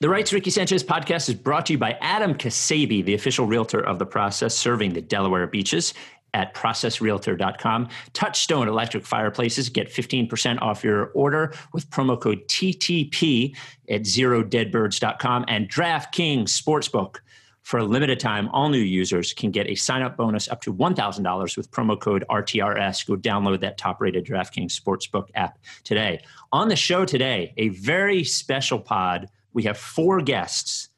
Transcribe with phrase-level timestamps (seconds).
[0.00, 3.80] The Rights Ricky Sanchez podcast is brought to you by Adam Kasabi, the official realtor
[3.86, 5.92] of the process serving the Delaware beaches
[6.32, 7.86] at processrealtor.com.
[8.14, 13.54] Touchstone Electric Fireplaces get 15% off your order with promo code TTP
[13.90, 17.16] at zerodeadbirds.com and DraftKings Sportsbook.
[17.62, 20.72] For a limited time, all new users can get a sign up bonus up to
[20.72, 23.06] $1,000 with promo code RTRS.
[23.06, 26.22] Go download that top rated DraftKings Sportsbook app today.
[26.52, 30.88] On the show today, a very special pod we have four guests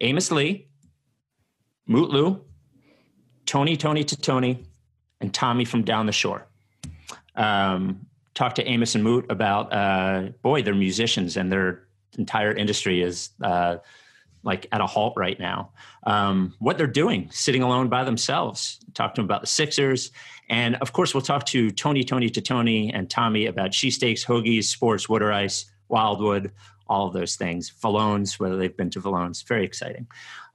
[0.00, 0.68] Amos Lee,
[1.88, 2.42] Mutlu,
[3.46, 4.64] Tony, Tony Tatone,
[5.20, 6.48] and Tommy from down the shore.
[7.34, 13.02] Um, talked to Amos and Moot about, uh, boy, they're musicians and their entire industry
[13.02, 13.78] is uh,
[14.42, 15.70] like at a halt right now.
[16.06, 18.78] Um, what they're doing, sitting alone by themselves.
[18.94, 20.12] Talk to them about the Sixers.
[20.48, 25.08] And of course, we'll talk Tatone, Tony to Tony, and Tommy about cheesesteaks, hoagies, sports,
[25.08, 26.52] water ice, wildwood,
[26.88, 27.72] all of those things.
[27.82, 30.06] Valones, whether they've been to Valones, very exciting.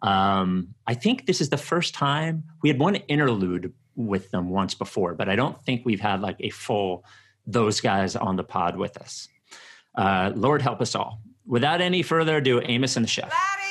[0.02, 4.74] Um, I think this is the first time we had one interlude with them once
[4.74, 7.04] before, but I don't think we've had like a full
[7.46, 9.28] those guys on the pod with us.
[9.96, 11.22] Uh, Lord help us all.
[11.46, 13.30] Without any further ado, Amos and the chef.
[13.30, 13.71] We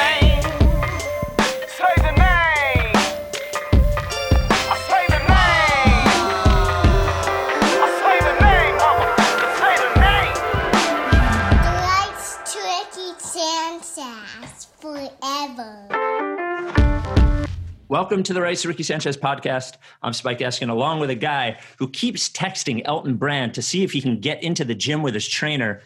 [17.91, 19.73] Welcome to the Rights Ricky Sanchez podcast.
[20.01, 23.91] I'm Spike Eskin, along with a guy who keeps texting Elton Brand to see if
[23.91, 25.81] he can get into the gym with his trainer.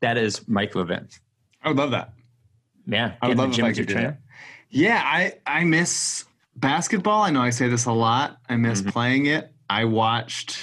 [0.00, 1.08] That is Mike Levin.
[1.62, 2.12] I would love that.
[2.86, 4.20] Yeah, I would love if I could do that.
[4.68, 7.22] Yeah, I I miss basketball.
[7.22, 8.36] I know I say this a lot.
[8.50, 8.90] I miss mm-hmm.
[8.90, 9.50] playing it.
[9.70, 10.58] I watched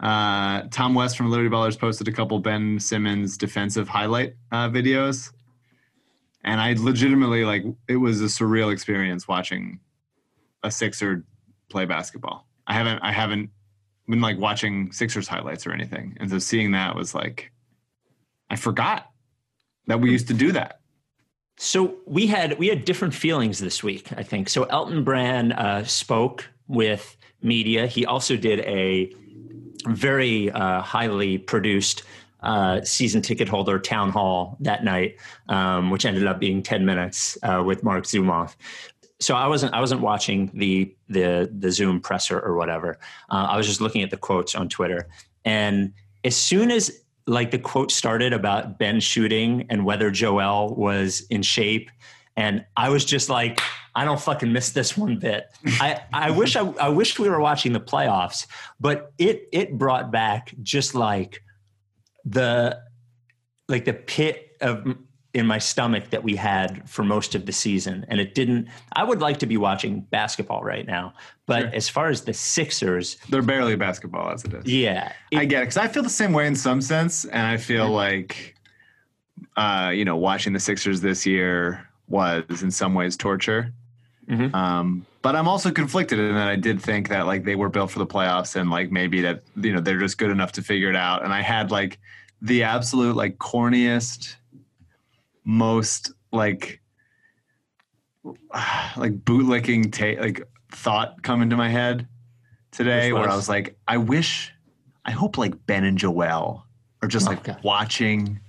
[0.00, 5.32] uh, Tom West from Liberty Ballers posted a couple Ben Simmons defensive highlight uh, videos,
[6.44, 9.80] and I legitimately like it was a surreal experience watching
[10.62, 11.24] a Sixer
[11.68, 12.46] play basketball.
[12.66, 13.50] I haven't I haven't
[14.08, 17.52] been like watching Sixers highlights or anything, and so seeing that was like
[18.50, 19.10] I forgot
[19.86, 20.80] that we used to do that.
[21.56, 24.12] So we had we had different feelings this week.
[24.16, 24.64] I think so.
[24.64, 27.86] Elton Brand uh, spoke with media.
[27.86, 29.12] He also did a
[29.86, 32.04] very uh, highly produced
[32.42, 35.16] uh, season ticket holder town hall that night,
[35.48, 38.56] um, which ended up being 10 minutes uh, with Marc Zumoff
[39.22, 42.98] so I wasn't I wasn't watching the the the Zoom presser or whatever.
[43.30, 45.08] Uh, I was just looking at the quotes on Twitter,
[45.44, 45.92] and
[46.24, 51.42] as soon as like the quote started about Ben shooting and whether Joel was in
[51.42, 51.90] shape,
[52.36, 53.60] and I was just like,
[53.94, 55.44] I don't fucking miss this one bit.
[55.80, 58.46] I I wish I I wish we were watching the playoffs,
[58.80, 61.42] but it it brought back just like
[62.24, 62.78] the
[63.68, 64.96] like the pit of
[65.34, 68.04] in my stomach that we had for most of the season.
[68.08, 71.14] And it didn't, I would like to be watching basketball right now.
[71.46, 71.74] But sure.
[71.74, 74.66] as far as the Sixers, they're barely basketball as it is.
[74.66, 75.12] Yeah.
[75.30, 75.66] It, I get it.
[75.66, 77.24] Cause I feel the same way in some sense.
[77.24, 78.56] And I feel like,
[79.56, 83.72] uh, you know, watching the Sixers this year was in some ways torture.
[84.28, 84.54] Mm-hmm.
[84.54, 87.90] Um, but I'm also conflicted in that I did think that like they were built
[87.90, 90.90] for the playoffs and like maybe that, you know, they're just good enough to figure
[90.90, 91.24] it out.
[91.24, 91.98] And I had like
[92.42, 94.36] the absolute like corniest,
[95.44, 96.80] most like
[98.96, 102.08] like bootlicking ta- like thought come into my head
[102.70, 104.52] today where I was like, I wish,
[105.04, 106.66] I hope like Ben and Joel
[107.02, 107.58] are just like okay.
[107.62, 108.40] watching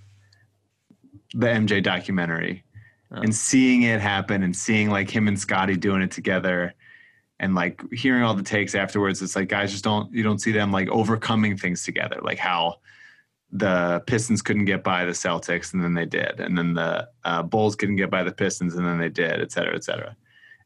[1.34, 2.64] the MJ documentary
[3.12, 3.22] oh.
[3.22, 6.74] and seeing it happen and seeing like him and Scotty doing it together
[7.40, 9.22] and like hearing all the takes afterwards.
[9.22, 12.78] It's like guys just don't you don't see them like overcoming things together, like how
[13.54, 17.44] the Pistons couldn't get by the Celtics, and then they did, and then the uh,
[17.44, 20.16] Bulls couldn't get by the Pistons, and then they did, et cetera, et cetera.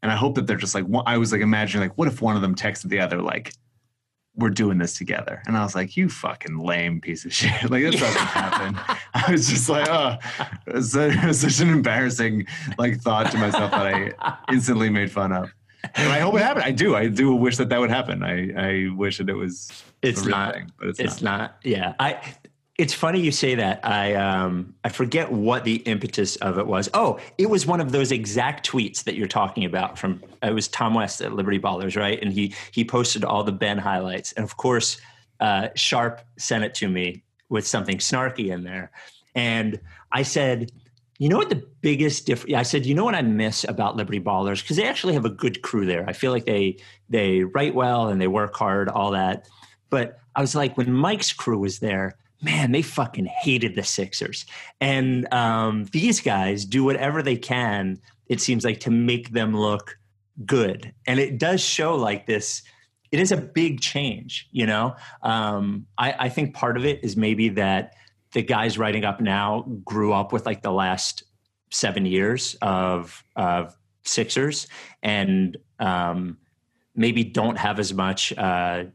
[0.02, 2.36] And I hope that they're just like I was like imagining like what if one
[2.36, 3.54] of them texted the other like
[4.38, 5.42] we're doing this together.
[5.48, 7.70] And I was like, you fucking lame piece of shit.
[7.70, 8.80] Like, that doesn't happen.
[9.14, 10.18] I was just like, oh,
[10.68, 12.46] it was, it was such an embarrassing
[12.78, 15.52] like thought to myself that I instantly made fun of.
[15.96, 16.66] And I hope it happened.
[16.66, 16.96] I do.
[16.96, 18.24] I do wish that that would happen.
[18.24, 19.84] I, I wish that it was.
[20.02, 20.54] It's not.
[20.54, 21.40] Thing, but it's, it's not.
[21.40, 21.56] not.
[21.64, 21.94] Yeah.
[22.00, 22.20] I
[22.78, 23.84] it's funny you say that.
[23.84, 26.90] I um, I forget what the impetus of it was.
[26.94, 30.22] Oh, it was one of those exact tweets that you're talking about from.
[30.44, 32.22] It was Tom West at Liberty Ballers, right?
[32.22, 35.02] And he he posted all the Ben highlights, and of course,
[35.40, 38.92] uh, Sharp sent it to me with something snarky in there,
[39.34, 39.80] and
[40.12, 40.72] I said,
[41.18, 42.54] you know what the biggest difference?
[42.54, 45.32] I said, you know what I miss about Liberty Ballers because they actually have a
[45.32, 46.08] good crew there.
[46.08, 46.78] I feel like they
[47.10, 49.48] they write well and they work hard, all that.
[49.90, 54.46] But I was like, when Mike's crew was there man, they fucking hated the Sixers.
[54.80, 59.98] And um, these guys do whatever they can, it seems like, to make them look
[60.46, 60.94] good.
[61.06, 62.62] And it does show like this.
[63.12, 64.96] It is a big change, you know.
[65.24, 67.94] Um, I, I think part of it is maybe that
[68.34, 71.24] the guys writing up now grew up with like the last
[71.72, 74.68] seven years of of Sixers,
[75.04, 76.38] and um,
[76.96, 78.86] maybe don't have as much uh,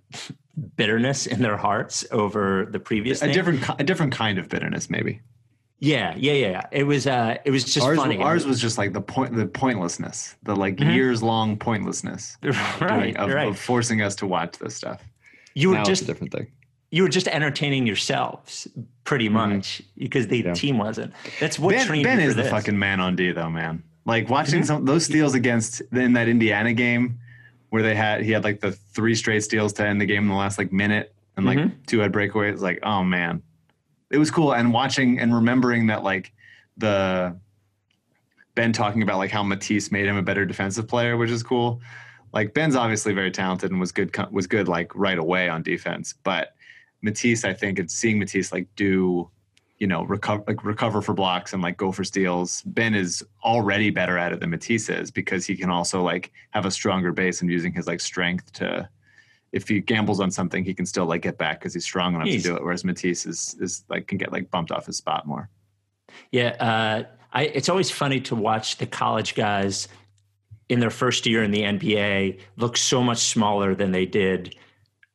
[0.77, 3.35] bitterness in their hearts over the previous a thing.
[3.35, 5.21] different a different kind of bitterness maybe
[5.79, 8.93] yeah yeah yeah it was uh it was just ours, funny ours was just like
[8.93, 10.91] the point the pointlessness the like mm-hmm.
[10.91, 12.37] years long pointlessness
[12.81, 13.49] right, of, right.
[13.49, 15.03] of, forcing us to watch this stuff
[15.55, 16.47] you were now just a different thing
[16.91, 18.69] you were just entertaining yourselves
[19.05, 19.55] pretty mm-hmm.
[19.55, 20.05] much mm-hmm.
[20.05, 20.53] because the yeah.
[20.53, 24.29] team wasn't that's what ben, ben is the fucking man on d though man like
[24.29, 24.67] watching mm-hmm.
[24.67, 27.19] some those steals against in that indiana game
[27.73, 30.29] where they had he had like the three straight steals to end the game in
[30.29, 31.75] the last like minute and like mm-hmm.
[31.87, 32.61] two head breakaways.
[32.61, 33.43] Like, oh man,
[34.11, 34.53] it was cool.
[34.53, 36.35] And watching and remembering that like
[36.77, 37.35] the
[38.55, 41.81] Ben talking about like how Matisse made him a better defensive player, which is cool.
[42.35, 46.13] Like Ben's obviously very talented and was good was good like right away on defense,
[46.25, 46.55] but
[47.01, 49.31] Matisse, I think, and seeing Matisse like do
[49.83, 52.63] you know recover like recover for blocks and like go for steals.
[52.67, 56.67] Ben is already better at it than Matisse is because he can also like have
[56.67, 58.89] a stronger base and using his like strength to
[59.51, 62.29] if he gambles on something he can still like get back because he's strong enough
[62.29, 62.63] he's, to do it.
[62.63, 65.49] Whereas Matisse is is like can get like bumped off his spot more.
[66.31, 67.03] Yeah, uh,
[67.33, 69.89] I, it's always funny to watch the college guys
[70.69, 74.55] in their first year in the NBA look so much smaller than they did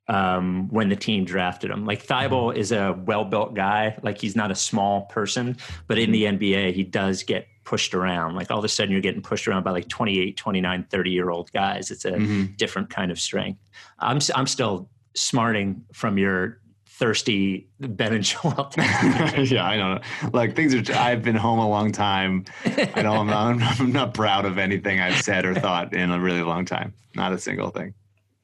[0.07, 1.86] um, when the team drafted him.
[1.86, 3.98] Like Thybulle is a well built guy.
[4.01, 5.57] Like he's not a small person,
[5.88, 8.36] but in the NBA, he does get pushed around.
[8.36, 11.30] Like all of a sudden, you're getting pushed around by like 28, 29, 30 year
[11.30, 11.92] old guys.
[11.92, 12.54] It's a mm-hmm.
[12.56, 13.59] different kind of strength.
[14.00, 18.71] I'm, I'm still smarting from your thirsty Ben and Joel.
[18.77, 20.00] yeah, I know.
[20.31, 20.95] Like things are.
[20.95, 22.45] I've been home a long time.
[22.65, 23.80] I know I'm not.
[23.80, 26.94] I'm not proud of anything I've said or thought in a really long time.
[27.15, 27.94] Not a single thing.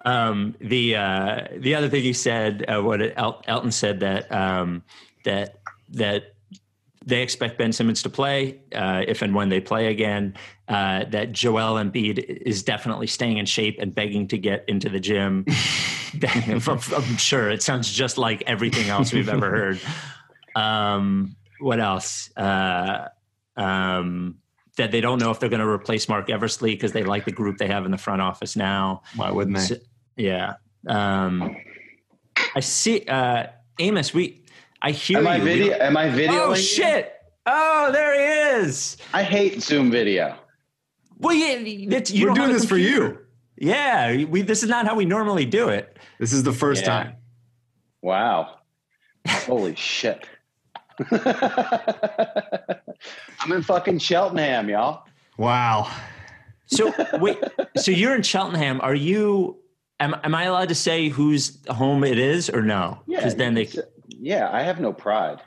[0.05, 4.83] Um, the uh, the other thing he said, uh, what El- Elton said that um,
[5.23, 5.59] that
[5.89, 6.33] that
[7.05, 10.35] they expect Ben Simmons to play uh, if and when they play again.
[10.69, 14.99] Uh, that Joel Embiid is definitely staying in shape and begging to get into the
[14.99, 15.45] gym.
[16.23, 19.81] I'm sure it sounds just like everything else we've ever heard.
[20.55, 22.29] Um, what else?
[22.37, 23.09] Uh,
[23.57, 24.35] um,
[24.77, 27.31] that they don't know if they're going to replace Marc Eversley because they like the
[27.31, 29.03] group they have in the front office now.
[29.15, 29.63] Why wouldn't they?
[29.63, 29.75] So,
[30.15, 30.53] yeah.
[30.87, 31.55] Um,
[32.55, 33.05] I see.
[33.07, 33.47] Uh,
[33.79, 34.43] Amos, we.
[34.81, 35.19] I hear.
[35.19, 35.29] Am you.
[35.29, 35.73] I video?
[35.73, 36.43] Am I video?
[36.43, 37.13] Oh shit!
[37.45, 38.97] Oh, there he is.
[39.13, 40.37] I hate Zoom video.
[41.19, 43.19] Well, yeah, you we're doing this for you.
[43.57, 44.41] Yeah, we.
[44.41, 45.97] This is not how we normally do it.
[46.19, 46.87] This is the first yeah.
[46.87, 47.15] time.
[48.01, 48.57] Wow!
[49.27, 50.27] Holy shit!
[53.39, 55.05] I'm in fucking Cheltenham, y'all.
[55.37, 55.91] Wow.
[56.67, 57.37] So wait,
[57.77, 58.81] so you're in Cheltenham.
[58.81, 59.62] Are you?
[60.03, 62.99] Am, am I allowed to say whose home it is or no?
[63.07, 63.19] Yeah.
[63.19, 63.69] Because then they.
[64.09, 65.41] Yeah, I have no pride.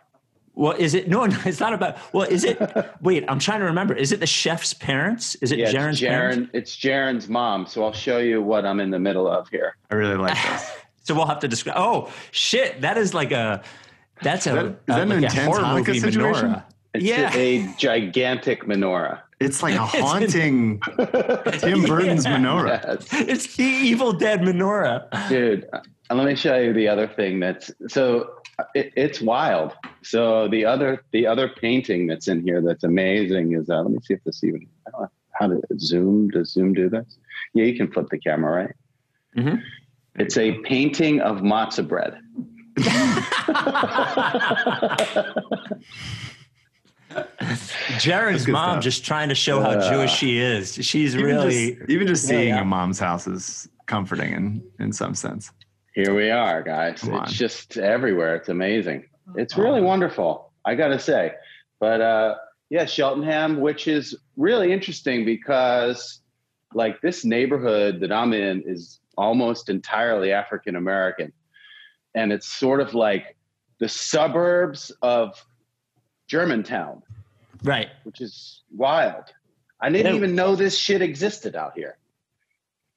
[0.55, 1.27] Well, is it no?
[1.27, 1.99] No, it's not about.
[2.15, 2.59] Well, is it?
[3.03, 3.93] wait, I'm trying to remember.
[3.93, 5.35] Is it the chef's parents?
[5.37, 6.51] Is it yeah, Jaren's it's Jaren, parents?
[6.55, 7.67] It's Jaren's mom.
[7.67, 9.77] So I'll show you what I'm in the middle of here.
[9.91, 10.73] I really like this.
[11.03, 11.77] so we'll have to describe.
[11.79, 12.81] Oh shit!
[12.81, 13.63] That is like a.
[14.23, 14.51] That's a.
[14.51, 16.49] Is that, is that uh, like an intense Hanukkah situation?
[16.49, 16.65] Menorah.
[16.95, 17.35] It's yeah.
[17.35, 19.21] a gigantic menorah.
[19.41, 20.81] It's like a haunting
[21.59, 22.37] Tim Burton's yeah.
[22.37, 22.83] menorah.
[22.85, 23.29] Yes.
[23.29, 25.29] It's the Evil Dead menorah.
[25.29, 28.41] Dude, uh, let me show you the other thing that's so
[28.75, 29.75] it, it's wild.
[30.03, 33.99] So the other the other painting that's in here that's amazing is uh, let me
[34.03, 34.67] see if this even
[35.39, 37.19] how to zoom does zoom do this?
[37.55, 38.75] Yeah, you can flip the camera right.
[39.37, 39.57] Mm-hmm.
[40.19, 42.19] It's a painting of matzah bread.
[47.99, 48.85] Jaren's mom stuff.
[48.85, 50.75] just trying to show how uh, Jewish she is.
[50.75, 52.57] She's even really just, even just seeing yeah, yeah.
[52.57, 55.51] your mom's house is comforting in in some sense.
[55.95, 57.01] Here we are, guys.
[57.01, 57.23] Come on.
[57.25, 58.37] it's just everywhere.
[58.37, 59.05] It's amazing.
[59.37, 59.63] It's Oh.
[59.63, 60.53] really wonderful.
[60.65, 61.33] I got to say.
[61.81, 62.35] But uh,
[62.71, 66.21] yeah, Cheltenham, which is really interesting because
[66.75, 71.33] like this neighborhood that I'm in is almost entirely African American.
[72.15, 73.37] And it's sort of like
[73.79, 75.43] the suburbs of
[76.27, 77.03] Germantown,
[77.63, 77.89] Right.
[78.05, 79.25] which is wild.
[79.81, 80.17] I didn't Yeah.
[80.17, 81.97] even know this shit existed out here.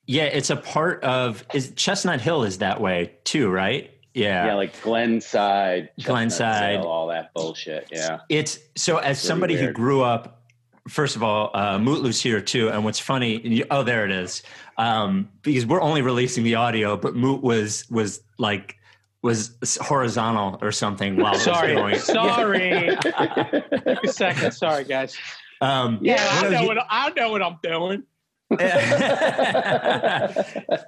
[0.06, 3.92] Yeah, it's a part of is Chestnut Hill is that way too, right?
[4.14, 4.48] Yeah.
[4.48, 6.80] Yeah, like Glenside, Chestnut Glenside.
[6.80, 7.88] Hill, all that bullshit.
[7.92, 8.20] Yeah.
[8.28, 10.42] It's so as somebody who grew up,
[10.88, 12.70] first of all, uh, Mutlu's here too.
[12.70, 14.42] And what's funny, and you, oh, there it is.
[14.80, 18.78] Um, because we're only releasing the audio, but Moot was was like
[19.22, 22.00] was horizontal or something while it was Sorry, going.
[22.00, 22.96] sorry.
[23.02, 24.52] Take a second.
[24.54, 25.18] Sorry, guys.
[25.62, 28.04] Um, Yeah, I know you- what I know what I'm doing.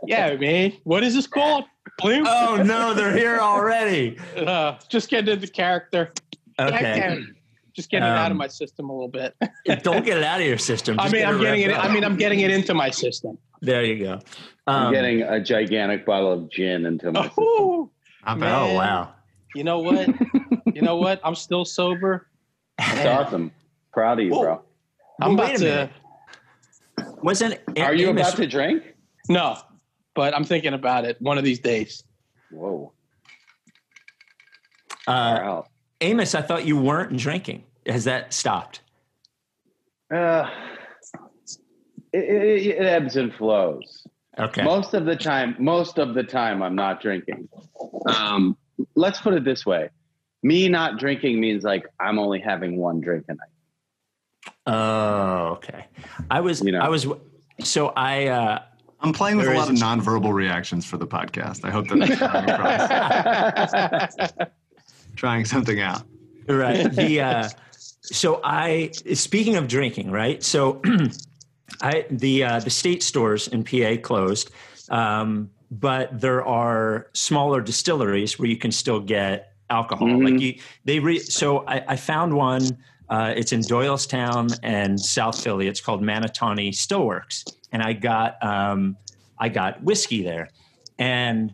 [0.08, 0.74] Yeah, man.
[0.84, 1.66] What is this called?
[2.00, 2.26] Bloom.
[2.28, 4.18] oh no, they're here already.
[4.38, 6.12] Uh, just getting into the character.
[6.60, 7.20] Okay,
[7.74, 9.36] Just getting it out of Um, my system a little bit.
[9.84, 11.00] don't get it out of your system.
[11.00, 11.68] I mean, get I'm getting it.
[11.70, 13.38] wrapped I mean, I'm getting it into my system.
[13.62, 14.20] there you go.
[14.68, 17.44] I'm Um, getting a gigantic bottle of gin into my system.
[17.44, 17.90] Oh,
[18.26, 18.54] Not bad.
[18.54, 19.14] Oh wow.
[19.56, 20.08] you know what?
[20.76, 21.20] you know what?
[21.24, 22.28] I'm still sober.
[22.80, 23.52] It's awesome.
[23.94, 24.62] Proud of you, bro.
[25.22, 25.64] I'm Well, about to.
[25.64, 25.90] minute.
[27.24, 28.84] Wasn't Are you Amos- about to drink?
[29.30, 29.58] No,
[30.16, 32.04] but I'm thinking about it one of these days.
[32.52, 32.92] Whoa.
[35.08, 35.12] uh,
[35.42, 35.66] Wow.
[36.02, 36.34] Amos?
[36.36, 37.64] I thought you weren't drinking.
[37.86, 38.82] Has that stopped?
[40.14, 40.50] Uh,
[42.14, 44.06] it, it, it ebbs and flows.
[44.40, 44.64] Okay.
[44.64, 47.50] Most of the time, most of the time, I'm not drinking.
[48.06, 48.58] Um,
[48.96, 49.90] let's put it this way:
[50.44, 53.48] me not drinking means like I'm only having one drink a night.
[54.66, 55.86] Oh, okay.
[56.30, 56.80] I was, You know.
[56.80, 57.08] I was,
[57.60, 58.60] so I, uh,
[59.00, 61.66] I'm playing with a lot of nonverbal reactions for the podcast.
[61.66, 62.50] I hope that I'm coming
[64.10, 64.50] across.
[65.16, 66.04] trying something out.
[66.48, 66.92] right.
[66.92, 67.50] The, uh,
[68.02, 70.44] so I, speaking of drinking, right?
[70.44, 70.82] So
[71.82, 74.52] I, the, uh, the state stores in PA closed.
[74.90, 80.08] Um, but there are smaller distilleries where you can still get alcohol.
[80.08, 80.32] Mhm.
[80.32, 82.64] Like you, they re, so I, I found one,
[83.10, 85.68] uh, it's in Doylestown and South Philly.
[85.68, 87.46] It's called Manatawny Stillworks.
[87.72, 88.98] And I got, um,
[89.40, 90.50] I got whiskey there
[91.00, 91.54] and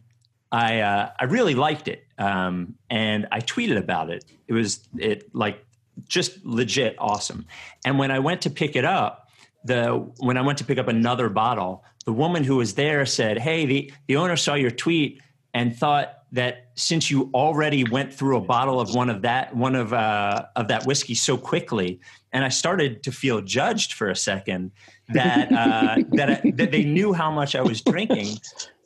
[0.52, 2.06] I, uh, I really liked it.
[2.18, 4.26] Um, and I tweeted about it.
[4.48, 5.64] It was it like
[6.08, 7.46] just legit awesome.
[7.86, 9.27] And when I went to pick it up,
[9.64, 13.38] the when I went to pick up another bottle, the woman who was there said,
[13.40, 15.22] "Hey, the the owner saw your tweet
[15.54, 19.76] and thought that since you already went through a bottle of one of that one
[19.76, 22.00] of uh, of that whiskey so quickly."
[22.34, 24.72] And I started to feel judged for a second
[25.10, 28.28] that uh, that I, that they knew how much I was drinking.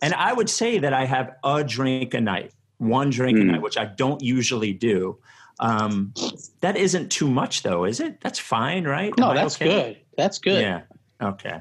[0.02, 3.48] And I would say that I have a drink a night, one drink a Mm.
[3.52, 5.20] night, which I don't usually do.
[5.60, 6.14] Um,
[6.62, 8.20] that isn't too much, though, is it?
[8.22, 9.16] That's fine, right?
[9.20, 9.66] No, that's okay?
[9.94, 9.98] good.
[10.22, 10.62] That's good.
[10.62, 10.82] Yeah.
[11.22, 11.60] Okay.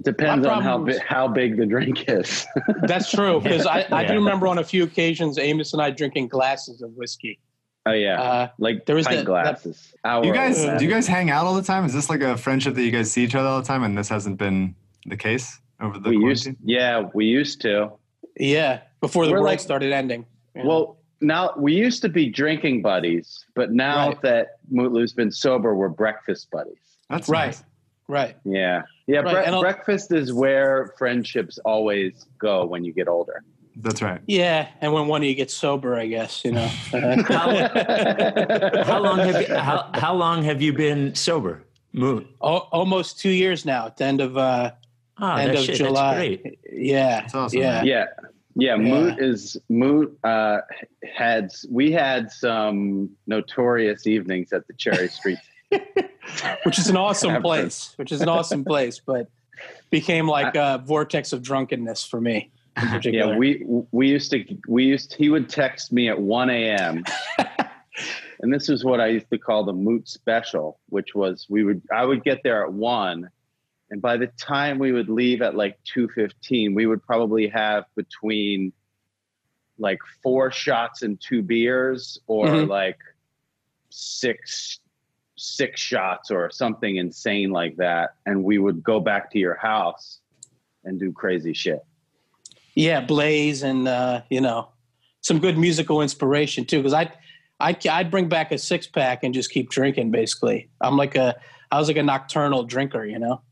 [0.00, 2.46] Depends My on how problem bi- how big the drink is.
[2.82, 3.40] That's true.
[3.40, 6.90] Because I, I do remember on a few occasions, Amos and I drinking glasses of
[6.94, 7.38] whiskey.
[7.86, 9.94] oh yeah, Uh, like there was pint that- glasses.
[10.04, 11.84] Hour You guys, do you guys hang out all the time?
[11.84, 13.96] Is this like a friendship that you guys see each other all the time, and
[13.96, 14.74] this hasn't been
[15.06, 17.92] the case over the we used, yeah, we used to.
[18.36, 20.26] yeah, before the We're world like- started ending.
[20.56, 20.64] Yeah.
[20.66, 24.22] Well, now we used to be drinking buddies, but now Right.
[24.22, 26.78] that Mutlu's been sober, we're breakfast buddies.
[27.10, 27.46] That's Right.
[27.46, 27.62] nice.
[28.12, 28.36] Right.
[28.44, 29.20] Yeah, yeah.
[29.20, 33.42] Right, bre- and breakfast is where friendships always go when you get older.
[33.76, 34.20] That's right.
[34.26, 36.66] Yeah, and when one of you gets sober, I guess you know.
[36.92, 36.98] How
[39.00, 41.64] long have you, how, how long have you been sober?
[41.92, 42.26] Moot.
[42.42, 43.86] Al- almost two years now.
[43.86, 44.72] At the end of uh,
[45.20, 46.14] Oh, end of shit, July.
[46.14, 46.58] That's great.
[46.72, 47.82] Yeah, That's awesome, yeah.
[47.82, 48.04] Yeah,
[48.54, 48.54] yeah.
[48.54, 48.76] Yeah.
[48.76, 50.58] Moot is Moot uh,
[51.14, 55.38] had we had some notorious evenings at the Cherry Street.
[56.64, 57.94] Which is an awesome place.
[57.96, 59.28] Which is an awesome place, but
[59.90, 62.50] became like a vortex of drunkenness for me.
[62.80, 63.32] In particular.
[63.32, 67.04] Yeah, we we used to we used he would text me at one a.m.
[68.40, 71.82] and this is what I used to call the Moot special, which was we would
[71.94, 73.28] I would get there at one,
[73.90, 77.84] and by the time we would leave at like two fifteen, we would probably have
[77.94, 78.72] between
[79.78, 82.68] like four shots and two beers, or Mhm.
[82.68, 82.98] like
[83.90, 84.80] six
[85.42, 90.20] six shots or something insane like that, and we would go back to your house
[90.84, 91.84] and do crazy shit.
[92.74, 94.68] yeah, Blaze, and uh, you know,
[95.20, 96.78] some good musical inspiration too.
[96.78, 97.12] Because I,
[97.60, 100.10] I, I'd bring back a six pack and just keep drinking.
[100.10, 101.36] Basically, I'm like a,
[101.70, 103.04] I was like a nocturnal drinker.
[103.04, 103.42] You know.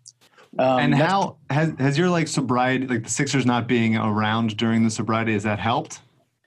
[0.58, 4.84] Um, and how has has your like sobriety, like the Sixers not being around during
[4.84, 6.00] the sobriety, has that helped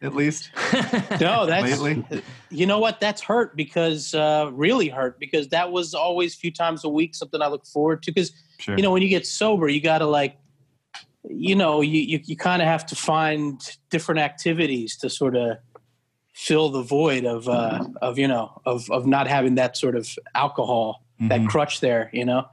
[0.04, 0.52] at least
[1.20, 2.22] No, that's lately?
[2.52, 3.00] you know what?
[3.00, 7.16] That's hurt because uh, really hurt because that was always a few times a week
[7.16, 8.12] something I look forward to.
[8.12, 8.78] Because Sure.
[8.78, 10.38] you know when you get sober, you got to like,
[11.28, 15.58] you know, you you, you kind of have to find different activities to sort of
[16.34, 20.08] fill the void of uh, of you know of of not having that sort of
[20.36, 21.48] alcohol that Mhm.
[21.50, 22.10] crutch there.
[22.14, 22.46] You know,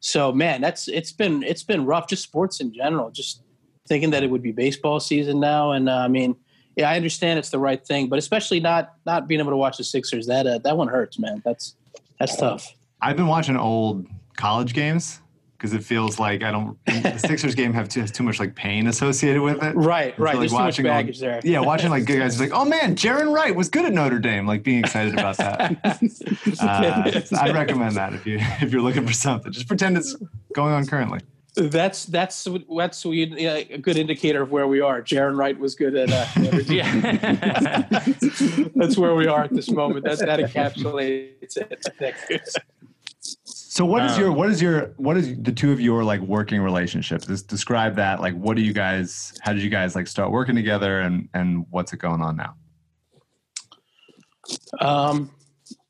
[0.00, 2.08] so man, that's it's been it's been rough.
[2.08, 3.10] Just sports in general.
[3.10, 3.42] Just
[3.88, 6.36] thinking that it would be baseball season now, and uh, I mean
[6.76, 9.76] yeah, I understand it's the right thing, but especially not not being able to watch
[9.78, 10.26] the Sixers.
[10.26, 11.42] That uh, that one hurts, man.
[11.44, 11.76] That's
[12.18, 12.72] that's tough.
[13.00, 15.20] I've been watching old college games
[15.56, 16.76] because it feels like I don't.
[16.86, 19.74] The Sixers game have too, has too much like pain associated with it.
[19.76, 20.34] Right, So, right.
[20.36, 21.40] like, There's too much watching old- there.
[21.44, 24.46] Yeah, watching like good guys like, oh man, Jaron Wright was good at Notre Dame.
[24.46, 25.76] Like being excited about that.
[26.60, 29.52] Uh, I'd recommend that if you if you're looking for something.
[29.52, 30.16] Just pretend it's
[30.54, 31.20] going on currently.
[31.56, 35.00] That's that's that's we, yeah, a good indicator of where we are.
[35.00, 36.10] Jaron Wright was good at.
[36.10, 36.26] Uh,
[36.68, 37.80] Yeah.
[38.74, 40.04] that's where we are at this moment.
[40.04, 42.48] That that encapsulates it.
[43.44, 46.60] So what is your what is your what is the two of your like working
[46.60, 47.26] relationships?
[47.26, 48.20] Just describe that.
[48.20, 49.32] Like, what do you guys?
[49.42, 52.54] How did you guys like start working together, and and what's it going on now?
[54.80, 55.30] Um,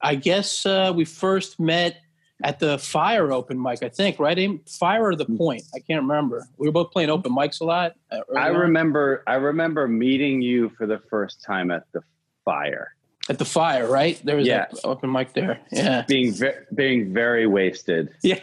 [0.01, 1.97] I guess uh, we first met
[2.45, 3.83] at the Fire open mic.
[3.83, 4.61] I think right, Aim?
[4.69, 5.63] Fire or the Point?
[5.75, 6.47] I can't remember.
[6.59, 7.95] We were both playing open mics a lot.
[8.13, 8.57] uh, early I on.
[8.57, 12.03] remember I remember meeting you for the first time at the
[12.45, 12.95] fire.
[13.31, 14.21] at the Fire, right?
[14.23, 14.67] There was Yeah.
[14.71, 15.59] an open mic there.
[15.73, 18.39] Yeah, Being ve- being very wasted yeah,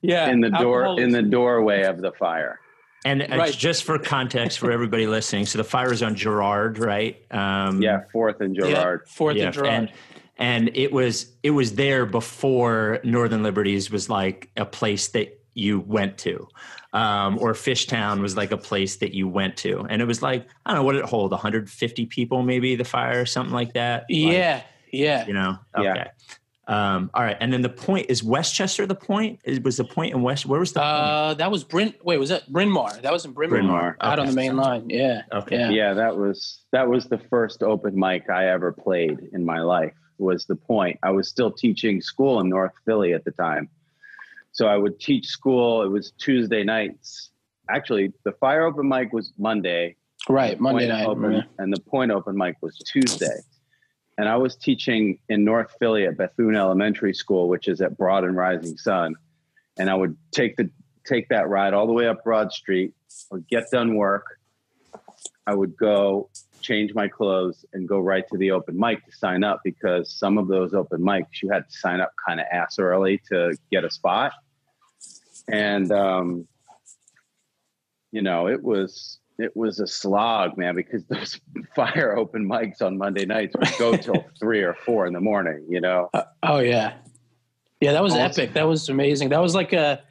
[0.00, 0.28] yeah.
[0.30, 2.60] in the door Alcohol in the doorway of the fire.
[3.06, 3.52] And uh, Right.
[3.52, 7.20] just for context for everybody listening, so the fire is on Girard, right?
[7.32, 9.08] Um, Yeah, fourth and yeah, Girard.
[9.08, 9.72] Fourth yeah, and Girard.
[9.72, 9.90] and
[10.36, 15.80] and it was it was there before Northern Liberties was like a place that you
[15.80, 16.48] went to,
[16.92, 20.46] um, or Fishtown was like a place that you went to, and it was like
[20.66, 23.74] I don't know what did it hold, 150 people maybe the fire or something like
[23.74, 24.02] that.
[24.02, 24.62] Like, yeah,
[24.92, 25.26] yeah.
[25.26, 26.08] you know, Yeah.
[26.66, 28.86] Um, all right, and then the point is West Chester.
[28.86, 30.46] The point is was the point in West.
[30.46, 30.90] Where was the point?
[30.90, 31.92] Uh, that was Bryn.
[32.02, 32.90] Wait, was that Bryn Mawr?
[33.02, 33.96] That was in Bryn, Bryn Mawr, Mawr.
[34.00, 34.88] out on the main line.
[34.88, 35.58] Yeah, Okay.
[35.58, 35.68] yeah.
[35.68, 39.92] Yeah, that was that was the first open mic I ever played in my life.
[40.18, 40.98] Was the point?
[41.02, 43.68] I was still teaching school in North Philly at the time,
[44.52, 45.82] so I would teach school.
[45.82, 47.30] It was Tuesday nights.
[47.68, 49.96] Actually, the fire open mic was Monday,
[50.28, 51.06] Right, Monday night.
[51.06, 53.38] open, and the point open mic was Tuesday.
[54.16, 58.22] And I was teaching in North Philly at Bethune Elementary School, which is at Broad
[58.22, 59.16] and Rising Sun.
[59.76, 60.70] And I would take the
[61.04, 62.94] take that ride all the way up Broad Street.
[63.32, 64.38] I would get done work.
[65.46, 66.30] I would go
[66.64, 70.38] change my clothes and go right to the open mic to sign up because some
[70.38, 73.84] of those open mics you had to sign up kind of ass early to get
[73.84, 74.32] a spot.
[75.48, 76.48] And um,
[78.10, 81.38] you know, it was it was a slog, man, because those
[81.76, 85.64] fire open mics on Monday nights would go till three or four in the morning,
[85.68, 86.08] you know.
[86.14, 86.94] Uh, oh yeah,
[87.80, 87.92] yeah.
[87.92, 88.42] That was Awesome.
[88.42, 88.54] epic.
[88.54, 89.28] That was amazing.
[89.28, 90.02] That was like a.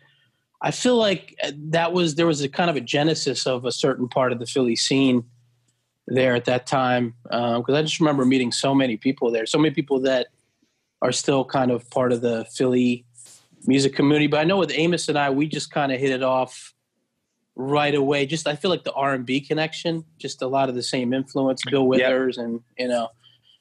[0.66, 3.72] I feel like uh, that was there was a kind of a genesis of a
[3.72, 5.26] certain part of the Philly scene
[6.08, 9.74] there at that time because I just remember meeting so many people there, so many
[9.74, 10.28] people that
[11.02, 13.06] are still kind of part of the Philly
[13.66, 14.28] music community.
[14.28, 16.74] But I know with Amos and I, we just kind of hit it off
[17.56, 18.26] right away.
[18.26, 21.14] Just I feel like the R and B connection, just a lot of the same
[21.14, 21.90] influence, Bill Yep.
[21.90, 23.10] Withers, and you know,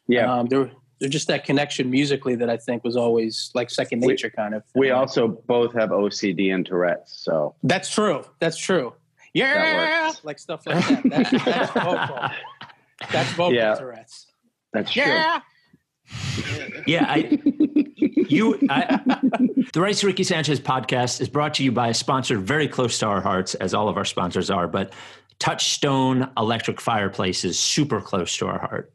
[0.08, 0.32] Yeah.
[0.32, 4.08] um, there, there's just that connection musically that I think was always like second We-
[4.08, 4.62] nature kind of.
[4.74, 8.24] we also both have OCD and Tourette's, so That's true.
[8.40, 8.94] That's true.
[9.34, 10.24] Yeah, works.
[10.24, 11.02] like stuff like that.
[11.04, 12.18] That's, that's vocal.
[13.10, 13.74] That's vocal Yeah.
[13.74, 14.26] Tourette's.
[14.72, 15.02] that's true.
[15.02, 15.40] Yeah.
[16.86, 17.38] Yeah, I,
[18.28, 19.00] you, I,
[19.72, 22.98] the Rights to Ricky Sanchez podcast is brought to you by a sponsor very close
[22.98, 24.68] to our hearts, as all of our sponsors are.
[24.68, 24.92] But
[25.38, 28.92] Touchstone Electric Fireplaces, super close to our heart.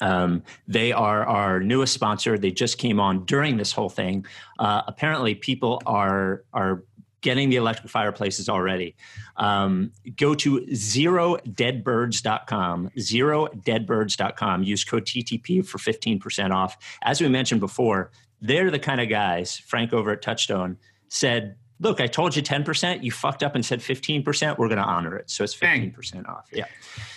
[0.00, 2.38] Um, they are our newest sponsor.
[2.38, 4.24] They just came on during this whole thing.
[4.58, 6.84] Uh, apparently, people are are
[7.20, 8.94] getting the electric fireplaces already.
[9.36, 14.62] Um, go to zerodeadbirds.com, zerodeadbirds.com.
[14.62, 16.76] Use code TTP for 15% off.
[17.02, 20.76] As we mentioned before, they're the kind of guys, Frank over at Touchstone
[21.08, 23.04] said, Look, I told you 10%.
[23.04, 24.58] You fucked up and said 15%.
[24.58, 25.30] We're going to honor it.
[25.30, 26.48] So it's 15% off.
[26.52, 26.64] Yeah.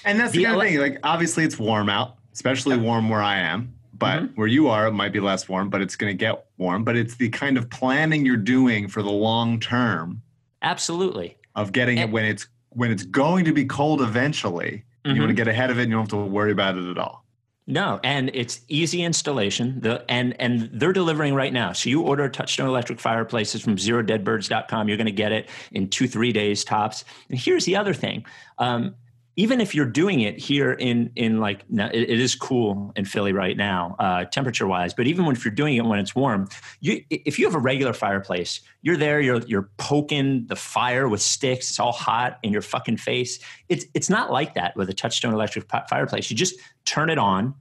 [0.06, 0.80] And that's the, The kind of thing.
[0.80, 3.74] Like, obviously, it's warm out, especially warm where I am.
[4.02, 4.34] But Mm-hmm.
[4.34, 6.84] where you are, it might be less warm, but it's going to get warm.
[6.84, 10.22] But it's the kind of planning you're doing for the long term
[10.64, 11.38] Absolutely.
[11.56, 14.84] of getting it when it's when it's going to be cold eventually.
[15.06, 15.20] You Mhm.
[15.20, 16.98] want to get ahead of it, and you don't have to worry about it at
[16.98, 17.26] all.
[17.68, 19.80] No, and it's easy installation.
[19.82, 21.74] The and and they're delivering right now.
[21.74, 24.88] So you order Touchstone electric fireplaces from zerodeadbirds.com.
[24.88, 27.06] You're going to get it in two three days tops.
[27.30, 28.26] And here's the other thing.
[28.58, 28.96] Um,
[29.38, 33.56] even if you're doing it here in in like it, is cool in Philly right
[33.56, 34.94] now, uh, temperature wise.
[34.94, 36.50] But even when if you're doing it when it's warm,
[36.82, 41.22] you if you have a regular fireplace, you're there, you're you're poking the fire with
[41.22, 41.70] sticks.
[41.70, 43.40] It's all hot in your fucking face.
[43.70, 46.30] It's it's not like that with a Touchstone electric fireplace.
[46.30, 47.56] You just turn it on.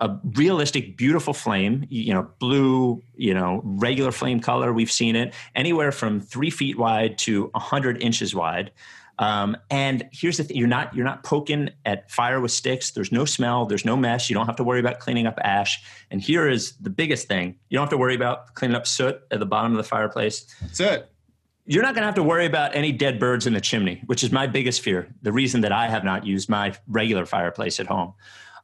[0.00, 4.70] A realistic, beautiful flame, you know, blue, you know, regular flame color.
[4.70, 8.70] We've seen it anywhere from three feet wide to hundred inches wide.
[9.18, 12.90] Um, and here's the thing: you're not you're not poking at fire with sticks.
[12.90, 13.66] There's no smell.
[13.66, 14.30] There's no mess.
[14.30, 15.82] You don't have to worry about cleaning up ash.
[16.10, 19.20] And here is the biggest thing: you don't have to worry about cleaning up soot
[19.30, 20.46] at the bottom of the fireplace.
[20.72, 21.06] Soot.
[21.64, 24.24] You're not going to have to worry about any dead birds in the chimney, which
[24.24, 25.14] is my biggest fear.
[25.22, 28.14] The reason that I have not used my regular fireplace at home.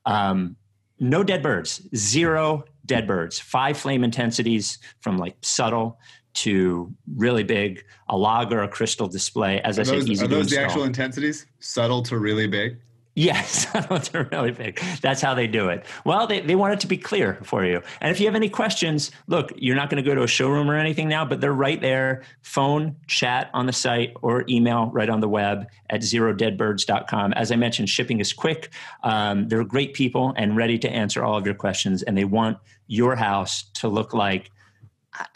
[0.05, 0.57] Um,
[0.99, 1.81] no dead birds.
[1.95, 3.39] Zero dead birds.
[3.39, 5.99] Five flame intensities from like subtle
[6.43, 9.61] to really big, a log or a crystal display.
[9.63, 11.47] As are I those, said, easy are those the actual intensities?
[11.61, 12.79] Subtle to really big?
[13.19, 13.67] Yes,
[14.13, 14.81] they're really big.
[15.01, 15.85] That's how they do it.
[16.05, 17.83] Well, they, they want it to be clear for you.
[18.01, 20.71] And if you have any questions, look, you're not going to go to a showroom
[20.71, 22.23] or anything now, but they're right there.
[22.43, 27.33] Phone, chat on the site, or email right on the web at zerodeadbirds.com.
[27.33, 28.73] As I mentioned, shipping is quick.
[29.03, 32.05] Um, they're great people and ready to answer all of your questions.
[32.05, 34.53] And they want your house to look like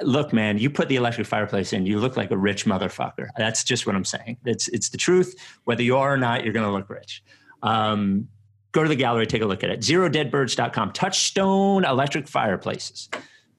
[0.01, 3.29] look, man, you put the electric fireplace in, you look like a rich motherfucker.
[3.37, 4.39] That's just what I'm saying.
[4.45, 5.35] It's it's the truth.
[5.65, 7.23] Whether you are or not, you're going to look rich.
[7.63, 8.29] Um,
[8.73, 9.81] go to the gallery, take a look at it.
[9.81, 10.93] ZeroDeadBirds.com.
[10.93, 13.09] Touchstone electric fireplaces.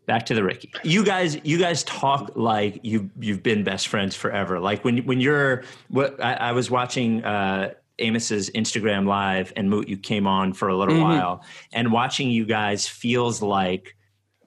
[0.05, 0.73] Back to the Ricky.
[0.83, 4.59] You guys, you guys talk like you you've been best friends forever.
[4.59, 7.23] Like when when you're, what I, I was watching.
[7.23, 11.03] Uh, Amos's Instagram live and Moot, you came on for a little mm-hmm.
[11.03, 13.95] while, and watching you guys feels like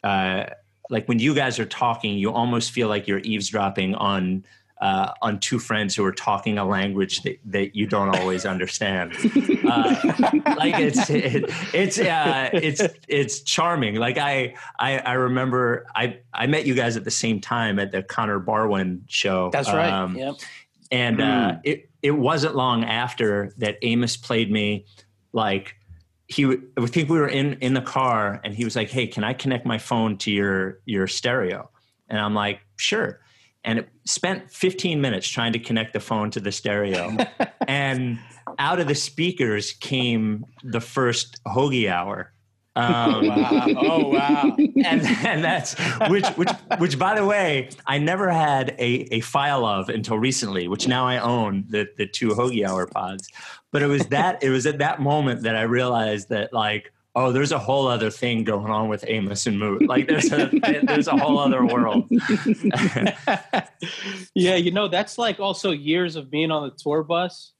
[0.02, 0.46] uh,
[0.90, 4.44] like when you guys are talking, you almost feel like you're eavesdropping on
[4.80, 9.12] uh, on two friends who are talking a language that, that you don't always understand.
[9.66, 9.96] Uh,
[10.58, 13.96] like it's it, it's uh, it's it's charming.
[13.96, 17.92] Like I, I I remember I I met you guys at the same time at
[17.92, 19.50] the Connor Barwin show.
[19.50, 19.90] That's right.
[19.90, 20.34] Um, yep.
[20.90, 21.60] And mm.
[21.64, 24.86] it it wasn't long after that Amos played me
[25.32, 25.74] like
[26.28, 26.44] he
[26.76, 29.32] I think we were in in the car and he was like, "Hey, can I
[29.32, 31.70] connect my phone to your your stereo?"
[32.08, 33.20] And I'm like, "Sure."
[33.64, 37.16] And it spent 15 minutes trying to connect the phone to the stereo.
[37.68, 38.18] and
[38.60, 42.32] out of the speakers came the first hoagie hour.
[42.76, 43.66] Um, wow.
[43.78, 44.54] Oh wow!
[44.58, 45.74] And, and that's
[46.10, 50.68] which which which by the way, I never had a, a file of until recently,
[50.68, 53.28] which now I own the the two hoagie hour pods.
[53.72, 57.32] But it was that it was at that moment that I realized that like oh,
[57.32, 59.88] there's a whole other thing going on with Amos and Moot.
[59.88, 60.50] Like there's a
[60.84, 62.04] there's a whole other world.
[64.34, 67.54] yeah, you know that's like also years of being on the tour bus.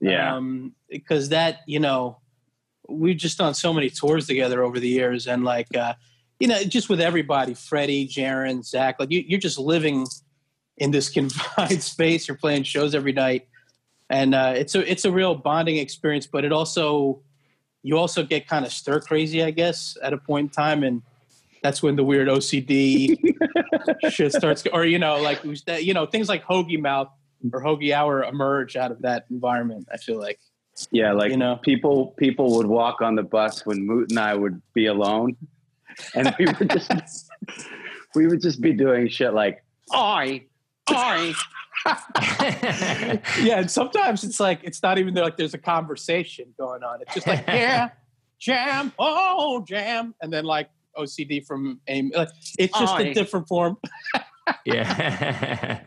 [0.00, 2.18] Yeah, um, because that you know
[2.88, 5.94] we've just done so many tours together over the years, and like uh,
[6.38, 10.06] you know just with everybody, Freddie, Jaron, Zach, like you, you're just living
[10.76, 12.28] in this confined space.
[12.28, 13.46] You're playing shows every night
[14.10, 16.26] and uh, it's a it's a real bonding experience.
[16.26, 17.22] But it also
[17.82, 21.02] you also get kind of stir crazy, I guess, at a point in time, and
[21.62, 23.16] that's when the weird OCD
[24.10, 27.08] shit starts, or you know, like you know, things like hoagie mouth
[27.52, 29.88] or hoagie hour emerge out of that environment.
[29.92, 30.40] I feel like.
[30.90, 34.34] Yeah, like you know, people people would walk on the bus when Moot and I
[34.34, 35.36] would be alone,
[36.14, 36.90] and we would just
[38.14, 40.44] we would just be doing shit like I
[40.88, 41.34] I
[43.42, 47.02] yeah, and sometimes it's like it's not even there, like there's a conversation going on.
[47.02, 47.90] It's just like yeah,
[48.38, 52.10] jam, oh jam, and then like OCD from aim.
[52.14, 53.76] Like, it's just a different form.
[54.64, 55.80] yeah.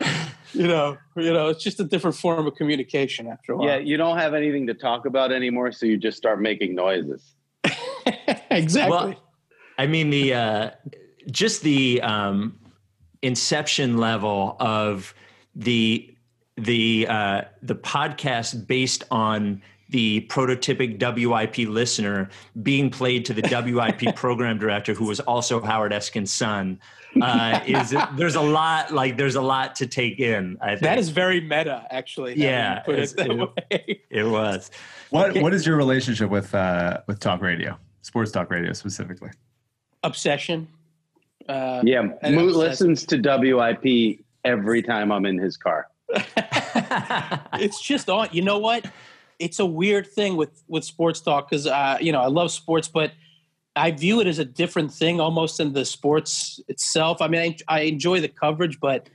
[0.54, 3.68] You know, you know, it's just a different form of communication after a while.
[3.68, 7.36] Yeah, you don't have anything to talk about anymore, so you just start making noises.
[8.50, 8.92] exactly.
[8.92, 9.16] Well,
[9.78, 10.72] I mean the uh,
[11.30, 12.60] just the um,
[13.22, 15.14] inception level of
[15.56, 16.16] the
[16.56, 22.30] the uh, the podcast based on the prototypic WIP listener
[22.62, 23.42] being played to the
[23.74, 26.80] WIP program director, who was also Howard Eskin's son.
[27.22, 30.58] Uh, is there's a lot like there's a lot to take in.
[30.62, 30.82] I think.
[30.82, 32.36] That is very meta, actually.
[32.38, 34.70] Yeah, put it, it, it, was.
[35.10, 35.42] What okay.
[35.42, 39.32] What is your relationship with uh, with talk radio, sports talk radio specifically?
[40.04, 40.68] Obsession.
[41.50, 45.88] Uh, yeah, Moot listens to WIP every time I'm in his car.
[47.54, 48.30] it's just on.
[48.32, 48.86] You know what?
[49.40, 52.88] It's a weird thing with with sports talk because uh, you know I love sports,
[52.88, 53.12] but
[53.76, 57.22] I view it as a different thing almost than the sports itself.
[57.22, 59.10] I mean, I, I enjoy the coverage, but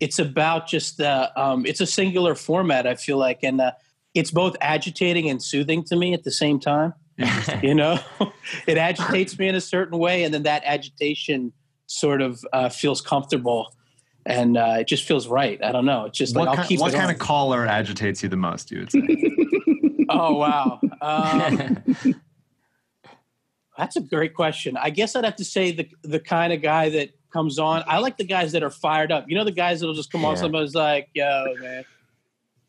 [0.00, 2.86] it's about just the um, it's a singular format.
[2.86, 3.72] I feel like, and uh,
[4.14, 6.94] it's both agitating and soothing to me at the same time.
[7.62, 7.98] you know,
[8.66, 11.52] it agitates me in a certain way, and then that agitation
[11.86, 13.74] sort of uh, feels comfortable
[14.26, 15.62] and uh, it just feels right.
[15.62, 16.06] I don't know.
[16.06, 16.80] It's just what like I'll kind, keep.
[16.80, 17.10] What kind on.
[17.10, 18.70] of caller agitates you the most?
[18.70, 19.00] You would say.
[20.10, 21.82] oh wow, um,
[23.78, 24.76] that's a great question.
[24.76, 27.84] I guess I'd have to say the the kind of guy that comes on.
[27.86, 29.24] I like the guys that are fired up.
[29.28, 30.36] You know, the guys that'll just come on.
[30.36, 31.84] Somebody's like, "Yo, man,"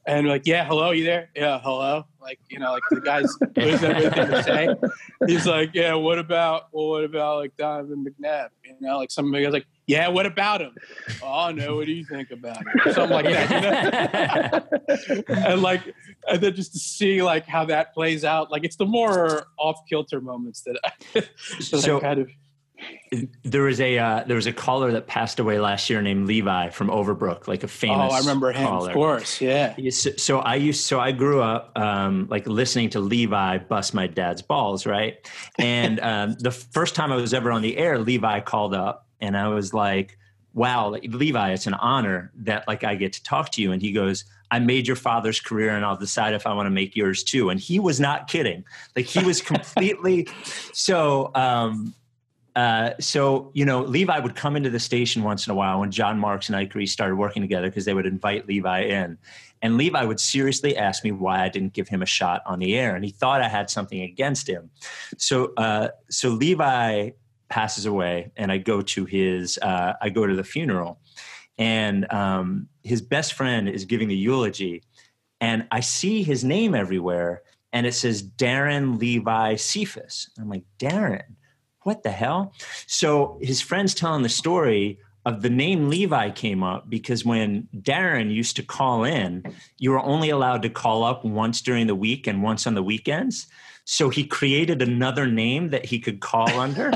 [0.06, 1.30] and like, "Yeah, hello, you there?
[1.36, 4.68] Yeah, hello." Like, you know, like the guys who everything to say.
[5.28, 6.68] He's like, "Yeah, what about?
[6.72, 8.50] Well, what about like Donovan McNabb?
[8.63, 10.74] You know, like some guys like." Yeah, what about him?
[11.21, 12.65] Oh no, what do you think about him?
[12.86, 14.67] Or something like that.
[14.71, 15.24] You know?
[15.52, 15.82] and like
[16.28, 19.78] and then just to see like how that plays out like it's the more off
[19.88, 20.80] kilter moments that
[21.15, 21.21] I,
[21.62, 22.30] So- I kind of
[23.45, 26.69] there was a uh, there was a caller that passed away last year named Levi
[26.69, 28.12] from Overbrook, like a famous.
[28.12, 28.89] oh I remember him caller.
[28.89, 32.89] of course yeah Yeah, So, so I used so I grew up um, like listening
[32.91, 35.15] to Levi bust my dad's balls, right?
[35.58, 39.38] And um, the first time I was ever on the air, Levi called up, and
[39.38, 40.17] I was like,
[40.54, 43.91] "Wow, Levi, it's an honor that like I get to talk to you." And he
[43.91, 47.23] goes, "I made your father's career, and I'll decide if I want to make yours
[47.23, 48.63] too." And he was not kidding;
[48.95, 50.28] like he was completely
[50.73, 51.32] so.
[51.36, 51.93] Um,
[52.56, 55.91] uh, so you know, Levi would come into the station once in a while when
[55.91, 59.17] Jon Marks and Ike Reese started working together because they would invite Levi in,
[59.62, 62.78] and Levi would seriously ask me why I didn't give him a shot on the
[62.78, 64.69] air, and he thought I had something against him.
[65.17, 67.10] So, uh, so Levi
[67.56, 71.00] passes away, and I go to his, uh, I go to the funeral,
[71.58, 74.84] and um, his best friend is giving the eulogy,
[75.39, 80.30] and I see his name everywhere, and it says Darren Levi Cephas.
[80.38, 81.24] I'm like, Darren,
[81.84, 82.52] what the hell?
[82.88, 88.34] So his friend's telling the story of the name Levi came up because when Darren
[88.34, 89.44] used to call in,
[89.78, 92.84] you were only allowed to call up once during the week and once on the
[92.84, 93.48] weekends.
[93.86, 96.91] So he created another name that he could call under.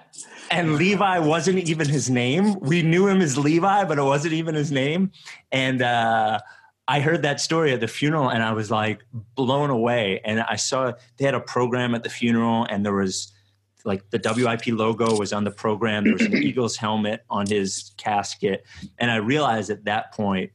[0.50, 2.58] and Levi wasn't even his name.
[2.60, 5.12] We knew him as Levi, but it wasn't even his name.
[5.52, 6.40] And uh,
[6.88, 10.20] I heard that story at the funeral and I was like blown away.
[10.24, 13.32] And I saw they had a program at the funeral and there was
[13.84, 16.04] like the WIP logo was on the program.
[16.04, 18.64] There was an Eagles helmet on his casket.
[18.98, 20.52] And I realized at that point,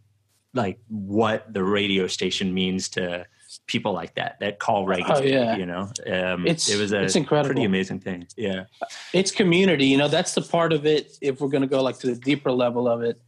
[0.54, 3.26] like what the radio station means to
[3.67, 5.58] people like that, that call regularly, Oh, yeah.
[5.58, 7.47] you know, um, It's- it was a it's incredible.
[7.49, 8.28] pretty amazing thing.
[8.38, 8.65] Yeah.
[9.13, 11.97] it's community you know that's the part of it if we're going to go like
[11.99, 13.19] to the deeper level of it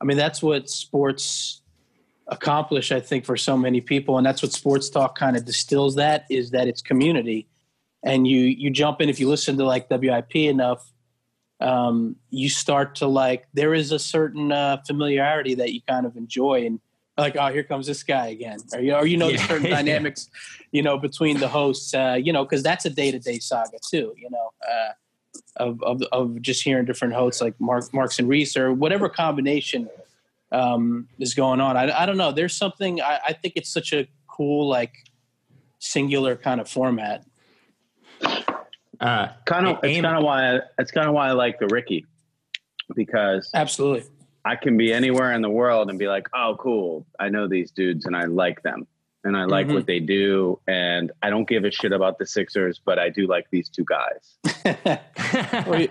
[0.00, 1.62] i mean that's what sports
[2.28, 5.94] accomplish i think for so many people and that's what sports talk kind of distills
[5.94, 7.46] that is that it's community
[8.02, 10.90] and you you jump in if you listen to like wip enough
[11.60, 16.16] um, you start to like there is a certain uh, familiarity that you kind of
[16.16, 16.80] enjoy and
[17.18, 19.46] like oh here comes this guy again or you know, or you know the Yeah.
[19.48, 20.28] certain dynamics
[20.72, 24.28] you know between the hosts uh, you know because that's a day-to-day saga too you
[24.30, 24.92] know uh,
[25.56, 29.88] of, of of just hearing different hosts like Mark Marks and Reese or whatever combination
[30.52, 31.76] um, is going on.
[31.76, 32.32] I, I don't know.
[32.32, 34.92] There's something I, I think it's such a cool like
[35.78, 37.24] singular kind of format.
[39.00, 42.06] Uh, kind of it's kind of why it's kind of why I like the Ricky
[42.94, 44.08] because Absolutely.
[44.46, 47.72] I can be anywhere in the world and be like, oh, cool, I know these
[47.72, 48.86] dudes and I like them
[49.24, 49.74] and I like Mhm.
[49.74, 53.26] what they do and I don't give a shit about the Sixers, but I do
[53.26, 54.36] like these two guys.
[55.66, 55.88] well, you,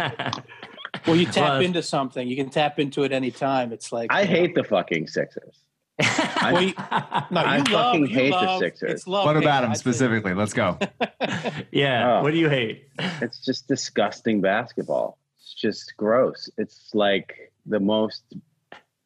[1.06, 2.26] well, you tap Well, into something.
[2.28, 3.74] You can tap into it anytime.
[3.74, 5.60] It's like I hate the fucking Sixers.
[6.46, 9.08] Well, you, no, I love, fucking you hate the Sixers.
[9.08, 10.34] Love What about them specifically?
[10.36, 10.78] Let's go.
[11.72, 12.20] yeah.
[12.20, 12.22] Oh.
[12.24, 12.88] What do you hate?
[13.22, 15.18] It's just disgusting basketball.
[15.40, 16.50] It's just gross.
[16.58, 18.24] It's like the most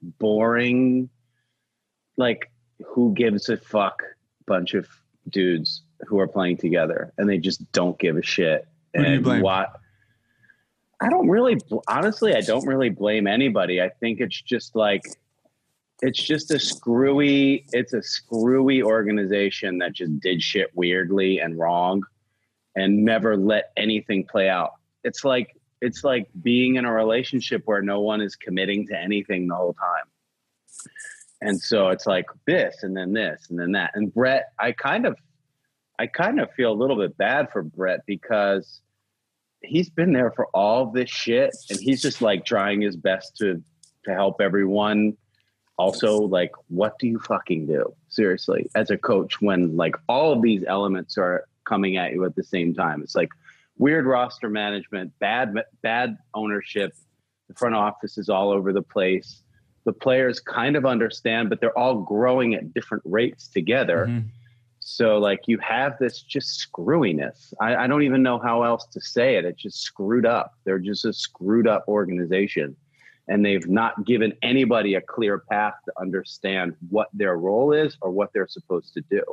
[0.02, 1.10] boring,
[2.17, 2.52] like
[2.86, 4.04] who gives a fuck
[4.45, 4.88] bunch of
[5.30, 8.67] dudes who are playing together and they just don't give a shit.
[8.95, 9.80] Who and what?
[11.02, 13.82] I don't really, honestly, I don't really blame anybody.
[13.82, 15.04] I think it's just like,
[16.02, 22.04] it's just a screwy, it's a screwy organization that just did shit weirdly and wrong
[22.76, 24.74] and never let anything play out.
[25.04, 29.48] It's like it's like being in a relationship where no one is committing to anything
[29.48, 30.06] the whole time.
[31.42, 33.92] And so it's like this and then this and then that.
[33.96, 35.18] And Brett, I kind of
[35.98, 38.82] I kind of feel a little bit bad for Brett because
[39.62, 43.62] he's been there for all this shit and he's just like trying his best to
[44.06, 45.18] to help everyone
[45.78, 50.42] also like what do you fucking do seriously as a coach when like all of
[50.42, 53.30] these elements are coming at you at the same time it's like
[53.80, 56.94] weird roster management bad bad ownership
[57.48, 59.42] the front office is all over the place
[59.86, 64.28] the players kind of understand but they're all growing at different rates together mm-hmm.
[64.80, 69.02] so like you have this just screwiness I, I don't even know how else to
[69.02, 72.76] say it it's just screwed up they're just a screwed up organization
[73.30, 78.10] and they've not given anybody a clear path to understand what their role is or
[78.10, 79.24] what they're supposed to do.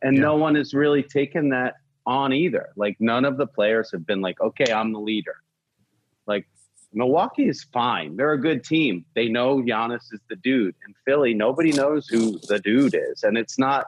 [0.00, 0.22] And yeah.
[0.22, 1.74] no one has really taken that
[2.06, 2.70] on either.
[2.76, 5.36] Like none of the players have been like, okay, I'm the leader.
[6.26, 6.46] Like
[6.92, 8.16] Milwaukee is fine.
[8.16, 9.04] They're a good team.
[9.14, 10.74] They know Giannis is the dude.
[10.86, 13.22] In Philly, nobody knows who the dude is.
[13.22, 13.86] And it's not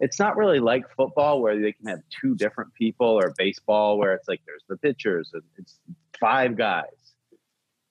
[0.00, 4.14] it's not really like football where they can have two different people or baseball where
[4.14, 5.80] it's like there's the pitchers and it's
[6.20, 6.84] five guys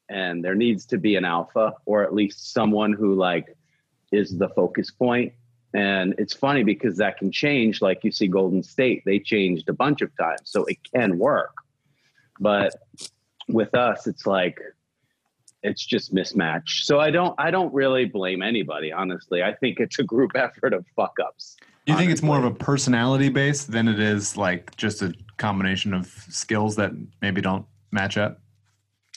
[0.10, 3.58] and there needs to be an alpha or at least someone who like
[4.12, 5.34] is the focus point
[5.78, 9.74] and it's funny because that can change like you see golden state they changed a
[9.74, 11.56] bunch of times so it can work.
[12.40, 12.74] But
[13.48, 14.60] with us it's like
[15.64, 19.42] it's just mismatch so i don't i don't really blame anybody honestly.
[19.42, 22.52] I think it's a group effort of fuck ups you think it's more of a
[22.52, 28.18] personality base than it is like just a combination of skills that maybe don't match
[28.18, 28.42] up?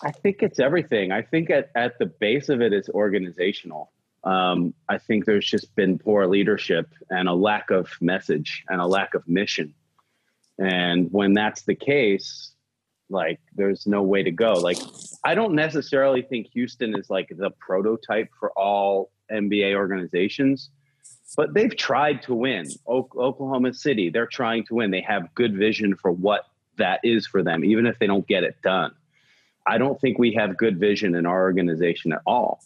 [0.03, 1.11] I think it's everything.
[1.11, 3.91] I think at, at the base of it is organizational.
[4.25, 8.87] Um, I think there's just been poor leadership and a lack of message and a
[8.87, 9.75] lack of mission.
[10.59, 12.53] And when that's the case,
[13.09, 14.53] like there's no way to go.
[14.53, 14.79] Like
[15.25, 20.71] I don't necessarily think Houston is like the prototype for all NBA organizations,
[21.37, 22.67] but they've tried to win.
[22.87, 24.91] O- Oklahoma City, they're trying to win.
[24.91, 26.45] They have good vision for what
[26.77, 28.93] that is for them, even if they don't get it done.
[29.67, 32.61] I don't think we have good vision in our organization at all.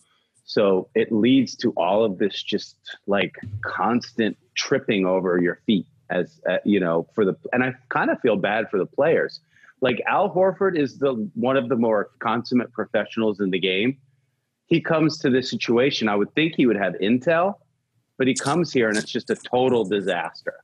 [0.44, 2.76] So it leads to all of this just
[3.06, 8.10] like constant tripping over your feet as uh, you know for the and I kind
[8.10, 9.40] of feel bad for the players.
[9.80, 13.98] Like Al Horford is the one of the more consummate professionals in the game.
[14.66, 16.08] He comes to this situation.
[16.08, 17.54] I would think he would have intel,
[18.18, 20.54] but he comes here and it's just a total disaster.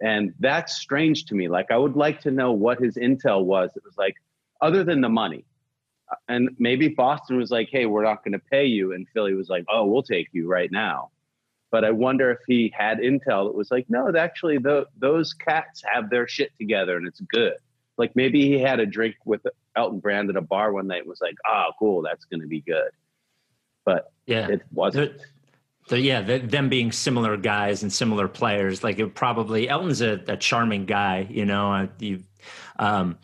[0.00, 1.48] And that's strange to me.
[1.48, 3.72] Like I would like to know what his intel was.
[3.74, 4.14] It was like,
[4.60, 5.44] other than the money.
[6.28, 8.92] And maybe Boston was like, hey, we're not going to pay you.
[8.92, 11.10] And Philly was like, oh, we'll take you right now.
[11.70, 15.82] But I wonder if he had intel that was like, no, actually, the, those cats
[15.92, 17.56] have their shit together and it's good.
[17.98, 19.42] Like maybe he had a drink with
[19.76, 22.46] Elton Brand at a bar one night and was like, oh, cool, that's going to
[22.46, 22.90] be good.
[23.84, 25.20] But yeah, it wasn't.
[25.88, 30.22] So yeah, the, them being similar guys and similar players, like it probably Elton's a,
[30.28, 31.72] a charming guy, you know.
[31.72, 32.22] Uh, you,
[32.78, 33.18] um,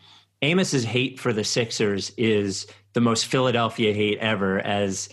[0.45, 5.09] Amos's hate for the Sixers is the most Philadelphia hate ever, as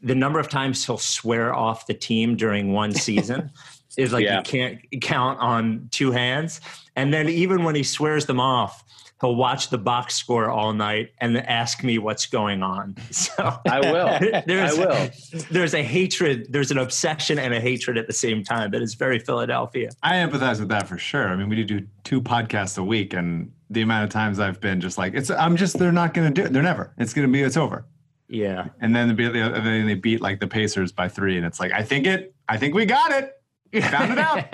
[0.00, 3.50] the number of times he'll swear off the team during one season
[3.96, 4.38] is like yeah.
[4.38, 6.60] you can't count on two hands.
[6.96, 8.84] And then even when he swears them off,
[9.22, 12.96] he'll watch the box score all night and ask me what's going on.
[13.12, 14.42] So I will.
[14.46, 15.10] There's, I will.
[15.50, 18.94] There's a hatred, there's an obsession and a hatred at the same time that is
[18.94, 19.90] very Philadelphia.
[20.02, 21.28] I empathize with that for sure.
[21.28, 24.80] I mean, we do two podcasts a week and the amount of times I've been
[24.80, 26.52] just like, it's, I'm just, they're not going to do it.
[26.52, 27.86] They're never, it's going to be, it's over.
[28.28, 28.68] Yeah.
[28.80, 31.36] And then, the, then they beat like the Pacers by three.
[31.36, 33.40] And it's like, I think it, I think we got it.
[33.80, 34.44] Found it out.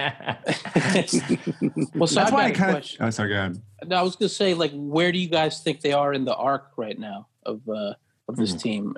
[1.94, 2.85] well, so that's why I kind of.
[3.00, 3.31] Oh, sorry.
[3.31, 3.61] Go ahead.
[3.87, 6.24] No, I was going to say, like, where do you guys think they are in
[6.24, 7.94] the arc right now of uh,
[8.28, 8.62] of this mm.
[8.62, 8.96] team?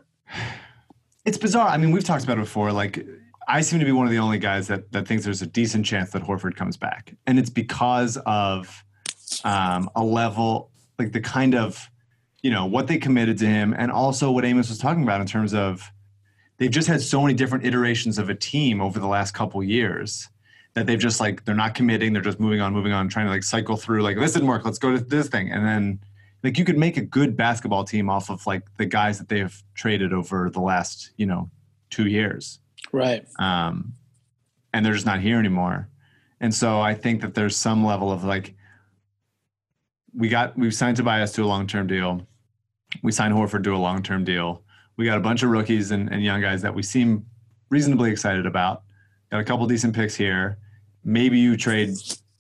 [1.24, 1.68] It's bizarre.
[1.68, 2.70] I mean, we've talked about it before.
[2.70, 3.06] Like,
[3.48, 5.87] I seem to be one of the only guys that that thinks there's a decent
[5.87, 8.85] chance that Horford comes back, and it's because of
[9.44, 11.90] um, a level like the kind of
[12.42, 15.26] you know what they committed to him, and also what Amos was talking about in
[15.26, 15.90] terms of
[16.61, 20.29] they've just had so many different iterations of a team over the last couple years
[20.75, 23.33] that they've just like they're not committing they're just moving on moving on trying to
[23.33, 25.51] like cycle through like this didn't work let's go to this thing.
[25.51, 25.99] And then
[26.44, 29.40] like you could make a good basketball team off of like the guys that they
[29.40, 31.51] have traded over the last you know
[31.88, 32.61] two years.
[32.92, 33.27] Right.
[33.40, 33.94] Um
[34.73, 35.88] and they're just not here anymore.
[36.42, 38.55] And so i think that there's some level of like
[40.14, 42.27] we got we've signed tobias to a long-term deal.
[43.03, 44.62] We signed horford to a long-term deal
[45.01, 47.25] we got a bunch of rookies and, and young guys that we seem
[47.71, 48.83] reasonably excited about.
[49.31, 50.59] Got a couple decent picks here.
[51.05, 51.95] Maybe you trade.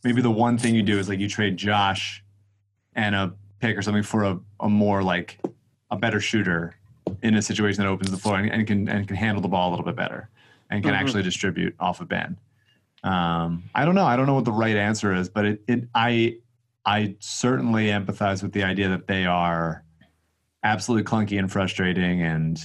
[0.04, 2.22] Maybe the one thing you do is like you trade Josh
[2.94, 5.38] and a pick or something for a, a more like
[5.90, 6.76] a better shooter
[7.22, 9.70] in a situation that opens the floor and, and can and can handle the ball
[9.70, 10.28] a little bit better
[10.68, 11.00] and can mm-hmm.
[11.00, 12.36] actually distribute off of Ben.
[13.04, 14.04] Um, I don't know.
[14.04, 16.36] I don't know what the right answer is, but it, it I
[16.84, 19.82] I certainly empathize with the idea that they are
[20.62, 22.60] absolutely clunky and frustrating and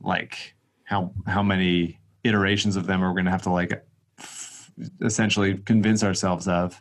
[0.00, 0.54] like
[0.84, 3.84] how how many iterations of them are we going to have to like
[4.18, 4.70] f-
[5.02, 6.80] essentially convince ourselves of.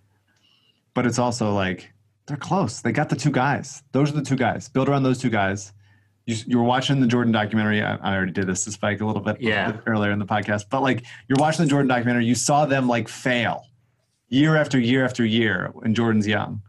[0.93, 1.91] But it's also like
[2.27, 2.81] they're close.
[2.81, 3.83] They got the two guys.
[3.91, 4.69] Those are the two guys.
[4.69, 5.73] Build around those two guys.
[6.25, 7.83] You, you were watching the Jordan documentary.
[7.83, 9.77] I, I already did this to Spike a little bit Yeah.
[9.85, 13.07] earlier in the podcast, but like you're watching the Jordan documentary, you saw them like
[13.07, 13.63] fail
[14.29, 16.61] year after year after year when Jordan's young.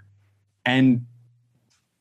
[0.66, 1.07] And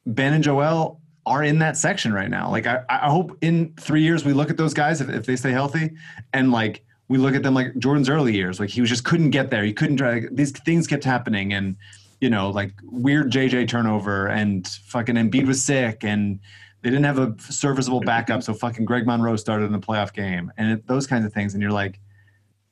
[0.06, 2.50] Ben and Joel are in that section right now.
[2.50, 5.36] Like I, I hope in three years we look at those guys if, if they
[5.36, 5.92] stay healthy
[6.34, 8.60] and like we look at them like Jordan's early years.
[8.60, 9.64] Like he was just couldn't get there.
[9.64, 11.76] He couldn't drag these things kept happening and
[12.22, 16.40] you know, like weird JJ turnover and fucking Embiid was sick and
[16.82, 18.44] they didn't have a serviceable backup.
[18.44, 21.54] So fucking Greg Monroe started in the playoff game and it, those kinds of things.
[21.54, 22.00] And you're like,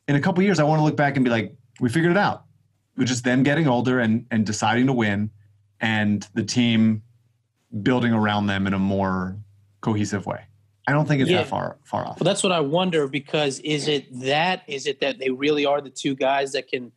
[0.07, 2.17] in a couple years, I want to look back and be like, we figured it
[2.17, 2.45] out.
[2.95, 5.31] With just them getting older and, and deciding to win
[5.79, 7.01] and the team
[7.81, 9.35] building around them in a more
[9.81, 10.41] cohesive way.
[10.87, 11.37] I don't think it's Yeah.
[11.37, 12.19] that far far off.
[12.19, 15.81] Well, that's what I wonder because is it that is it that they really are
[15.81, 16.91] the two guys that can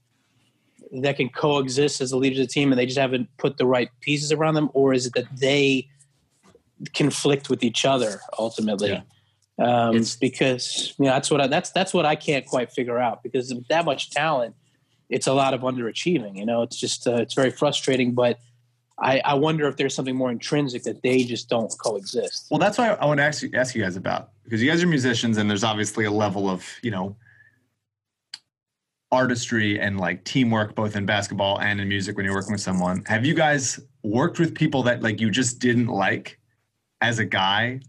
[1.00, 3.66] that can coexist as the leaders of the team and they just haven't put the
[3.66, 5.88] right pieces around them, or is it that they
[6.94, 8.92] conflict with each other ultimately?
[9.58, 12.98] Um, It's- because you know that's what I, that's that's what I can't quite figure
[12.98, 14.54] out because with that much talent,
[15.08, 16.36] it's a lot of underachieving.
[16.36, 18.38] You know, it's just uh, it's very frustrating, but.
[18.98, 22.46] I, I wonder if there's something more intrinsic that they just don't coexist.
[22.50, 24.82] Well, that's why I want to ask you, ask you guys about because you guys
[24.82, 27.16] are musicians and there's obviously a level of you know
[29.12, 33.04] artistry and like teamwork both in basketball and in music when you're working with someone.
[33.06, 36.38] Have you guys worked with people that like you just didn't like
[37.00, 37.80] as a guy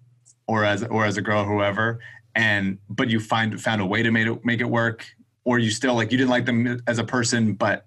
[0.47, 1.99] or as or as a girl, whoever,
[2.35, 5.05] and but you find found a way to make it make it work,
[5.45, 7.85] or you still like you didn't like them as a person, but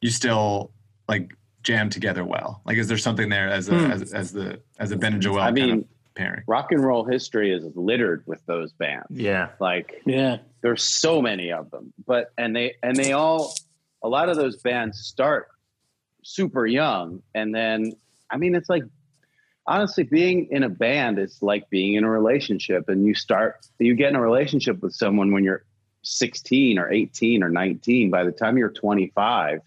[0.00, 0.72] you still
[1.08, 1.34] like
[1.64, 2.60] jam together well.
[2.64, 3.90] Like, is there something there as a Hmm.
[3.90, 6.44] as, as the as a Ben and Joel I kind of mean, pairing?
[6.46, 9.06] rock and roll history is littered with those bands.
[9.10, 9.48] Yeah.
[9.58, 10.38] Like Yeah.
[10.60, 13.54] there's so many of them but and they and they all
[14.02, 15.48] a lot of those bands start
[16.22, 17.92] super young and then
[18.30, 18.82] i mean it's like
[19.66, 23.94] honestly being in a band is like being in a relationship and you start you
[23.94, 25.64] get in a relationship with someone when you're
[26.02, 29.60] 16 or 18 or 19 by the time you're 25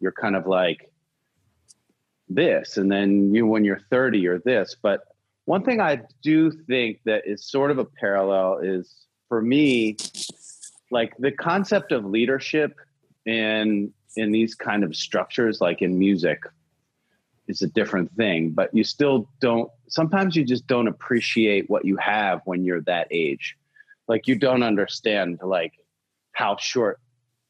[0.00, 0.85] you're kind of like
[2.28, 4.76] this and then you when you're 30 you're this.
[4.80, 5.00] But
[5.44, 9.96] one thing i do think that is sort of a parallel is for me
[10.90, 12.74] like the concept of leadership
[13.24, 16.42] in in these kind of structures like in music
[17.48, 18.50] is a different thing.
[18.50, 23.08] But you still don't sometimes you just don't appreciate what you have when you're that
[23.10, 23.56] age.
[24.08, 25.72] Like you don't understand like
[26.32, 27.00] how short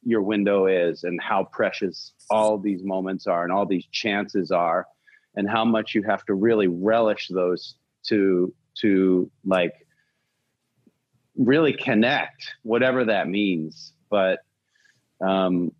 [0.06, 4.86] your window is and how precious all these moments are and all these chances are
[5.34, 9.74] and how much you have to really relish those to to like
[11.36, 13.92] really connect whatever that means.
[14.08, 14.38] But
[15.20, 15.72] um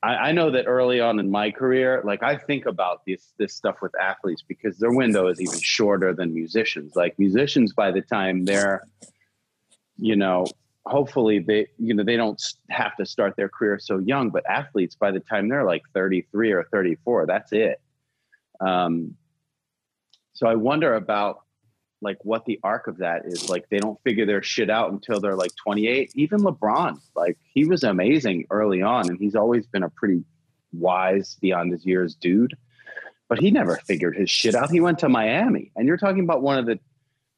[0.00, 3.54] I, I know that early on in my career like i think about this this
[3.54, 6.94] stuff with athletes because their window is even shorter than musicians.
[6.94, 8.86] Like musicians by the time they're
[9.96, 10.46] you know
[10.86, 14.94] hopefully they you know they don't have to start their career so young but athletes
[14.94, 17.80] by the time they're like 33 or 34 that's it.
[18.60, 19.16] Um
[20.32, 21.40] so i wonder about
[22.02, 23.48] like what the arc of that is.
[23.48, 27.64] Like they don't figure their shit out until they're like 28 even lebron like he
[27.64, 30.22] was amazing early on and he's always been a pretty
[30.72, 32.56] wise beyond his years dude.
[33.28, 34.70] But he never figured his shit out.
[34.70, 36.78] He went to miami and you're talking about one of the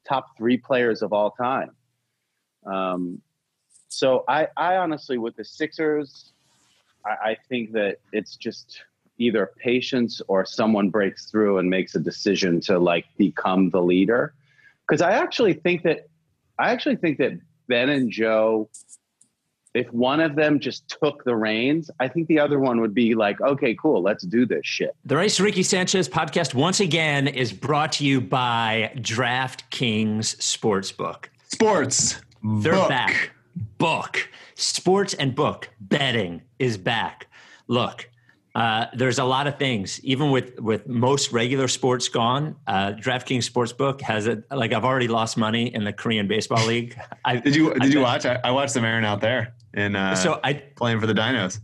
[0.07, 1.70] top three players of all time.
[2.66, 3.22] Um,
[3.89, 6.32] so I, I honestly with the sixers
[7.05, 8.82] I, I think that it's just
[9.18, 14.34] either patience or someone breaks through and makes a decision to like become the leader
[14.86, 16.09] because i actually think that
[16.59, 17.32] i actually think that
[17.68, 18.68] ben and joe
[19.74, 23.14] if one of them just took the reins i think the other one would be
[23.14, 27.26] like okay cool let's do this shit The Rights to Ricky Sanchez podcast once again
[27.28, 31.26] is brought to you by DraftKings Sportsbook.
[31.49, 32.20] Sports.
[32.43, 32.89] They're book.
[32.89, 33.32] back.
[33.78, 34.28] Book.
[34.54, 35.68] Sports and book.
[35.80, 37.28] Betting is back.
[37.68, 38.09] Look,
[38.54, 40.02] uh, there's a lot of things.
[40.04, 45.06] Even with with most regular sports gone, uh, DraftKings Sportsbook has a like I've already
[45.06, 46.98] lost money in the Korean baseball league.
[47.24, 48.26] I, Did you I did you watch?
[48.26, 51.61] I, I watched the Marin out there and uh, So I playing for the Dinos.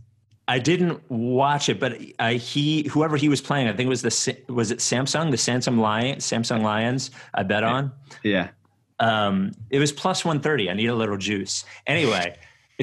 [0.47, 4.03] I didn't watch it, but uh, he whoever he was playing, I think it was
[4.03, 7.11] the was it Samsung, the Samsung Lion, Samsung Lions.
[7.33, 7.91] I bet on.
[8.23, 8.49] Yeah.
[8.99, 10.69] Um, it was plus 130.
[10.69, 11.65] I need a little juice.
[11.85, 12.37] Anyway,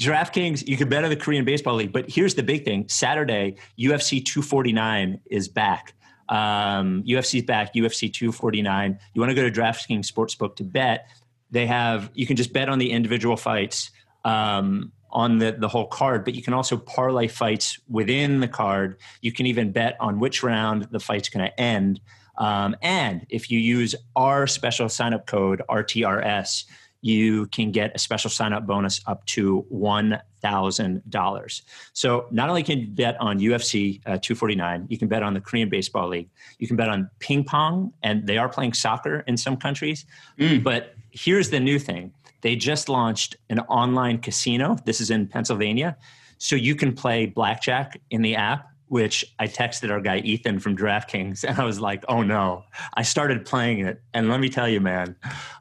[0.00, 1.92] DraftKings, you can bet on the Korean Baseball League.
[1.92, 5.94] But here's the big thing Saturday, UFC 249 is back.
[6.28, 8.98] Um, UFC's back, UFC 249.
[9.12, 11.08] You want to go to DraftKings Sportsbook to bet.
[11.50, 13.90] they have you can just bet on the individual fights
[14.24, 18.96] um, on the the whole card, but you can also parlay fights within the card.
[19.20, 22.00] You can even bet on which round the fight's going to end.
[22.36, 26.64] Um, and if you use our special sign up code RTRS,
[27.04, 31.62] you can get a special sign up bonus up to $1,000.
[31.92, 35.40] So not only can you bet on UFC uh, 249, you can bet on the
[35.40, 39.36] Korean Baseball League, you can bet on ping pong, and they are playing soccer in
[39.36, 40.06] some countries.
[40.38, 40.64] Mm.
[40.64, 42.10] But here's the new thing
[42.40, 44.76] they just launched an online casino.
[44.86, 45.98] This is in Pennsylvania.
[46.38, 50.76] So you can play blackjack in the app which I texted our guy Ethan from
[50.76, 52.62] DraftKings, and I was like, "Oh no!"
[52.94, 55.16] I started playing it, and let me tell you, man,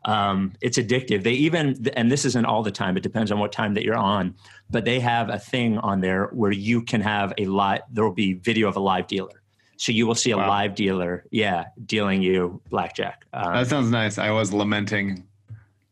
[0.05, 1.23] um, it's addictive.
[1.23, 3.97] They even, and this isn't all the time; it depends on what time that you're
[3.97, 4.36] on.
[4.69, 7.81] But they have a thing on there where you can have a live.
[7.91, 9.41] There will be video of a live dealer,
[9.77, 10.47] so you will see a wow.
[10.47, 13.25] live dealer, yeah, dealing you blackjack.
[13.34, 14.19] Um, that sounds nice.
[14.19, 15.23] I was lamenting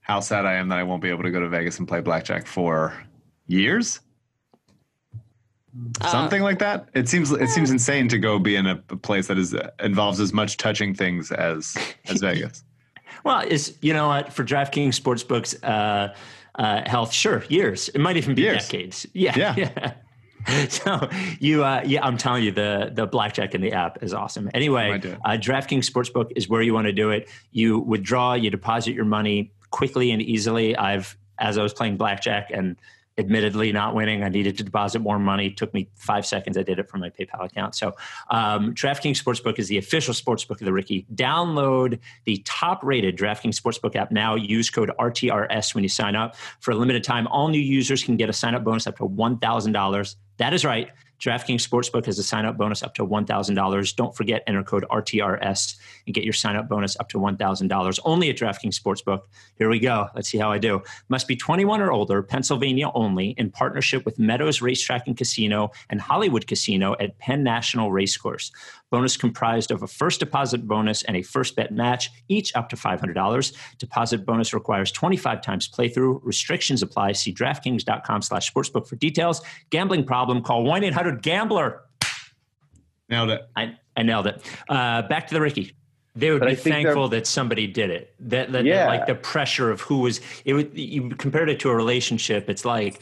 [0.01, 2.01] how sad I am that I won't be able to go to Vegas and play
[2.01, 2.93] blackjack for
[3.47, 4.01] years
[6.07, 6.89] something uh, like that?
[6.93, 10.33] It seems it seems insane to go be in a, place that is involves as
[10.33, 12.63] much touching things as as vegas.
[13.23, 14.33] Well is you know what?
[14.33, 16.13] For draftkings sportsbooks uh,
[16.55, 17.89] uh, health sure years.
[17.89, 18.67] It might even be years.
[18.67, 19.07] decades.
[19.13, 19.55] Yeah yeah,
[20.47, 20.67] yeah.
[20.69, 21.07] so
[21.39, 24.49] you uh, yeah i'm telling you the the blackjack in the app is awesome.
[24.53, 27.29] Anyway uh, draftkings sportsbook is where you want to do it.
[27.51, 30.75] You withdraw you deposit your money quickly and easily.
[30.75, 32.77] I've as i was playing blackjack and
[33.21, 34.23] admittedly not winning.
[34.23, 35.47] I needed to deposit more money.
[35.47, 36.57] It took me five seconds.
[36.57, 37.75] I did it from my PayPal account.
[37.75, 37.95] So,
[38.29, 41.05] um, DraftKings Sportsbook is the official sportsbook of the Ricky.
[41.15, 44.35] Download the top rated DraftKings Sportsbook app now.
[44.35, 46.35] Use code RTRS when you sign up.
[46.59, 49.03] For a limited time, all new users can get a sign up bonus up to
[49.03, 50.15] $1,000.
[50.37, 50.89] That is right.
[51.21, 53.95] DraftKings Sportsbook has a sign up bonus up to $1,000.
[53.95, 55.75] Don't forget, enter code RTRS
[56.07, 59.21] and get your sign up bonus up to $1,000 only at DraftKings Sportsbook.
[59.55, 60.07] Here we go.
[60.15, 60.81] Let's see how I do.
[61.09, 66.01] Must be 21 or older, Pennsylvania only, in partnership with Meadows Racetrack and Casino and
[66.01, 68.51] Hollywood Casino at Penn National Racecourse.
[68.91, 72.75] Bonus comprised of a first deposit bonus and a first bet match, each up to
[72.75, 73.55] $500.
[73.79, 76.19] Deposit bonus requires 25 times playthrough.
[76.23, 77.13] Restrictions apply.
[77.13, 79.41] See DraftKings.com slash sportsbook for details.
[79.69, 81.81] Gambling problem, call 1-800-GAMBLER.
[83.09, 83.41] Nailed it.
[83.55, 84.43] I, I nailed it.
[84.69, 85.73] Uh, back to the Ricky.
[86.13, 88.13] They would but be thankful that somebody did it.
[88.19, 88.79] That, that, yeah.
[88.79, 92.49] that, like the pressure of who was it would you compared it to a relationship,
[92.49, 93.01] it's like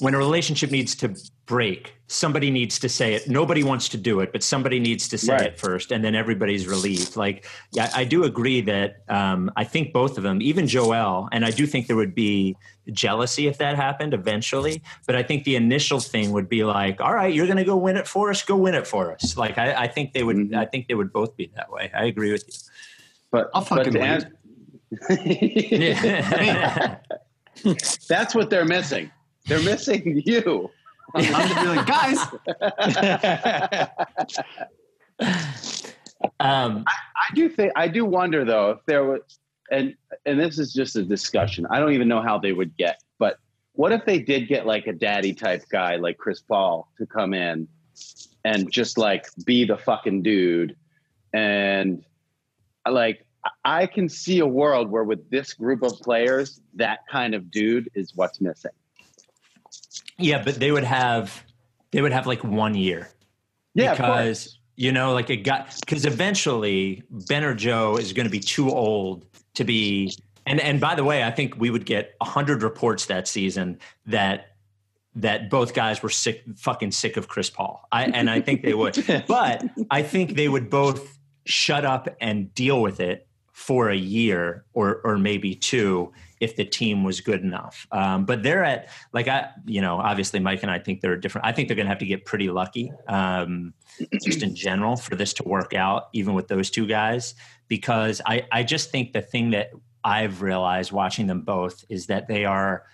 [0.00, 1.14] when a relationship needs to
[1.46, 3.28] break, somebody needs to say it.
[3.28, 5.46] Nobody wants to do it, but somebody needs to say right.
[5.46, 7.16] it first, and then everybody's relieved.
[7.16, 11.44] Like, yeah, I do agree that um, I think both of them, even Joel, and
[11.44, 12.56] I do think there would be
[12.92, 14.82] jealousy if that happened eventually.
[15.06, 17.76] But I think the initial thing would be like, all right, you're going to go
[17.76, 18.42] win it for us.
[18.42, 19.36] Go win it for us.
[19.36, 20.36] Like, I, I think they would.
[20.36, 20.56] Mm-hmm.
[20.56, 21.90] I think they would both be that way.
[21.94, 22.54] I agree with you.
[23.30, 24.32] But I'll fucking but
[25.10, 26.98] yeah.
[28.08, 29.10] That's what they're missing.
[29.46, 30.70] They're missing you.
[31.14, 32.18] I'm just like, guys.
[36.40, 39.20] um, I, I do think I do wonder though if there was,
[39.70, 39.94] and
[40.24, 41.66] and this is just a discussion.
[41.70, 43.38] I don't even know how they would get, but
[43.72, 47.34] what if they did get like a daddy type guy like Chris Paul to come
[47.34, 47.68] in
[48.44, 50.76] and just like be the fucking dude
[51.32, 52.04] and
[52.88, 53.26] like
[53.64, 57.90] I can see a world where with this group of players, that kind of dude
[57.94, 58.72] is what's missing.
[60.18, 61.44] Yeah, but they would have
[61.90, 63.08] they would have like one year.
[63.74, 68.30] Yeah, because you know, like it got because eventually Ben or Joe is going to
[68.30, 70.14] be too old to be.
[70.46, 74.56] And and by the way, I think we would get hundred reports that season that
[75.16, 77.86] that both guys were sick, fucking sick of Chris Paul.
[77.90, 82.52] I and I think they would, but I think they would both shut up and
[82.54, 87.42] deal with it for a year or or maybe two if the team was good
[87.42, 87.86] enough.
[87.92, 91.46] Um, but they're at like I, you know, obviously Mike and I think they're different.
[91.46, 93.72] I think they're going to have to get pretty lucky, um,
[94.22, 97.34] just in general, for this to work out, even with those two guys.
[97.68, 99.70] Because I, I just think the thing that
[100.04, 102.84] I've realized watching them both is that they are.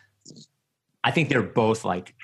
[1.05, 2.14] I think they're both like,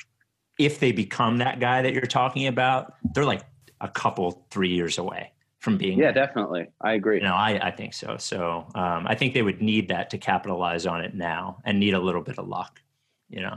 [0.57, 3.43] if they become that guy that you're talking about, they're like
[3.81, 6.67] a couple three years away from being yeah definitely.
[6.81, 7.17] I agree.
[7.17, 8.17] You know i, I think so.
[8.19, 11.95] So um, i think they would need that to capitalize on it now and need
[11.95, 12.81] a little bit of luck
[13.29, 13.57] you know?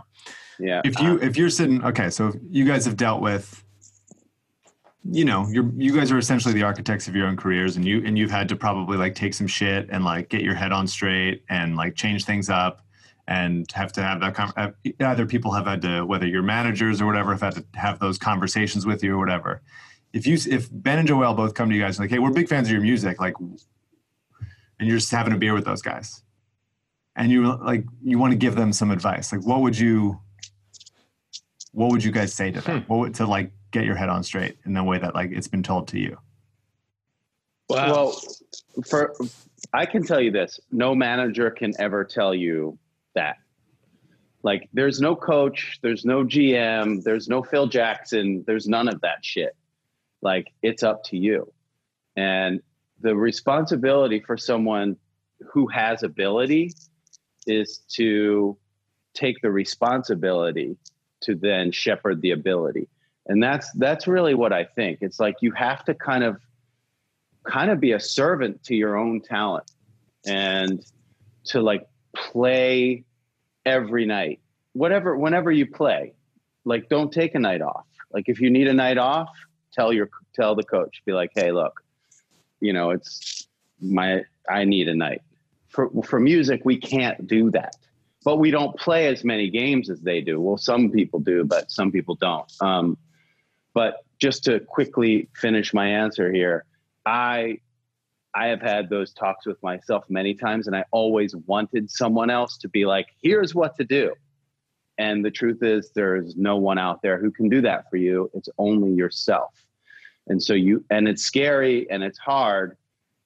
[0.60, 0.82] Yeah.
[0.84, 3.64] If you um, if you're sitting okay so you guys have dealt with
[5.04, 8.06] you know you're you guys are essentially the architects of your own careers and you
[8.06, 10.86] and you've had to probably like take some shit and like get your head on
[10.86, 12.86] straight and like change things up
[13.28, 17.02] and have to have that com- uh, either people have had to whether you're managers
[17.02, 19.64] or whatever have had to have those conversations with you or whatever
[20.14, 22.32] if you if Ben and Joel both come to you guys and like, hey, we're
[22.32, 23.60] big fans of your music, like, and
[24.80, 26.24] you're just having a beer with those guys,
[27.16, 30.20] and you like you want to give them some advice, like what would you
[31.74, 32.82] what would you guys say to them?
[32.82, 32.92] Hmm.
[32.92, 35.48] What would, to like get your head on straight in the way that like it's
[35.48, 36.18] been told to you?
[37.70, 37.92] Wow.
[37.92, 38.22] Well,
[38.90, 39.16] for
[39.74, 42.78] I can tell you this: no manager can ever tell you
[43.16, 43.38] that.
[44.44, 49.24] Like, there's no coach, there's no GM, there's no Phil Jackson, there's none of that
[49.24, 49.56] shit.
[50.22, 51.52] Like, it's up to you,
[52.16, 52.62] and
[53.00, 54.98] the responsibility for someone
[55.54, 56.74] who has ability
[57.48, 58.58] is to
[59.14, 60.78] take the responsibility
[61.22, 62.88] to then shepherd the ability.
[63.28, 65.00] And that's that's really what i think.
[65.02, 66.38] It's like you have to kind of
[67.44, 69.70] kind of be a servant to your own talent
[70.26, 70.84] and
[71.46, 73.04] to like play
[73.66, 74.40] every night.
[74.74, 76.14] Whatever whenever you play
[76.66, 77.86] like don't take a night off.
[78.12, 79.30] Like if you need a night off
[79.74, 81.84] tell your tell the coach be like hey look
[82.60, 83.48] you know it's
[83.82, 85.22] my i need a night.
[85.70, 87.76] For for music we can't do that
[88.24, 90.40] but we don't play as many games as they do.
[90.40, 92.52] Well some people do but some people don't.
[92.62, 92.98] Um,
[93.74, 96.66] but just to quickly finish my answer here
[97.06, 97.58] i
[98.36, 102.58] i have had those talks with myself many times and i always wanted someone else
[102.58, 104.14] to be like here's what to do
[104.98, 108.30] and the truth is there's no one out there who can do that for you
[108.34, 109.64] it's only yourself
[110.28, 112.78] and so you and it's scary and it's hard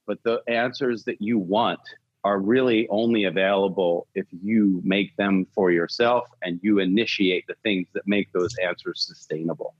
[0.05, 1.80] but the answers that you want
[2.26, 7.88] are really only available if you make them for yourself and you initiate the things
[7.93, 9.76] that make those answers sustainable.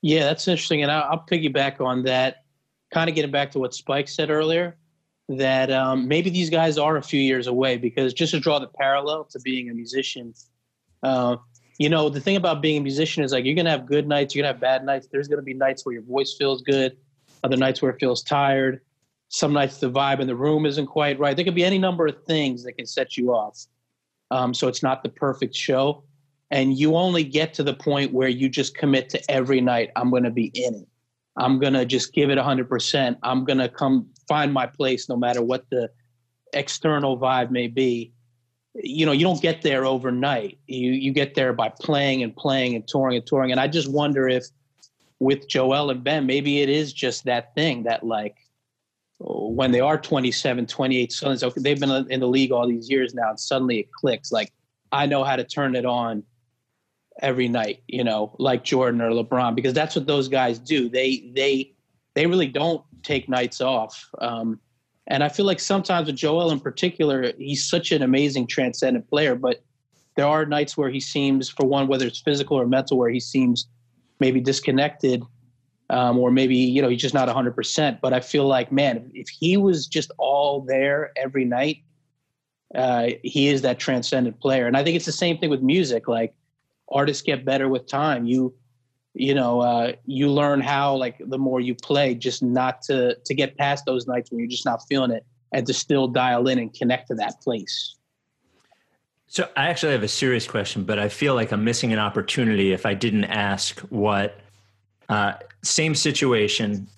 [0.00, 0.82] Yeah, that's interesting.
[0.82, 2.44] And I'll, I'll piggyback on that,
[2.92, 4.76] kind of getting back to what Spike said earlier,
[5.28, 8.68] that um, maybe these guys are a few years away because just to draw the
[8.68, 10.34] parallel to being a musician,
[11.04, 11.36] uh,
[11.78, 14.34] you know, the thing about being a musician is like you're to have good nights,
[14.34, 15.08] you're to have bad nights.
[15.10, 16.96] There's to be nights where your voice feels good,
[17.44, 18.80] other nights where it feels tired
[19.34, 21.34] some nights the vibe in the room isn't quite right.
[21.34, 23.66] There could be any number of things that can set you off.
[24.30, 26.04] Um, so it's not the perfect show.
[26.52, 30.10] And you only get to the point where you just commit to every night, I'm
[30.22, 30.88] to be in it.
[31.36, 33.16] I'm to just give it 100%.
[33.24, 35.90] I'm to come find my place no matter what the
[36.52, 38.12] external vibe may be.
[38.74, 40.58] You know, you don't get there overnight.
[40.66, 43.52] You you get there by playing and playing and touring and touring.
[43.52, 44.46] And I just wonder if
[45.20, 48.36] with Joel and Ben, maybe it is just that thing that like
[49.18, 53.14] when they are 27, 28, suddenly okay, they've been in the league all these years
[53.14, 54.32] now, and suddenly it clicks.
[54.32, 54.52] Like
[54.92, 56.24] I know how to turn it on
[57.22, 60.88] every night, you know, like Jordan or LeBron, because that's what those guys do.
[60.88, 61.72] They they
[62.14, 64.08] they really don't take nights off.
[64.18, 64.60] Um,
[65.06, 69.34] and I feel like sometimes with Joel in particular, he's such an amazing transcendent player,
[69.34, 69.62] but
[70.16, 73.20] there are nights where he seems, for one, whether it's physical or mental, where he
[73.20, 73.66] seems
[74.20, 75.22] maybe disconnected
[75.90, 79.28] um, or maybe you know he's just not 100% but i feel like man if
[79.28, 81.82] he was just all there every night
[82.74, 84.66] uh, he is that transcendent player.
[84.66, 86.08] And i think it's the same thing with music.
[86.08, 86.34] Like
[86.90, 88.26] artists get better with time.
[88.26, 88.54] You
[89.14, 93.34] you know uh, you learn how like the more you play just not to to
[93.34, 96.58] get past those nights when you're just not feeling it and to still dial in
[96.58, 97.96] and connect to that place
[99.26, 102.72] so i actually have a serious question but i feel like i'm missing an opportunity
[102.72, 104.40] if i didn't ask what
[105.08, 106.88] uh, same situation,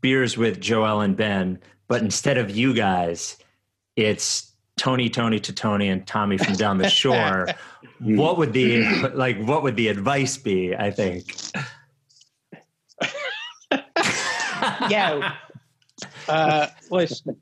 [0.00, 1.58] beers with Joel and Ben,
[1.88, 3.36] but instead of you guys,
[3.96, 7.48] it's Tony, Tony Tatone, and Tommy from down the shore.
[8.00, 8.82] What would the
[9.14, 9.38] like?
[9.42, 10.74] What would the advice be?
[10.74, 11.36] I think.
[14.88, 15.34] yeah.
[16.28, 17.36] Uh, listen,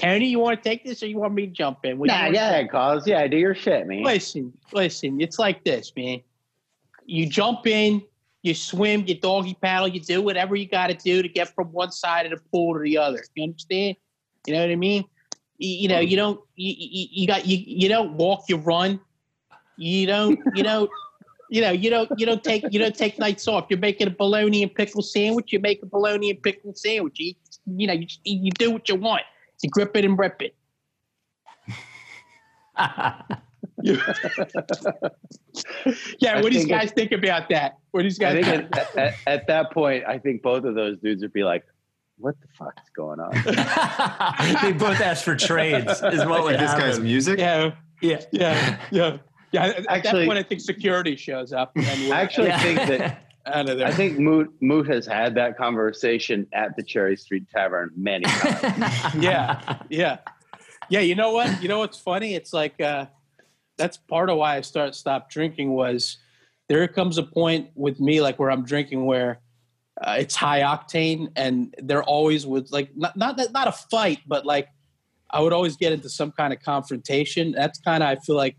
[0.00, 1.98] Tony, you want to take this, or you want me to jump in?
[1.98, 4.02] What nah, yeah, cause yeah, do your shit, man.
[4.02, 6.20] Listen, listen, it's like this, man.
[7.06, 8.02] You jump in,
[8.42, 11.72] you swim, you doggy paddle, you do whatever you got to do to get from
[11.72, 13.24] one side of the pool to the other.
[13.34, 13.96] You understand?
[14.46, 15.04] You know what I mean?
[15.58, 19.00] You, you know, you don't you, you, you got you you don't walk, you run.
[19.78, 20.90] You don't you don't
[21.50, 23.66] you know you don't you don't take you don't take nights off.
[23.68, 25.52] You're making a bologna and pickle sandwich.
[25.52, 27.18] You make a bologna and pickle sandwich.
[27.18, 27.34] You,
[27.66, 29.22] you know you, you do what you want.
[29.62, 30.54] You grip it and rip it.
[36.18, 37.78] yeah, what do you guys think about that?
[37.90, 38.76] What do you guys think?
[38.76, 41.64] At, at, at, that point, I think both of those dudes would be like,
[42.18, 43.32] "What the fuck is going on?"
[44.62, 46.02] they both asked for trades.
[46.02, 46.90] Is what would this happen.
[46.90, 47.38] guy's music?
[47.38, 47.72] Yeah,
[48.02, 49.16] yeah, yeah, yeah.
[49.52, 51.72] Yeah, at Actually, that point, I think security shows up.
[51.76, 52.58] I actually yeah.
[52.62, 57.90] think that I think Moot Moot has had that conversation at the Cherry Street Tavern
[57.96, 59.14] many times.
[59.22, 60.18] yeah, yeah,
[60.90, 61.00] yeah.
[61.00, 61.62] You know what?
[61.62, 62.34] You know what's funny?
[62.34, 63.06] It's like uh,
[63.76, 66.18] that's part of why I start stopped drinking was
[66.68, 69.40] there comes a point with me like where I'm drinking where
[70.00, 74.44] uh, it's high octane and there always was like not not not a fight but
[74.44, 74.68] like
[75.30, 77.52] I would always get into some kind of confrontation.
[77.52, 78.56] That's kind of I feel like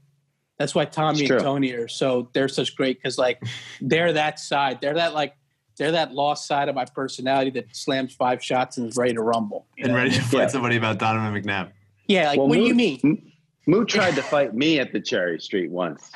[0.57, 1.39] that's why Tommy and.
[1.39, 3.41] Tony are so they're such great because like
[3.81, 4.79] they're that side.
[4.81, 5.35] They're that like
[5.77, 9.21] they're that lost side of my personality that slams five shots and is ready to
[9.21, 9.67] rumble.
[9.77, 9.95] and know?
[9.95, 10.47] ready to fight Yeah.
[10.47, 11.69] somebody about Donovan McNabb.
[12.07, 13.31] Yeah, like Well, what do you mean?
[13.67, 16.09] Moot tried to fight me at the Cherry Street once.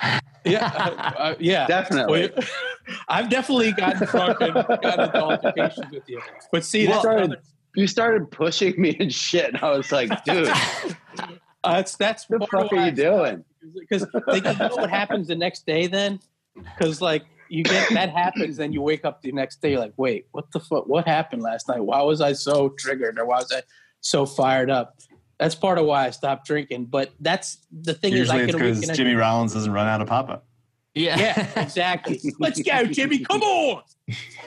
[0.46, 1.68] Yeah, uh, uh, yeah.
[1.68, 2.32] Definitely.
[2.36, 2.46] Well,
[3.10, 6.20] I've definitely gotten drunk and gotten into altercations with you.
[6.52, 7.42] But see, You that's started, another-
[7.76, 9.54] you started pushing me and shit.
[9.54, 10.98] And I was like, dude, what
[11.64, 13.44] uh, that's that's the fuck are you doing?
[13.80, 16.20] because think you know what happens the next day then
[16.56, 20.26] because like you get that happens then you wake up the next day like wait
[20.32, 23.52] what the fuck what happened last night why was i so triggered or why was
[23.56, 23.62] i
[24.00, 24.98] so fired up
[25.38, 28.58] that's part of why i stopped drinking but that's the thing Usually is it's i
[28.58, 30.48] can because reconnect- Jimmy Rollins doesn't run out of pop-up.
[30.96, 31.20] Yeah.
[31.20, 33.84] yeah exactly let's go jimmy come on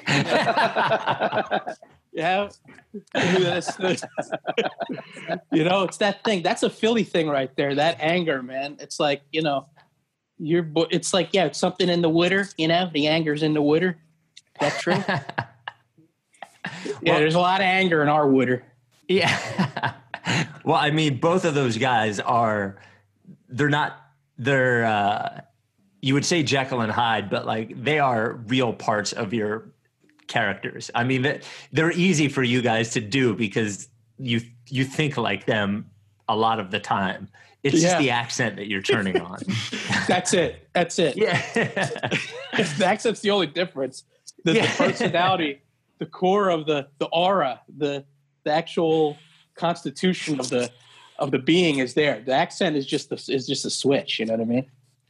[2.15, 2.49] yeah.
[5.53, 6.43] You know it's that thing.
[6.43, 8.77] That's a philly thing right there that anger man.
[8.81, 9.67] It's like you know
[10.39, 13.63] you're it's like yeah it's something in the water you know the anger's in the
[13.63, 13.99] water
[14.59, 14.97] that's true?
[17.03, 18.65] Yeah there's a lot of anger in our water
[19.09, 19.95] Yeah.
[20.65, 22.77] well, I mean, both of those guys are,
[23.49, 23.99] they're not,
[24.39, 25.41] they're, uh,
[26.01, 29.71] you would say Jekyll and Hyde, but like they are real parts of your
[30.27, 30.91] characters.
[30.95, 31.41] I mean, they-
[31.73, 35.91] they're easy for you guys to do because you, you think like them
[36.29, 37.29] a lot of the time.
[37.63, 37.89] It's Yeah.
[37.89, 39.39] just the accent that you're turning on.
[40.09, 41.41] that's it that's it yeah.
[41.55, 44.05] the accent's the only difference.
[44.45, 45.63] The, the personality,
[45.99, 48.05] the core of the the aura, the
[48.45, 49.17] the actual
[49.55, 50.71] constitution of the
[51.19, 52.21] of the being is there.
[52.21, 54.19] The accent is just the, is just a switch.
[54.19, 54.67] You know what I mean?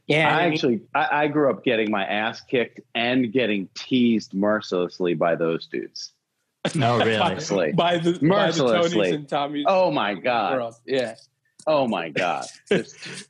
[0.07, 0.29] Yeah.
[0.29, 4.33] I I mean, actually, I, I grew up getting my ass kicked and getting teased
[4.33, 6.11] mercilessly by those dudes.
[6.75, 7.15] Oh, really?
[7.15, 7.71] Honestly.
[7.73, 9.63] by the by the Tonys and Tommys.
[9.67, 10.53] Oh my God.
[10.53, 10.75] world.
[10.85, 11.15] Yeah.
[11.67, 12.45] Oh my God.
[12.69, 13.27] Just-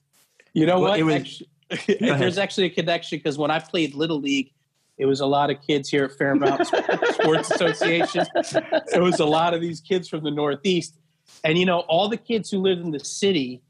[0.53, 1.03] You know Well, what?
[1.03, 2.19] was- Actu- ahead.
[2.19, 4.51] there's actually a connection because when I played Little League,
[4.97, 8.25] it was a lot of kids here at Fairmount Sports Association.
[8.93, 10.95] It was a lot of these kids from the Northeast.
[11.43, 13.61] And, you know, all the kids who lived in the city,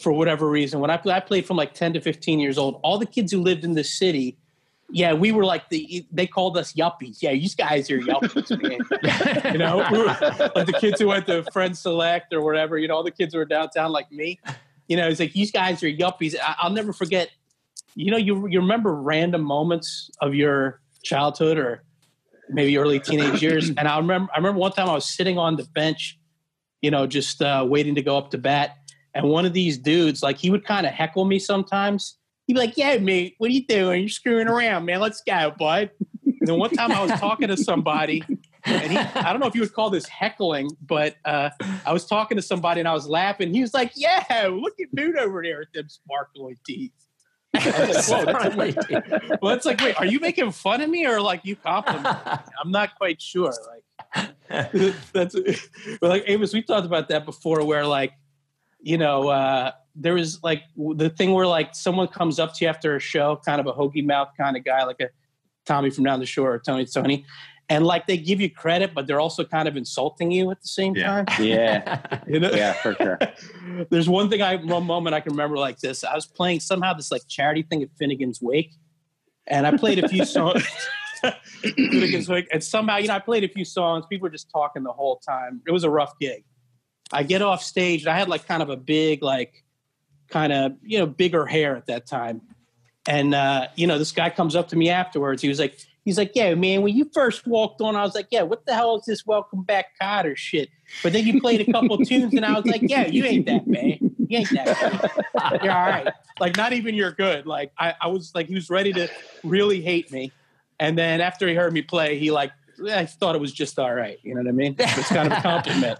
[0.00, 2.98] for whatever reason, when I, I played from like 10 to 15 years old, all
[2.98, 4.38] the kids who lived in the city,
[4.90, 7.22] yeah, we were like the, they called us yuppies.
[7.22, 9.52] Yeah, you guys are yuppies, man.
[9.52, 12.88] you know, we were, like the kids who went to Friends Select or whatever, you
[12.88, 14.38] know, all the kids who were downtown like me.
[14.88, 16.34] You know, it's like these guys are yuppies.
[16.40, 17.30] I, I'll never forget.
[17.94, 21.84] You know, you you remember random moments of your childhood or
[22.48, 23.70] maybe early teenage years.
[23.78, 26.18] And I remember, I remember one time I was sitting on the bench,
[26.82, 28.76] you know, just uh, waiting to go up to bat,
[29.14, 32.18] and one of these dudes, like, he would kind of heckle me sometimes.
[32.46, 34.02] He'd be like, "Yeah, mate, what are you doing?
[34.02, 35.00] You're screwing around, man.
[35.00, 35.90] Let's go, bud."
[36.26, 38.22] And then one time I was talking to somebody,
[38.64, 41.50] and he, I don't know if you would call this heckling, but uh,
[41.86, 43.54] I was talking to somebody and I was laughing.
[43.54, 46.92] He was like, "Yeah, look at dude over there with them sparkly teeth."
[47.54, 48.76] Like, Whoa, that's like,
[49.40, 52.38] well, it's like, wait, are you making fun of me or like you complimenting me?
[52.62, 53.54] I'm not quite sure.
[53.70, 54.34] Like,
[55.12, 55.36] that's
[56.00, 58.12] but like Amos, we talked about that before, where like,
[58.84, 62.68] you know, uh, there was like the thing where like someone comes up to you
[62.68, 65.08] after a show, kind of a hokey mouth kind of guy, like a
[65.64, 67.24] Tommy from down the shore or Tony Tony,
[67.70, 70.68] and like they give you credit, but they're also kind of insulting you at the
[70.68, 71.24] same Yeah.
[71.24, 71.26] time.
[71.46, 72.20] yeah.
[72.28, 72.50] You know?
[72.50, 73.18] Yeah, for sure.
[73.90, 76.04] There's one thing I one moment I can remember like this.
[76.04, 78.74] I was playing somehow this like charity thing at Finnegan's Wake,
[79.46, 80.62] and I played a few songs.
[81.62, 84.04] Finnegan's Wake, and somehow you know I played a few songs.
[84.10, 85.62] People were just talking the whole time.
[85.66, 86.44] It was a rough gig.
[87.14, 89.64] I get off stage and I had like kind of a big like
[90.28, 92.42] kind of you know bigger hair at that time,
[93.06, 95.40] and uh, you know this guy comes up to me afterwards.
[95.42, 95.78] He was like.
[96.06, 96.82] He's like, yeah, man.
[96.82, 99.62] When you first walked on, I was like, yeah, what the hell is this Welcome
[99.62, 100.68] Back Kotter shit?
[101.02, 103.66] But then you played a couple tunes, and I was like, yeah, you ain't that
[103.66, 104.14] man.
[104.28, 104.66] You ain't that
[105.32, 105.62] bad.
[105.64, 106.12] You're all right.
[106.40, 107.46] Like, not even you're good.
[107.46, 109.08] Like, I, I was like, he was ready to
[109.44, 110.30] really hate me.
[110.78, 112.52] And then after he heard me play, he like,
[112.90, 114.18] I thought it was just all right.
[114.22, 114.76] You know what I mean?
[114.78, 115.98] It's kind of a compliment.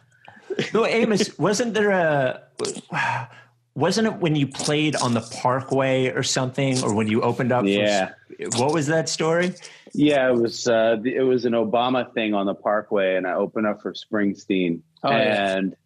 [0.73, 2.43] No, Amos, wasn't there a
[3.75, 7.63] wasn't it when you played on the Parkway or something, or when you opened up?
[7.65, 8.13] for- Yeah.
[8.57, 9.53] what was that story?
[9.93, 13.67] Yeah, it was uh, it was an Obama thing on the Parkway, and I opened
[13.67, 14.81] up for Springsteen.
[15.03, 15.57] Oh, yeah.
[15.57, 15.77] and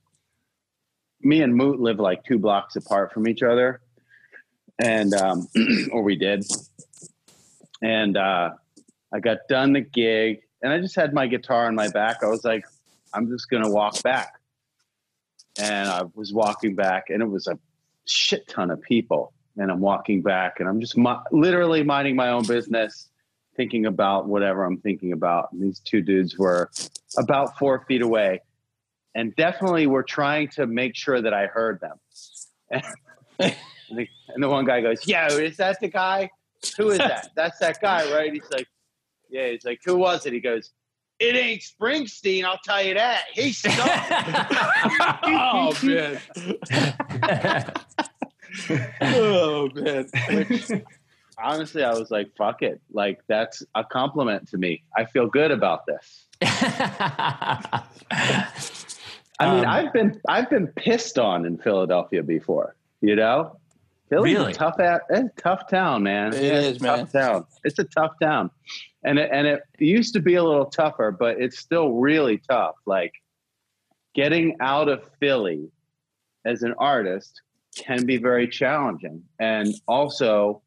[1.21, 3.81] me and Moot live like two blocks apart from each other,
[4.79, 5.49] and um,
[5.93, 6.45] or we did.
[7.83, 8.51] And uh,
[9.13, 12.19] I got done the gig, and I just had my guitar on my back.
[12.23, 12.65] I was like,
[13.15, 14.38] I'm just gonna walk back,
[15.59, 17.59] and I was walking back, and it was a
[18.05, 22.31] shit ton of people, and I'm walking back, and I'm just mi- literally minding my
[22.31, 23.09] own business
[23.57, 25.51] thinking about whatever I'm thinking about.
[25.53, 26.71] And these two dudes were
[27.17, 28.41] about four feet away.
[29.15, 31.97] and definitely were trying to make sure that I heard them.
[32.71, 32.83] and,
[33.91, 36.31] the, and the one guy goes, "Yeah, is that the guy?
[36.77, 37.31] Who is that?
[37.35, 38.69] That's that guy, right?" He's like,
[39.29, 40.71] "Yeah." He's like, "Who was it?" He goes,
[41.19, 43.25] "It ain't Springsteen, I'll tell you that.
[43.33, 43.77] He sucked."
[45.25, 46.21] oh man.
[49.01, 50.09] oh man.
[50.31, 50.71] Which,
[51.43, 54.83] honestly, I was like, "Fuck it!" Like that's a compliment to me.
[54.97, 56.27] I feel good about this.
[56.43, 57.83] I
[59.55, 62.75] mean, Um, I've been I've been pissed on in Philadelphia before.
[63.01, 63.57] You know,
[64.11, 64.51] Philly's Really?
[64.53, 66.35] a tough at, it's a tough town, man.
[66.35, 67.23] It it's is, a tough man.
[67.23, 67.45] town.
[67.63, 68.51] It's a tough town,
[69.05, 72.77] and it, and it used to be a little tougher, but it's still really tough.
[72.87, 73.13] Like
[74.15, 75.71] getting out of Philly
[76.45, 77.41] as an artist
[77.77, 80.63] can be very challenging, and also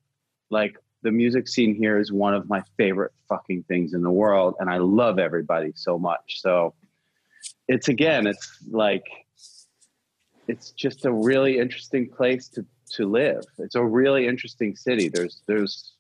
[0.50, 4.56] like the music scene here is one of my favorite fucking things in the world,
[4.60, 6.40] and I love everybody so much.
[6.42, 6.74] So
[7.68, 9.04] it's again, it's like
[10.48, 13.44] it's just a really interesting place to to live.
[13.58, 15.10] It's a really interesting city.
[15.10, 15.94] There's there's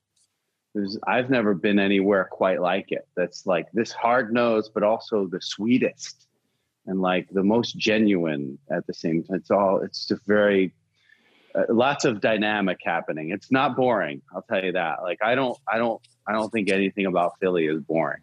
[0.73, 3.07] there's I've never been anywhere quite like it.
[3.15, 6.27] That's like this hard nosed, but also the sweetest
[6.87, 9.37] and like the most genuine at the same time.
[9.37, 10.73] It's all it's just very
[11.53, 13.31] uh, lots of dynamic happening.
[13.31, 14.21] It's not boring.
[14.33, 15.03] I'll tell you that.
[15.03, 18.21] Like I don't I don't I don't think anything about Philly is boring.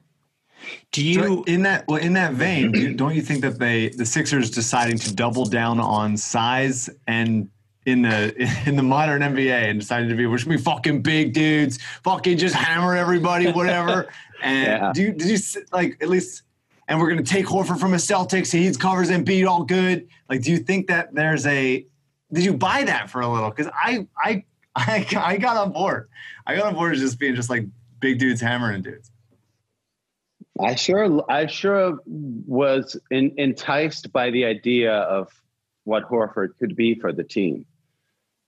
[0.90, 1.44] Do So you?
[1.46, 4.98] in that well, in that vein, do- don't you think that they the Sixers deciding
[5.00, 7.48] to double down on size and
[7.88, 8.34] in the
[8.66, 12.38] in the modern NBA and decided to be we're just be fucking big dudes, fucking
[12.38, 14.08] just hammer everybody, whatever.
[14.40, 14.92] And Yeah.
[14.94, 16.42] do you did you like at least
[16.86, 20.06] and we're gonna take Horford from a Celtics, he covers and beat all good.
[20.30, 21.84] Like, do you think that there's a
[22.32, 23.50] did you buy that for a little?
[23.50, 24.44] Because I I
[24.76, 26.08] I I got on board.
[26.46, 27.66] I got on board as just being just like
[27.98, 29.10] big dudes hammering dudes.
[30.60, 35.28] I sure, I sure was in, enticed by the idea of
[35.84, 37.64] what Horford could be for the team,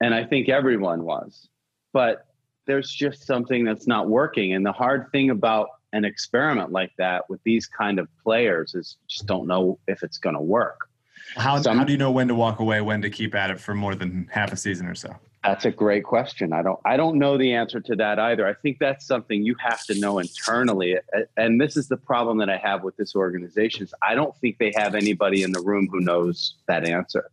[0.00, 1.48] and I think everyone was.
[1.92, 2.26] But
[2.66, 7.28] there's just something that's not working, and the hard thing about an experiment like that
[7.28, 10.88] with these kind of players is just don't know if it's going to work.
[11.36, 13.60] How, Some- how do you know when to walk away, when to keep at it
[13.60, 15.14] for more than half a season or so?
[15.42, 16.52] That's a great question.
[16.52, 18.46] I don't I don't know the answer to that either.
[18.46, 20.98] I think that's something you have to know internally.
[21.38, 24.58] And this is the problem that I have with this organization is I don't think
[24.58, 27.30] they have anybody in the room who knows that answer.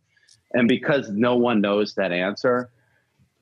[0.52, 2.70] And because no one knows that answer,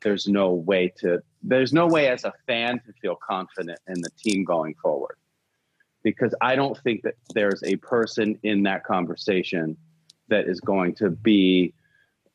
[0.03, 4.11] there's no way to there's no way as a fan to feel confident in the
[4.19, 5.17] team going forward.
[6.03, 9.77] Because I don't think that there's a person in that conversation
[10.29, 11.73] that is going to be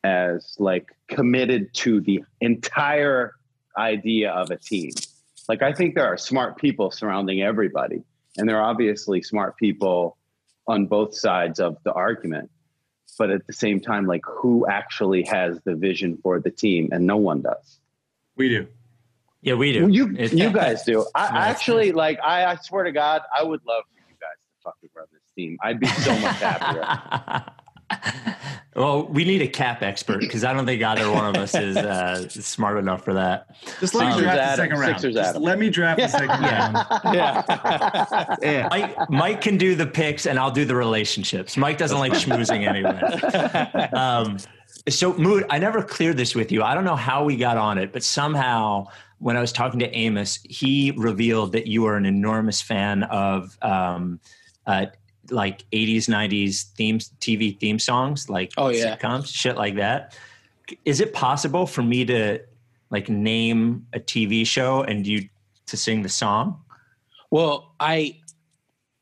[0.03, 3.34] as like committed to the entire
[3.78, 4.91] idea of a team.
[5.47, 8.03] Like I think there are smart people surrounding everybody,
[8.38, 10.17] and there are obviously smart people
[10.67, 12.49] on both sides of the argument.
[13.22, 17.05] But at the same time, like who actually has the vision for the team, and
[17.05, 17.80] no one does.
[18.36, 18.65] We do.
[19.43, 19.88] Yeah, we do.
[19.89, 21.05] You It- you guys do.
[21.13, 21.55] I, I Yes.
[21.55, 22.17] actually like.
[22.24, 25.22] I, I swear to God, I would love for you guys to fucking run this
[25.36, 25.59] team.
[25.61, 27.45] I'd be so much happier.
[28.76, 31.76] well, we need a cap expert because I don't think either one of us is
[31.76, 33.47] uh, smart enough for that.
[33.82, 34.93] Just let me Sixers draft the second round.
[34.93, 35.43] Sixers Just Adam.
[35.43, 36.78] let me draft the second round.
[37.13, 38.36] Yeah.
[38.41, 38.67] Yeah.
[38.69, 41.57] Mike, Mike can do the picks and I'll do the relationships.
[41.57, 42.99] Mike doesn't like schmoozing anyway.
[43.93, 44.38] Um,
[44.88, 46.63] so, Moot, I never cleared this with you.
[46.63, 48.88] I don't know how we got on it, but somehow
[49.19, 53.57] when I was talking to Amos, he revealed that you are an enormous fan of
[53.61, 54.19] um,
[54.65, 54.88] uh,
[55.32, 58.95] like 80s, 90s themes, TV theme songs, like Oh, yeah.
[58.97, 60.17] sitcoms, shit like that.
[60.86, 62.39] Is it possible for me to
[62.89, 65.27] like name a TV show and you
[65.67, 66.59] to sing the song?
[67.29, 68.19] Well, I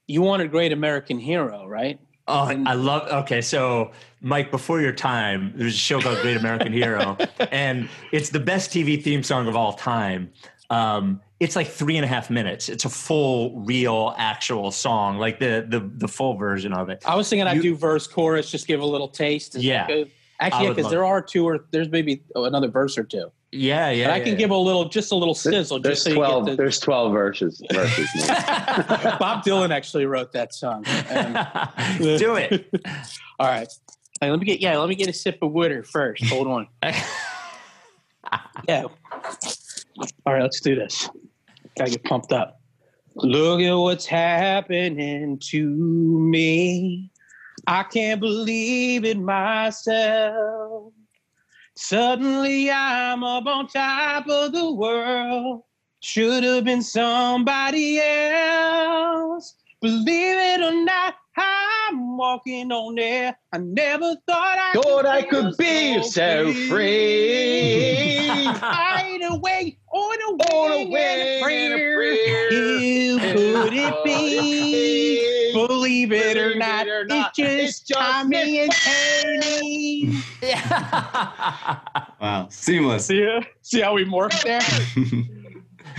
[0.08, 2.00] you want a Great American Hero, right?
[2.28, 3.08] Oh, I love.
[3.24, 7.18] Okay, so Mike, before your time, there's a show called Great American Hero,
[7.52, 10.32] and it's the best TV theme song of all time.
[10.70, 12.70] Um, it's like three and a half minutes.
[12.70, 17.04] It's a full, real, actual song, like the the the full version of it.
[17.08, 19.56] I was thinking I'd do verse chorus, just give a little taste.
[19.56, 19.88] Is Yeah.
[19.88, 20.12] good?
[20.42, 23.32] Actually, because love there are two or there's maybe another verse or two.
[23.52, 24.08] Yeah, yeah.
[24.08, 26.44] But I can yeah, give a little, just a little sizzle, There's just so twelve.
[26.44, 27.62] you get There's twelve verses.
[27.72, 28.08] Verses.
[28.28, 30.86] Bob Dylan actually wrote that song.
[31.10, 31.34] Um,
[31.98, 32.70] do it.
[33.40, 33.68] all right,
[34.22, 36.24] Hey, let me get yeah, let me get a sip of water first.
[36.26, 36.68] Hold on.
[38.68, 38.84] Yeah.
[40.26, 41.10] All right, let's do this.
[41.78, 42.62] Gotta get pumped up.
[43.16, 47.12] Look at what's happening to me.
[47.68, 50.94] I can't believe it myself.
[51.76, 55.64] Suddenly I'm up on top of the world.
[56.02, 59.56] Should have been somebody else.
[59.82, 63.36] Believe it or not, I I'm walking on air.
[63.52, 68.28] I never thought I Thought I could be so free.
[68.46, 71.96] Hide away on a wing, On a and a wing and a prayer.
[71.96, 72.50] prayer.
[72.50, 75.54] Who could it be?
[75.68, 78.70] Believe it or Believe it not, or it's just it's just Tommy and
[79.62, 80.22] me.
[80.42, 80.50] Tony.
[82.22, 83.06] Wow, seamless.
[83.08, 83.42] See, ya?
[83.62, 84.60] see how we morphed there?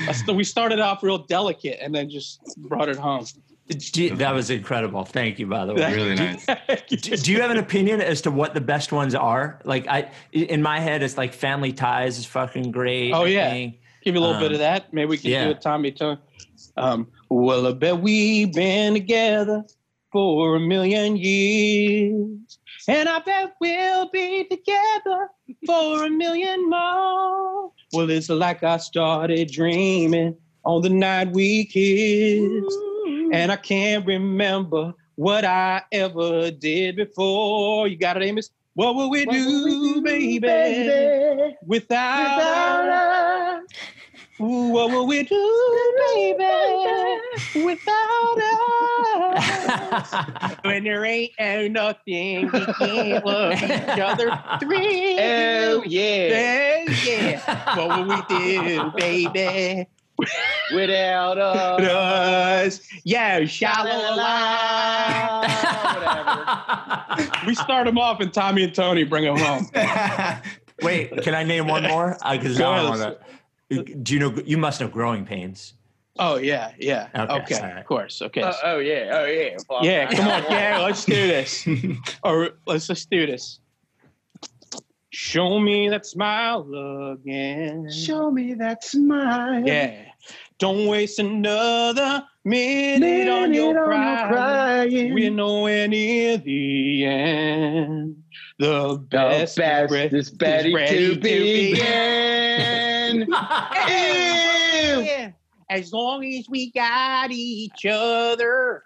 [0.07, 3.25] That's the- we started off real delicate and then just brought it home.
[3.77, 5.05] Gee, that was incredible.
[5.05, 5.95] Thank you, by the way.
[5.95, 6.45] really nice.
[6.89, 9.61] Do, do you have an opinion as to what the best ones are?
[9.65, 13.13] Like I, in my head, it's like Family Ties is fucking great.
[13.13, 13.69] Oh, I yeah.
[14.03, 14.93] Give you a little Um, bit of that.
[14.93, 15.45] Maybe we can yeah.
[15.45, 16.19] do a Tommy Tone.
[16.77, 19.65] Um, well, I bet we've been together
[20.13, 22.59] for a million years.
[22.89, 25.29] And I bet we'll be together
[25.67, 27.73] for a million more.
[27.93, 32.77] Well, it's like I started dreaming on the night we kissed.
[33.33, 37.87] And I can't remember what I ever did before.
[37.87, 38.51] You got it, Amos?
[38.81, 43.63] What will we, do, baby, without, us?
[44.41, 48.39] Ooh, what will we do, baby, without
[49.37, 50.15] us?
[50.63, 55.19] when there ain't no nothing, we can't love each other three.
[55.21, 56.29] Oh yeah.
[56.29, 57.77] Yeah, yeah.
[57.77, 59.87] What will we do, baby?
[60.75, 61.81] Without us.
[61.81, 62.81] Us.
[63.05, 64.17] Yo, shallow
[65.95, 67.47] Whatever.
[67.47, 69.67] We start them off and Tommy and Tony bring them home.
[70.83, 72.17] Wait, can I name one more?
[72.23, 73.19] Uh, because Go I want
[73.71, 73.85] to.
[73.85, 74.35] Do you know?
[74.45, 75.75] You must know Growing Pains.
[76.19, 77.09] Oh yeah, yeah.
[77.15, 77.79] Okay, Okay, all right.
[77.79, 78.21] of course.
[78.21, 78.43] Okay.
[78.43, 79.11] Oh, oh yeah.
[79.13, 79.57] Oh yeah.
[79.67, 79.85] Fuck.
[79.85, 80.43] yeah, come on.
[80.51, 81.67] Yeah, let's do this.
[82.25, 83.61] or let's just do this.
[85.11, 86.67] Show me that smile
[87.13, 87.91] again.
[87.91, 89.67] Show me that smile.
[89.67, 90.10] Yeah.
[90.61, 94.29] Don't waste another minute, Minute on your on crying.
[94.29, 95.15] crying.
[95.15, 98.17] We're nowhere near the end.
[98.59, 103.21] The the best, best re- is ready, ready to begin.
[103.21, 103.27] Ew.
[105.03, 105.31] Yeah.
[105.71, 108.83] As long as we got each other.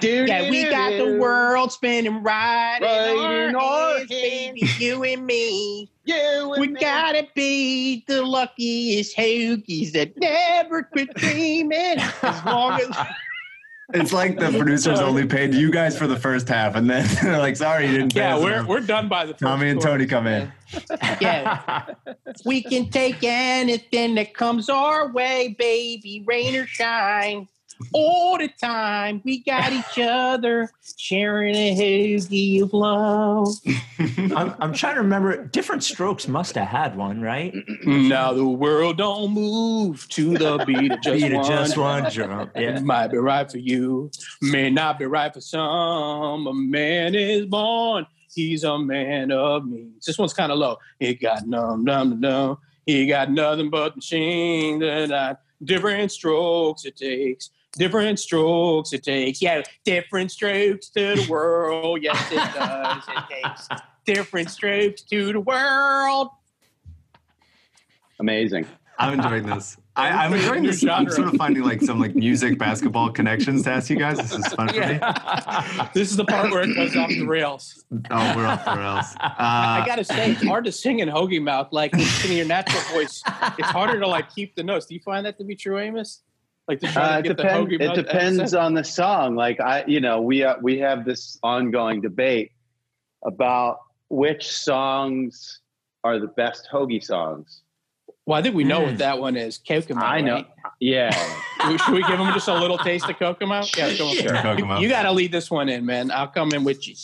[0.00, 4.62] Dude, Yeah, we got the world spinning right, Right in in our our hands, baby,
[4.78, 5.90] you and me.
[6.04, 6.80] You and We me.
[6.80, 11.98] gotta be the luckiest hoagies that never quit dreaming.
[12.22, 13.06] As long as
[13.92, 17.38] It's like the producers only paid you guys for the first half, and then they're
[17.38, 19.80] like, "Sorry, you didn't pay yeah, we're enough." we're done by the first Tommy and
[19.80, 20.52] chorus, Tony come in.
[21.20, 21.86] Yeah,
[22.44, 27.48] we can take anything that comes our way, baby, rain or shine.
[27.92, 33.48] All the time, we got each other sharing a hoagie of love.
[34.36, 35.44] I'm, I'm trying to remember.
[35.46, 37.54] Different Strokes must have had one, right?
[37.84, 41.46] Now the world don't move to the beat of just Beat of one.
[41.48, 42.50] just one drum.
[42.54, 44.10] It might be right for you,
[44.42, 46.46] may not be right for some.
[46.46, 50.04] A man is born, he's a man of means.
[50.06, 50.76] This one's kind of low.
[50.98, 52.58] He got numb, numb, numb.
[52.86, 57.50] He got nothing but machine that different strokes it takes.
[57.76, 59.40] Different strokes it takes.
[59.40, 62.00] Yeah, different strokes to the world.
[62.02, 63.02] Yes, it does.
[63.08, 63.68] It takes
[64.04, 66.28] different strokes to the world.
[68.18, 68.66] Amazing.
[68.98, 69.76] I'm enjoying this.
[69.96, 70.84] I, I'm enjoying this.
[70.84, 74.18] I'm sort of finding like some like music basketball connections to ask you guys.
[74.18, 75.00] This is fun for me.
[75.94, 77.84] This is the part where it goes off the rails.
[78.10, 79.06] Oh, we're off the rails.
[79.20, 81.68] I Uh, gotta say, it's hard to sing in hoagie mouth.
[81.72, 83.22] Like in your natural voice,
[83.58, 84.86] it's harder to like keep the notes.
[84.86, 86.20] Do you find that to be true, Amos?
[86.70, 88.62] Like to try Uh, to it, get the depend, hoagie it depends accent?
[88.62, 89.34] on the song.
[89.34, 92.52] Like I, you know, we uh, we have this ongoing debate
[93.26, 95.60] about which songs
[96.04, 97.62] are the best hoagie songs.
[98.24, 98.86] Well, I think we know Mm.
[98.86, 99.58] what that one is.
[99.58, 100.00] Kokomo.
[100.00, 100.34] I know.
[100.34, 100.46] right?
[100.78, 101.10] Yeah.
[101.84, 103.62] Should we- give them just a little taste of Kokomo?
[103.76, 104.14] Yeah, come.
[104.14, 104.76] Sure, Kokomo.
[104.76, 106.12] You, you got to lead this one in, man.
[106.12, 106.94] I'll come in with you.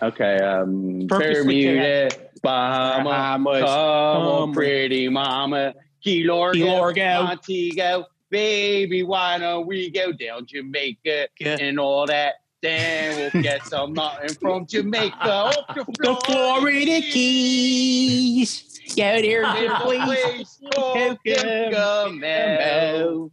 [0.00, 0.36] Okay.
[0.38, 2.08] Um, Purposely Bermuda,
[2.42, 4.52] Bahama, Bahamas, come on, come.
[4.52, 7.22] pretty mama, Key Largo, Key Largo.
[7.24, 11.56] Montego, baby, why don't we go down Jamaica Yeah.
[11.60, 12.34] and all that?
[12.60, 18.64] Then we'll get some nothing from Jamaica up to The Florida Keys.
[18.96, 20.04] Go there, There's there, please.
[20.04, 23.30] place called Kokomo.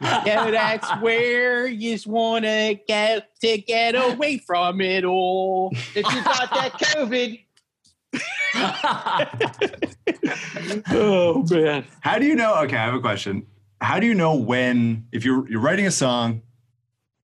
[0.00, 5.70] Yeah, that's where you just want to get to get away from it all.
[5.94, 7.44] If you got that COVID,
[10.90, 11.84] Oh man.
[12.00, 12.54] How do you know?
[12.62, 13.46] Okay, I have a question.
[13.80, 16.42] How do you know when if you're you're writing a song,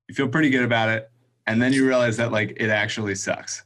[0.08, 1.10] you feel pretty good about it,
[1.46, 3.64] and then you realize that like it actually sucks,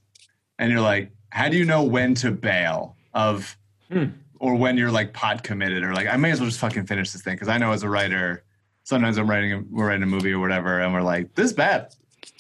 [0.58, 3.56] and you're like, how do you know when to bail of,
[3.90, 4.06] Hmm.
[4.40, 7.10] or when you're like pot committed, or like I may as well just fucking finish
[7.12, 8.42] this thing because I know as a writer,
[8.84, 11.52] sometimes I'm writing a, we're writing a movie or whatever, and we're like, this is
[11.52, 11.94] bad,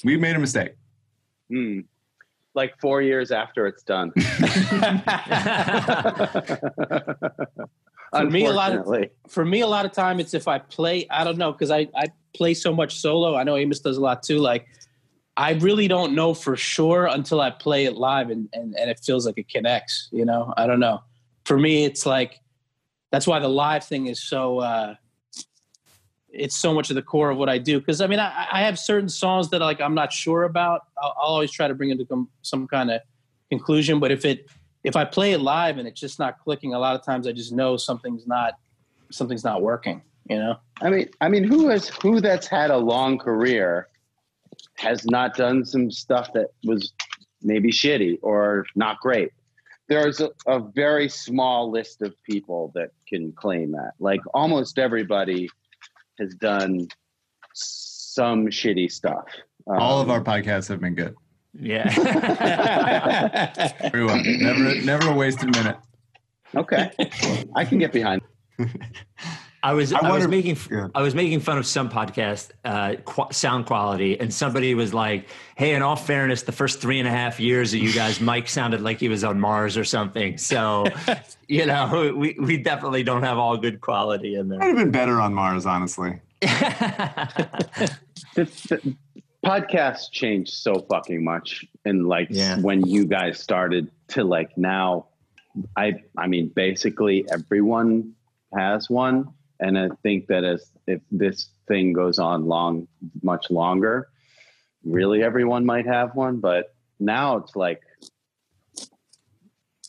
[0.04, 0.74] we made a mistake.
[1.50, 1.80] Hmm.
[2.54, 4.12] Like four years after it's done.
[8.10, 8.86] For me, a lot of-
[9.28, 11.88] for me, a lot of time it's if I play, I don't know, because I,
[11.94, 13.36] I play so much solo.
[13.36, 14.38] I know Amos does a lot too.
[14.38, 14.66] Like,
[15.36, 18.98] I really don't know for sure until I play it live and, and, and it
[19.00, 20.52] feels like it connects, you know?
[20.56, 21.02] I don't know.
[21.44, 22.40] For me, it's like,
[23.12, 24.94] that's why the live thing is so, uh,
[26.30, 27.80] it's so much of the core of what I do.
[27.80, 30.82] Cause I mean, I, I have certain songs that like, I'm not sure about.
[31.00, 33.00] I'll, I'll always try to bring it to com- some kind of
[33.48, 34.00] conclusion.
[34.00, 34.48] But if it,
[34.84, 37.32] if I play it live and it's just not clicking, a lot of times I
[37.32, 38.54] just know something's not,
[39.10, 40.56] something's not working, you know?
[40.80, 43.88] I mean, I mean, who has who that's had a long career
[44.76, 46.92] has not done some stuff that was
[47.42, 49.32] maybe shitty or not great.
[49.88, 53.92] There's a, a very small list of people that can claim that.
[53.98, 55.48] Like almost everybody
[56.18, 56.88] has done
[57.54, 59.24] some shitty stuff.
[59.66, 61.14] All of Um, our podcasts have been good.
[61.60, 61.88] Yeah.
[63.90, 64.20] Very well.
[64.24, 65.76] Never, never a wasted minute.
[66.54, 66.90] Okay,
[67.54, 68.22] I can get behind.
[69.62, 70.88] I was I I, was making yeah.
[70.94, 75.28] I was making fun of some podcast uh, qu- sound quality, and somebody was like,
[75.56, 78.48] "Hey, in all fairness, the first three and a half years of you guys, Mike
[78.48, 80.86] sounded like he was on Mars or something." So,
[81.48, 84.58] you know, we we definitely don't have all good quality in there.
[84.58, 84.76] Might there.
[84.76, 86.20] have been better on Mars, honestly.
[88.34, 88.96] The, the
[89.44, 92.60] podcasts changed so fucking much, and like Yeah.
[92.60, 95.06] when you guys started to like now,
[95.76, 98.14] I I mean, basically everyone
[98.54, 99.28] has one,
[99.60, 102.88] and I think that as if this thing goes on long,
[103.22, 104.08] much longer,
[104.84, 106.40] really everyone might have one.
[106.40, 107.82] But now it's like,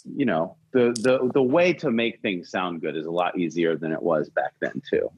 [0.06, 3.76] you know, the the the way to make things sound good is a lot easier
[3.76, 5.12] than it was back then too.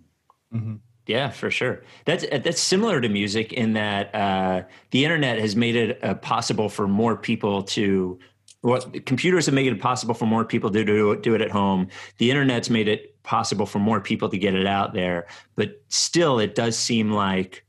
[0.54, 0.76] Mm-hmm.
[1.12, 1.84] Yeah, for sure.
[2.06, 6.70] That's that's similar to music in that uh, the internet has made it uh, possible
[6.70, 8.18] for more people to.
[8.62, 11.90] What computers have made it possible for more people to do do it at home.
[12.18, 15.28] The internet's made it possible for more people to get it out there.
[15.58, 17.66] But still, it does seem like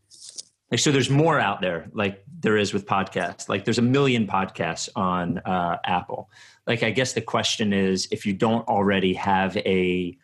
[0.71, 0.93] like so.
[0.93, 3.49] There's more out there, like there is with podcasts.
[3.49, 6.31] Like there's a million podcasts on uh, Apple.
[6.69, 10.17] Like I guess the question is, if you don't already have a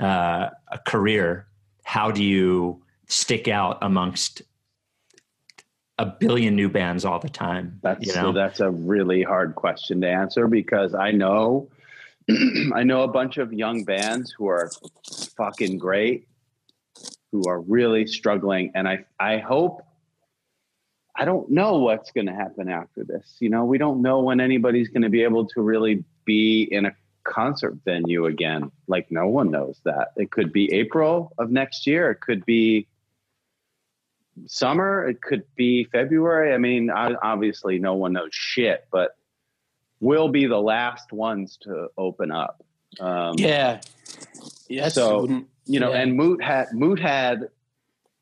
[0.00, 1.46] uh, a career
[1.90, 4.42] how do you stick out amongst
[5.98, 7.80] a billion new bands all the time?
[7.82, 11.68] That's you know, that's a really hard question to answer because I know
[12.74, 14.70] I know a bunch of young bands who are
[15.36, 16.28] fucking great,
[17.32, 19.82] who are really struggling, and I I hope
[21.16, 23.34] I don't know what's going to happen after this.
[23.40, 26.86] You know, we don't know when anybody's going to be able to really be in
[26.86, 26.92] a
[27.24, 28.70] concert venue again.
[28.86, 30.08] Like no one knows that.
[30.16, 32.10] It could be April of next year.
[32.10, 32.86] It could be
[34.46, 35.06] summer.
[35.08, 36.54] It could be February.
[36.54, 39.16] I mean, I, obviously, no one knows shit, but
[40.00, 42.64] we'll be the last ones to open up.
[42.98, 43.80] Um, Yeah.
[44.68, 44.88] Yeah.
[44.88, 46.00] So- wouldn't- you know, Yeah.
[46.02, 47.48] and Moot had Moot had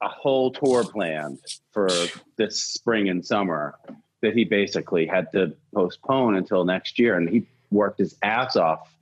[0.03, 1.39] a whole tour planned
[1.73, 1.89] for
[2.37, 3.79] this spring and summer
[4.21, 8.95] that he basically had to postpone until next year, and he worked his ass off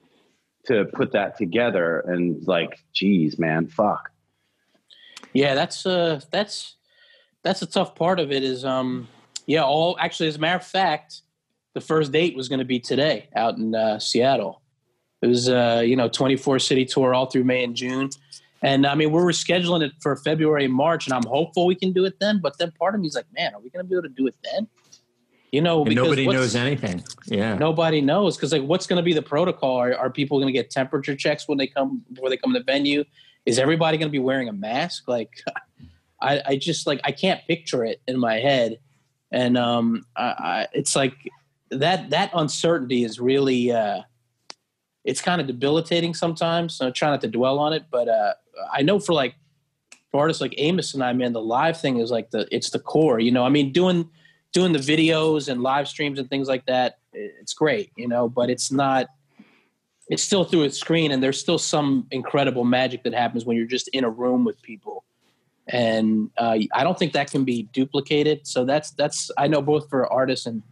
[0.66, 2.00] to put that together.
[2.00, 4.10] And like, geez, man, fuck.
[5.32, 6.76] Yeah, that's uh that's
[7.42, 9.08] that's a tough part of it is um
[9.46, 11.22] yeah, all actually as a matter of fact,
[11.74, 14.62] the first date was gonna be today out in uh, Seattle.
[15.22, 18.10] It was uh, you know, twenty four city tour all through May and June.
[18.62, 21.92] And I mean we're scheduling it for February and March and I'm hopeful we can
[21.92, 23.94] do it then, but then part of me is like, man, are we gonna be
[23.94, 24.66] able to do it then?
[25.56, 27.02] You know, nobody knows anything.
[27.24, 27.56] Yeah.
[27.56, 29.78] Nobody knows because like, what's going to be the protocol?
[29.78, 32.58] Are, are people going to get temperature checks when they come before they come to
[32.58, 33.04] the venue?
[33.46, 35.08] Is everybody going to be wearing a mask?
[35.08, 35.30] Like,
[36.20, 38.80] I, I just like I can't picture it in my head,
[39.30, 41.14] and um, I, I, it's like
[41.70, 44.02] that that uncertainty is really uh,
[45.06, 46.74] it's kind of debilitating sometimes.
[46.74, 48.34] So I try not to dwell on it, but uh,
[48.74, 49.36] I know for like
[50.10, 52.78] for artists like Amos and I, man, the live thing is like the it's the
[52.78, 53.20] core.
[53.20, 54.10] You know, I mean, doing
[54.52, 58.50] doing the videos and live streams and things like that, it's great, you know, but
[58.50, 59.06] it's not,
[60.08, 63.66] it's still through a screen and there's still some incredible magic that happens when you're
[63.66, 65.04] just in a room with people.
[65.68, 68.46] And uh, I don't think that can be duplicated.
[68.46, 70.62] So that's, that's, I know both for artists and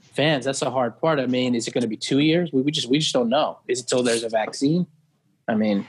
[0.00, 1.20] fans, that's a hard part.
[1.20, 2.50] I mean, is it going to be two years?
[2.52, 3.58] We, we just, we just don't know.
[3.68, 4.86] Is it till there's a vaccine?
[5.46, 5.86] I mean,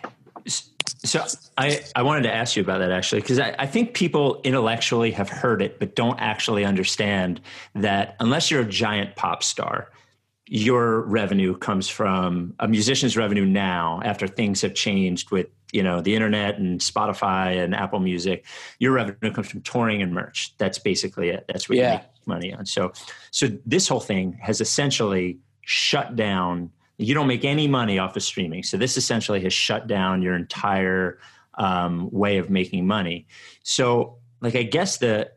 [1.03, 1.25] So
[1.57, 5.11] I, I wanted to ask you about that actually, because I, I think people intellectually
[5.11, 7.41] have heard it, but don't actually understand
[7.73, 9.89] that unless you're a giant pop star,
[10.45, 16.01] your revenue comes from a musician's revenue now after things have changed with you know
[16.01, 18.45] the internet and spotify and apple music.
[18.77, 20.53] Your revenue comes from touring and merch.
[20.57, 21.45] That's basically it.
[21.47, 21.91] That's what yeah.
[21.93, 22.65] you make money on.
[22.65, 22.91] So
[23.31, 26.69] so this whole thing has essentially shut down
[27.01, 28.63] you don't make any money off of streaming.
[28.63, 31.19] So this essentially has shut down your entire
[31.55, 33.27] um, way of making money.
[33.63, 35.31] So like i guess the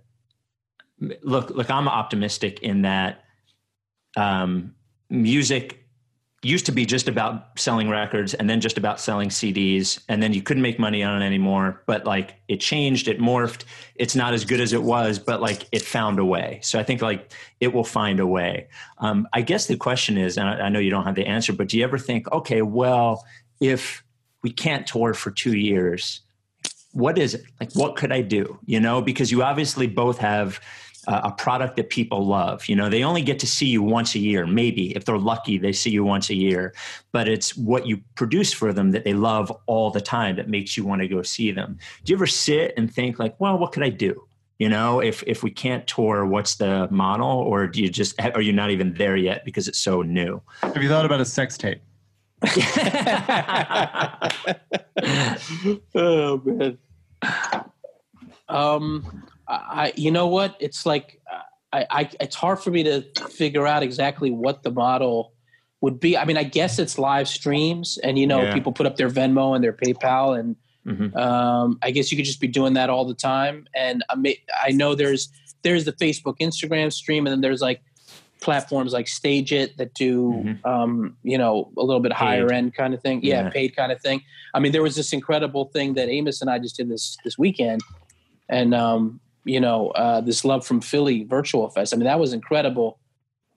[1.22, 3.24] look look i'm optimistic in that
[4.16, 4.74] um,
[5.10, 5.83] music
[6.44, 10.32] used to be just about selling records and then just about selling CDs and then
[10.32, 13.64] you couldn't make money on it anymore but like it changed it morphed.
[13.94, 16.60] It's not as good as it was but like it found a way.
[16.62, 18.68] So I think like it will find a way.
[18.98, 21.52] Um, I guess the question is and I, I know you don't have the answer
[21.52, 23.24] but do you ever think okay well
[23.60, 24.04] if
[24.42, 26.20] we can't tour for two years
[26.92, 27.42] what is it?
[27.58, 28.58] Like what could I do?
[28.66, 30.60] You know because you obviously both have
[31.06, 32.66] a product that people love.
[32.68, 35.58] You know, they only get to see you once a year, maybe if they're lucky,
[35.58, 36.74] they see you once a year.
[37.12, 40.76] But it's what you produce for them that they love all the time that makes
[40.76, 41.78] you want to go see them.
[42.04, 44.26] Do you ever sit and think like, well, what could I do?
[44.58, 47.26] You know, if if we can't tour, what's the model?
[47.26, 50.40] Or do you just are you not even there yet because it's so new?
[50.62, 51.80] Have you thought about a sex tape?
[55.94, 56.78] oh man.
[58.48, 60.56] Um, I, you know what?
[60.60, 61.20] It's like
[61.74, 65.32] I, I, it's hard for me to figure out exactly what the model
[65.80, 66.16] would be.
[66.16, 68.54] I mean, I guess it's live streams, and you know, yeah.
[68.54, 70.56] people put up their Venmo and their PayPal, and
[70.86, 71.16] mm-hmm.
[71.16, 73.66] um, I guess you could just be doing that all the time.
[73.74, 75.28] And I, may, I know there's
[75.62, 77.82] there's the Facebook, Instagram stream, and then there's like
[78.40, 80.66] platforms like Stage It that do mm-hmm.
[80.66, 82.18] um, you know a little bit paid.
[82.18, 83.20] higher end kind of thing.
[83.24, 84.22] Yeah, yeah, paid kind of thing.
[84.54, 87.36] I mean, there was this incredible thing that Amos and I just did this this
[87.36, 87.82] weekend,
[88.48, 91.92] and um, you know, uh, this Love from Philly virtual fest.
[91.92, 92.98] I mean, that was incredible.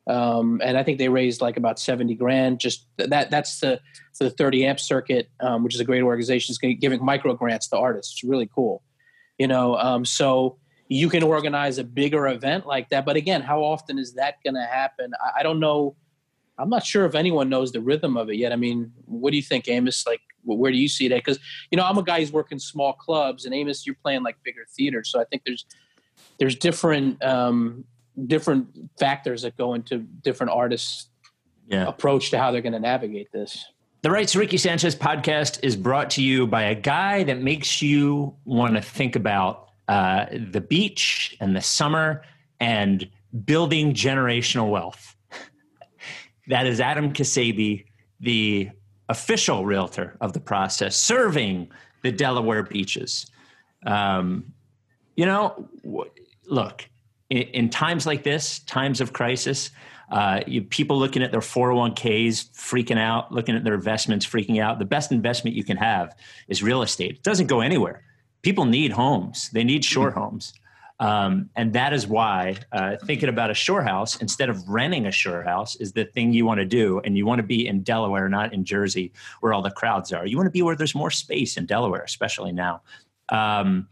[0.07, 2.59] Um, and I think they raised like about 70 grand.
[2.59, 3.81] Just that that's the,
[4.19, 6.53] the 30 amp circuit, um, which is a great organization.
[6.53, 8.13] It's giving micro grants to artists.
[8.13, 8.83] It's really cool.
[9.37, 10.57] You know, um, so
[10.87, 13.05] you can organize a bigger event like that.
[13.05, 15.11] But again, how often is that going to happen?
[15.21, 15.95] I, I don't know.
[16.57, 18.51] I'm not sure if anyone knows the rhythm of it yet.
[18.51, 20.05] I mean, what do you think, Amos?
[20.05, 21.23] Like, where do you see that?
[21.23, 21.39] Because
[21.71, 24.65] you know, I'm a guy who's working small clubs, and Amos, you're playing like bigger
[24.75, 25.11] theaters.
[25.11, 25.65] So I think there's
[26.39, 27.85] there's different um,
[28.25, 28.67] different
[28.99, 31.09] factors that go into different artists'
[31.67, 31.87] yeah.
[31.87, 33.65] approach to how they're going to navigate this.
[34.03, 38.35] The Rights Ricky Sanchez podcast is brought to you by a guy that makes you
[38.45, 42.23] want to think about uh, the beach and the summer
[42.59, 43.09] and
[43.43, 45.16] building generational wealth.
[46.47, 47.85] That is Adam Kasabi,
[48.19, 48.69] the
[49.09, 51.71] official realtor of the process, serving
[52.03, 53.27] the Delaware beaches.
[53.85, 54.53] Um,
[55.15, 55.69] you know,
[56.45, 56.87] look,
[57.29, 59.71] in, in, times like this, times of crisis,
[60.11, 64.79] uh, you, people looking at their 401ks freaking out, looking at their investments freaking out.
[64.79, 66.15] The best investment you can have
[66.47, 67.11] is real estate.
[67.11, 68.03] It doesn't go anywhere.
[68.41, 69.49] People need homes.
[69.49, 70.19] They need shore mm-hmm.
[70.19, 70.53] homes.
[70.99, 75.11] Um, and that is why uh, thinking about a shore house instead of renting a
[75.11, 76.99] shore house is the thing you want to do.
[77.05, 79.11] And you want to be in Delaware, not in Jersey,
[79.41, 80.25] where all the crowds are.
[80.25, 82.81] You want to be where there's more space in Delaware, especially now.
[83.29, 83.87] Um,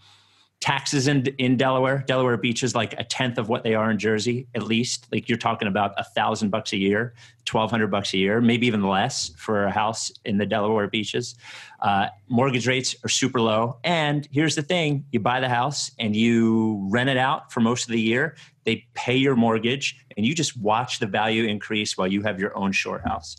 [0.66, 2.04] taxes in in Delaware.
[2.08, 5.08] Delaware Beach is like a tenth of what they are in Jersey, at least.
[5.12, 7.14] Like you're talking about a thousand bucks a year,
[7.46, 11.36] twelve hundred bucks a year, maybe even less for a house in the Delaware beaches.
[11.82, 16.16] Uh, mortgage rates are super low, and here's the thing: you buy the house and
[16.16, 18.36] you rent it out for most of the year.
[18.64, 22.58] They pay your mortgage, and you just watch the value increase while you have your
[22.58, 23.38] own shore house.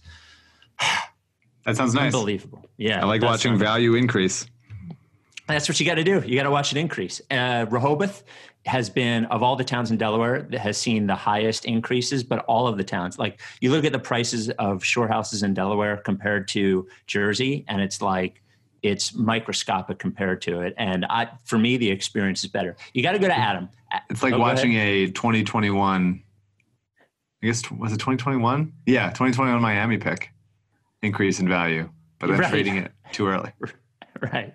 [1.64, 2.14] That sounds nice.
[2.14, 2.64] Unbelievable.
[2.76, 4.47] Yeah, I like watching value increase
[5.47, 6.23] that's what you got to do.
[6.27, 7.20] You got to watch it increase.
[7.31, 8.24] Uh, Rehoboth
[8.66, 12.40] has been of all the towns in Delaware that has seen the highest increases, but
[12.47, 15.98] all of the towns, like you look at the prices of shore houses in Delaware
[15.98, 18.43] compared to Jersey, and it's like
[18.82, 20.74] it's microscopic compared to it.
[20.78, 22.77] And I, for me, the experience is better.
[22.93, 23.68] You got to go to Adam.
[24.10, 26.23] It's like oh, watching a 2021.
[27.43, 28.73] I guess was it 2021?
[28.86, 30.32] Yeah, 2021 Miami pick
[31.02, 32.51] increase in value, but I'm right.
[32.51, 33.52] trading it too early.
[34.32, 34.55] right.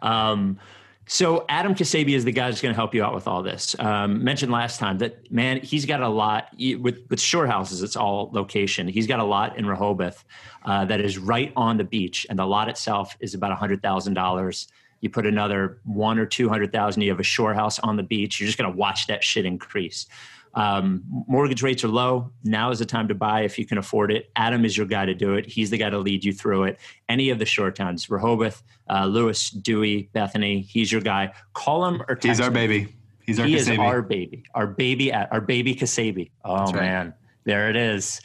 [0.00, 0.58] Um,
[1.06, 3.74] so Adam Kasabi is the guy that's going to help you out with all this.
[3.78, 7.82] Um, mentioned last time that man, he's got a lot with with shore houses.
[7.82, 8.86] It's all location.
[8.86, 10.24] He's got a lot in Rehoboth
[10.64, 13.82] uh, that is right on the beach, and the lot itself is about a hundred
[13.82, 14.68] thousand dollars.
[15.00, 17.02] You put another one or two hundred thousand.
[17.02, 18.40] You have a shore house on the beach.
[18.40, 20.06] You're just going to watch that shit increase.
[20.54, 22.30] Um, mortgage rates are low.
[22.44, 24.30] Now is the time to buy if you can afford it.
[24.36, 25.46] Adam is your guy to do it.
[25.46, 26.78] He's the guy to lead you through it.
[27.08, 31.32] Any of the short towns, Rehoboth, uh, Lewes, Dewey, Bethany, he's your guy.
[31.54, 32.52] Call him or text He's our him.
[32.54, 32.94] baby.
[33.24, 33.58] He's our he Kasabi.
[33.72, 34.42] is our baby.
[34.54, 36.30] Our baby at our baby Kasabi.
[36.44, 36.74] Oh right.
[36.74, 37.14] man,
[37.44, 38.20] there it is.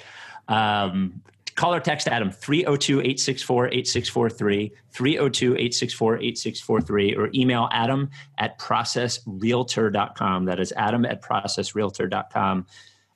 [0.47, 1.21] Um,
[1.57, 10.45] call or text Adam 302 864 8643, 302 864 8643, or email Adam at processrealtor.com.
[10.45, 12.65] That is Adam at processrealtor.com.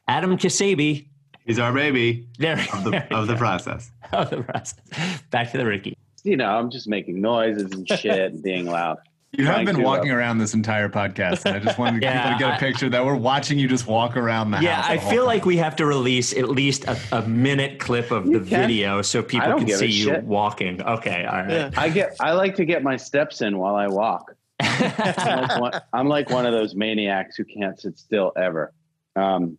[0.07, 1.07] Adam Kasabi.
[1.45, 2.27] He's our baby.
[2.37, 3.91] There, of the, there of the process.
[4.11, 5.21] Of the process.
[5.29, 5.97] Back to the Ricky.
[6.23, 8.97] You know, I'm just making noises and shit and being loud.
[9.33, 12.37] You have been walking uh, around this entire podcast, and I just wanted Yeah, people
[12.37, 14.89] to get a picture that we're watching you just walk around the Yeah, house.
[14.89, 15.27] Yeah, I feel time.
[15.27, 18.61] like we have to release at least a, a minute clip of You the can.
[18.67, 20.23] video so people can see you shit.
[20.25, 20.81] walking.
[20.81, 21.49] Okay, all right.
[21.49, 21.69] Yeah.
[21.77, 22.15] I get.
[22.19, 24.35] I like to get my steps in while I walk.
[24.59, 28.73] I'm like one, I'm like one of those maniacs who can't sit still ever.
[29.15, 29.57] Um,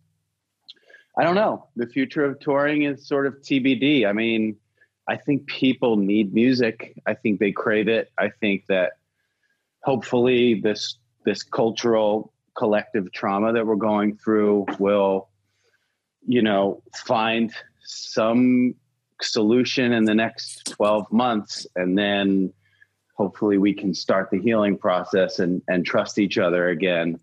[1.17, 1.67] I don't know.
[1.75, 4.07] The future of touring is sort of TBD.
[4.07, 4.55] I mean,
[5.07, 6.93] I think people need music.
[7.07, 8.11] I think they crave it.
[8.19, 8.93] I think that
[9.83, 15.29] hopefully this this cultural collective trauma that we're going through will,
[16.27, 17.53] you know, find
[17.83, 18.75] some
[19.21, 22.51] solution in the next 12 months and then
[23.15, 27.17] hopefully we can start the healing process and, and trust each other again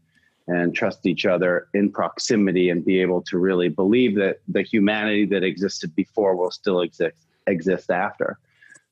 [0.47, 5.27] and trust each other in proximity and be able to really believe that the humanity
[5.27, 7.17] that existed before will still exist
[7.47, 8.39] exist after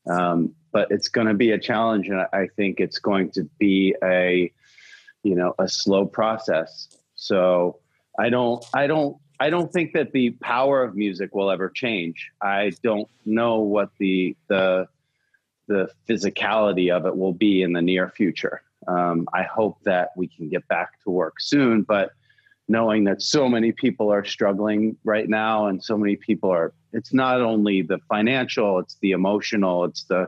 [0.07, 3.95] um, but it's going to be a challenge and I- think it's going to be
[4.03, 4.51] a
[5.23, 7.79] you know a slow process so
[8.17, 12.31] i don't i don't i don't think that the power of music will ever change
[12.41, 14.87] i don't know what the the
[15.69, 18.61] the physicality of it will be in the near future.
[18.87, 22.11] Um, I hope that we can get back to work soon, but
[22.69, 27.13] knowing that so many people are struggling right now and so many people are, it's
[27.13, 30.27] not only the financial, it's the emotional, it's the,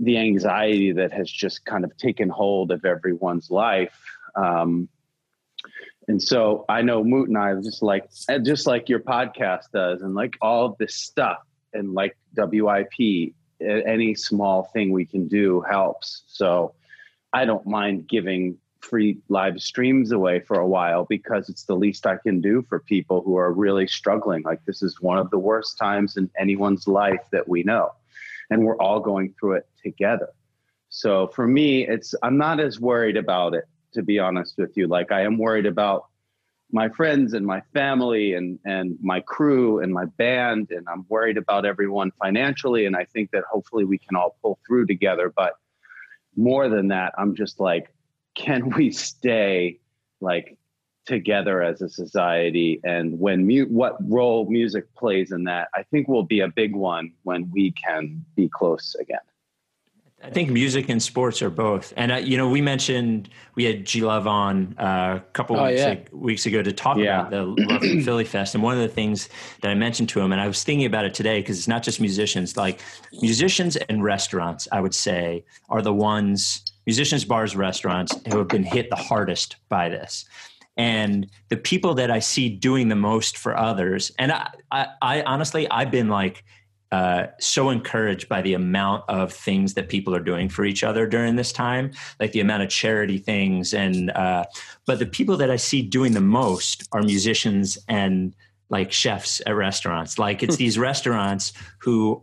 [0.00, 3.96] the anxiety that has just kind of taken hold of everyone's life.
[4.34, 4.88] Um,
[6.08, 8.08] and so I know Moot and I just like,
[8.42, 11.38] just like your podcast does, and like all of this stuff,
[11.74, 16.22] and like WIP, any small thing we can do helps.
[16.26, 16.74] So
[17.32, 22.06] I don't mind giving free live streams away for a while because it's the least
[22.06, 24.42] I can do for people who are really struggling.
[24.42, 27.92] Like this is one of the worst times in anyone's life that we know.
[28.50, 30.28] And we're all going through it together.
[30.88, 34.86] So for me, it's I'm not as worried about it, to be honest with you.
[34.86, 36.06] Like I am worried about
[36.72, 41.36] my friends and my family and and my crew and my band and I'm worried
[41.36, 45.54] about everyone financially and I think that hopefully we can all pull through together but
[46.34, 47.94] more than that I'm just like
[48.36, 49.80] can we stay
[50.20, 50.56] like
[51.06, 56.08] together as a society and when mu- what role music plays in that I think
[56.08, 59.20] will be a big one when we can be close again
[60.24, 61.92] I think music and sports are both.
[61.94, 65.66] And, uh, you know, we mentioned we had G Love on uh, a couple Oh,
[65.66, 65.90] weeks, yeah.
[65.90, 67.20] ag- weeks ago to talk Yeah.
[67.20, 68.54] about the Love from Philly Fest.
[68.54, 69.28] And one of the things
[69.60, 71.82] that I mentioned to him, and I was thinking about it today because it's not
[71.82, 72.80] just musicians, like
[73.20, 78.64] musicians and restaurants, I would say, are the ones, musicians, bars, restaurants, who have been
[78.64, 80.24] hit the hardest by this.
[80.76, 85.22] And the people that I see doing the most for others, and I, I, I
[85.22, 86.44] honestly, I've been like,
[86.92, 91.06] uh, so encouraged by the amount of things that people are doing for each other
[91.06, 91.90] during this time,
[92.20, 93.74] like the amount of charity things.
[93.74, 94.44] And uh,
[94.86, 98.36] but the people that I see doing the most are musicians and
[98.68, 100.18] like chefs at restaurants.
[100.18, 102.22] Like it's these restaurants who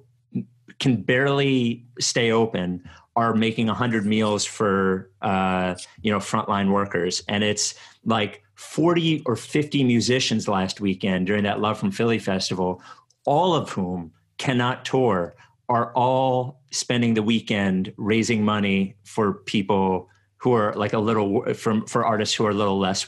[0.79, 7.23] can barely stay open are making 100 meals for uh, you know frontline workers.
[7.27, 7.75] And it's
[8.05, 12.81] like 40 or 50 musicians last weekend during that love from philly festival
[13.25, 15.35] all of whom cannot tour
[15.69, 21.85] are all spending the weekend raising money for people who are like a little from
[21.85, 23.07] for artists who are a little less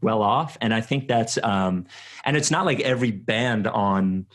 [0.00, 0.56] well off.
[0.60, 1.86] And i think that's um
[2.24, 4.26] and it's not like every band on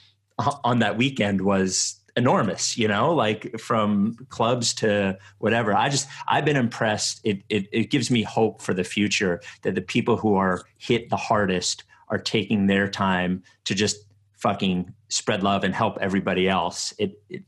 [0.64, 5.74] on that weekend was enormous you know like from clubs to whatever.
[5.74, 7.22] I just i've been impressed.
[7.24, 11.10] It, it it gives me hope for the future that the people who are hit
[11.10, 14.06] the hardest are taking their time to just
[14.38, 16.94] fucking spread love and help everybody else.
[16.98, 17.44] It it,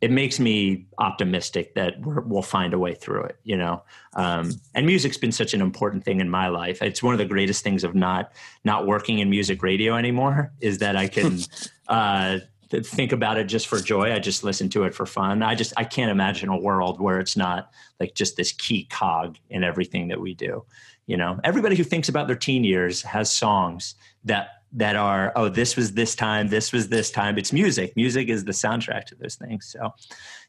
[0.00, 3.82] it makes me optimistic that we're, we'll find a way through it you know?
[4.14, 6.82] Um, and music's been such an important thing in my life.
[6.82, 8.32] It's one of the greatest things of not
[8.62, 11.38] not working in music radio anymore is that i can
[11.88, 12.38] uh,
[12.82, 14.12] think about it just for joy.
[14.12, 15.42] I just listen to it for fun.
[15.42, 17.70] I just I can't imagine a world where it's not
[18.00, 20.64] like just this key cog in everything that we do.
[21.06, 23.94] You know, everybody who thinks about their teen years has songs
[24.24, 27.38] that that are oh this was this time, this was this time.
[27.38, 27.94] It's music.
[27.96, 29.66] Music is the soundtrack to those things.
[29.66, 29.92] So,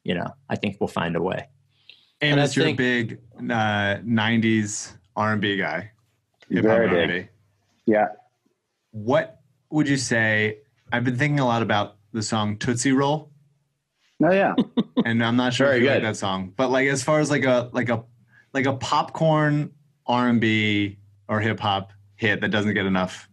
[0.03, 1.47] you know, I think we'll find a way.
[2.21, 5.91] And I Amos, you're a big uh, '90s R&B guy.
[6.49, 7.29] Very big.
[7.85, 8.07] yeah
[8.91, 9.41] What
[9.71, 10.59] would you say
[10.91, 13.29] I've been thinking a lot about the song Tootsie Roll,
[14.23, 14.55] Oh yeah,
[15.05, 17.29] and I'm not sure Very if you like that song, but like as far as
[17.29, 18.03] like a like a
[18.53, 19.71] like a popcorn
[20.07, 20.97] R and B
[21.27, 23.27] or hip hop hit that doesn't get enough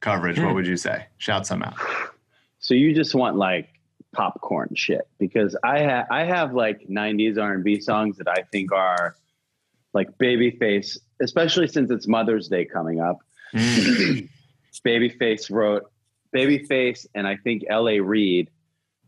[0.00, 0.46] coverage, Hmm.
[0.46, 1.06] what would you say?
[1.18, 1.74] Shout some out.
[2.60, 3.68] so you just want like
[4.12, 9.16] popcorn shit because I ha- I have like '90s R&B songs that I think are
[9.92, 13.18] like Babyface, especially since it's Mother's Day coming up.
[13.54, 14.28] Mm.
[14.86, 15.90] Babyface wrote
[16.34, 18.00] Babyface and I think L.A.
[18.00, 18.50] Reid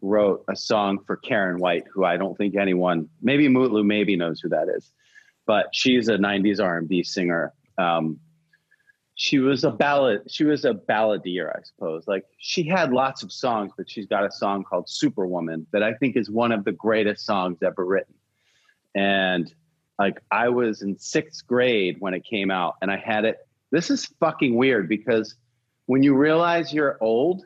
[0.00, 4.40] wrote a song for Karyn White, who I don't think anyone, maybe Mutlu maybe knows
[4.40, 4.92] who that is,
[5.46, 7.52] but she's a '90s R&B singer.
[7.78, 8.18] Um,
[9.14, 10.22] she was a ballad.
[10.28, 12.04] She was a balladeer, I suppose.
[12.08, 15.94] Like she had lots of songs, but she's got a song called Superwoman that I
[15.94, 18.14] think is one of the greatest songs ever written.
[18.94, 19.52] And
[19.98, 23.38] like I was in sixth grade when it came out, and I had it.
[23.70, 25.36] This is fucking weird because
[25.92, 27.44] when you realize you're old,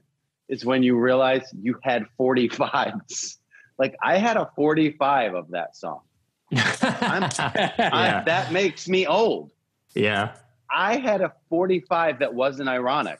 [0.49, 3.39] is when you realize you had 45s.
[3.77, 6.03] Like I had a 45 of that song.
[6.53, 8.23] Yeah.
[8.25, 9.51] that makes me old.
[9.97, 10.37] yeah.
[10.71, 13.19] I had a 45 that wasn't ironic.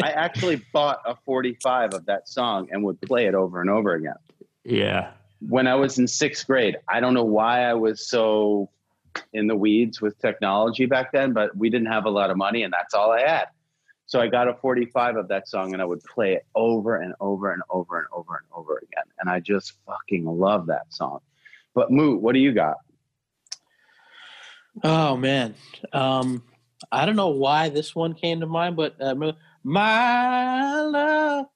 [0.00, 3.94] I actually bought a 45 of that song and would play it over and over
[3.94, 4.14] again.
[4.62, 5.10] Yeah.
[5.40, 8.70] When I was in sixth grade, I don't know why I was so
[9.32, 12.62] in the weeds with technology back then, but we didn't have a lot of money
[12.62, 13.46] and that's all I had.
[14.06, 17.14] So I got a 45 of that song and I would play it over and
[17.20, 19.04] over and over and over and over again.
[19.18, 21.20] And I just fucking love that song.
[21.74, 22.76] But Moo, what do you got?
[24.82, 25.54] Oh man,
[25.92, 26.42] um,
[26.90, 29.14] I don't know why this one came to mind, but uh,
[29.62, 31.46] my love.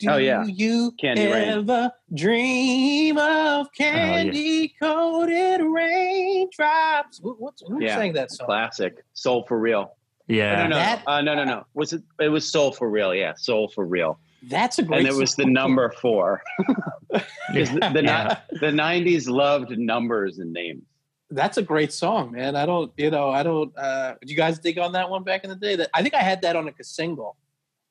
[0.00, 0.44] Do Oh, yeah.
[0.44, 1.48] you Candy Rain.
[1.48, 7.18] ever dream Oh, of candy coated raindrops?
[7.20, 7.96] Who, what's, who Yeah.
[7.96, 8.46] sang that song?
[8.46, 9.04] Classic.
[9.14, 9.96] Soul for real.
[10.28, 10.62] Yeah.
[10.64, 11.64] no, no, That- uh, no, no, no.
[11.74, 12.02] Was it?
[12.20, 13.14] It was Soul for real.
[13.14, 14.18] Yeah, Soul for real.
[14.44, 14.98] That's a great.
[14.98, 15.06] Song.
[15.06, 15.52] And it was the song.
[15.52, 16.42] number four.
[17.12, 18.38] 'Cause the, the, Yeah.
[18.60, 20.82] the '90s loved numbers and names.
[21.30, 22.56] That's a great song, man.
[22.56, 23.76] I don't, you know, I don't.
[23.76, 25.76] Uh, did you guys dig on that one back in the day?
[25.76, 27.36] That I think I had that on a single.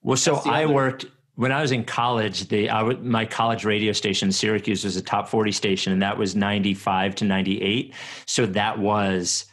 [0.02, 1.06] Well, so I other- worked
[1.36, 2.48] when I was in college.
[2.48, 6.18] The I would, my college radio station, Syracuse, was a top forty station, and that
[6.18, 7.94] was ninety five to ninety eight.
[8.26, 9.46] So that was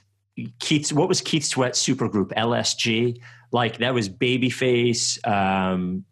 [0.58, 0.92] Keith.
[0.92, 3.18] What was Keith Sweat supergroup LSG?
[3.52, 6.04] Like that was Babyface, um,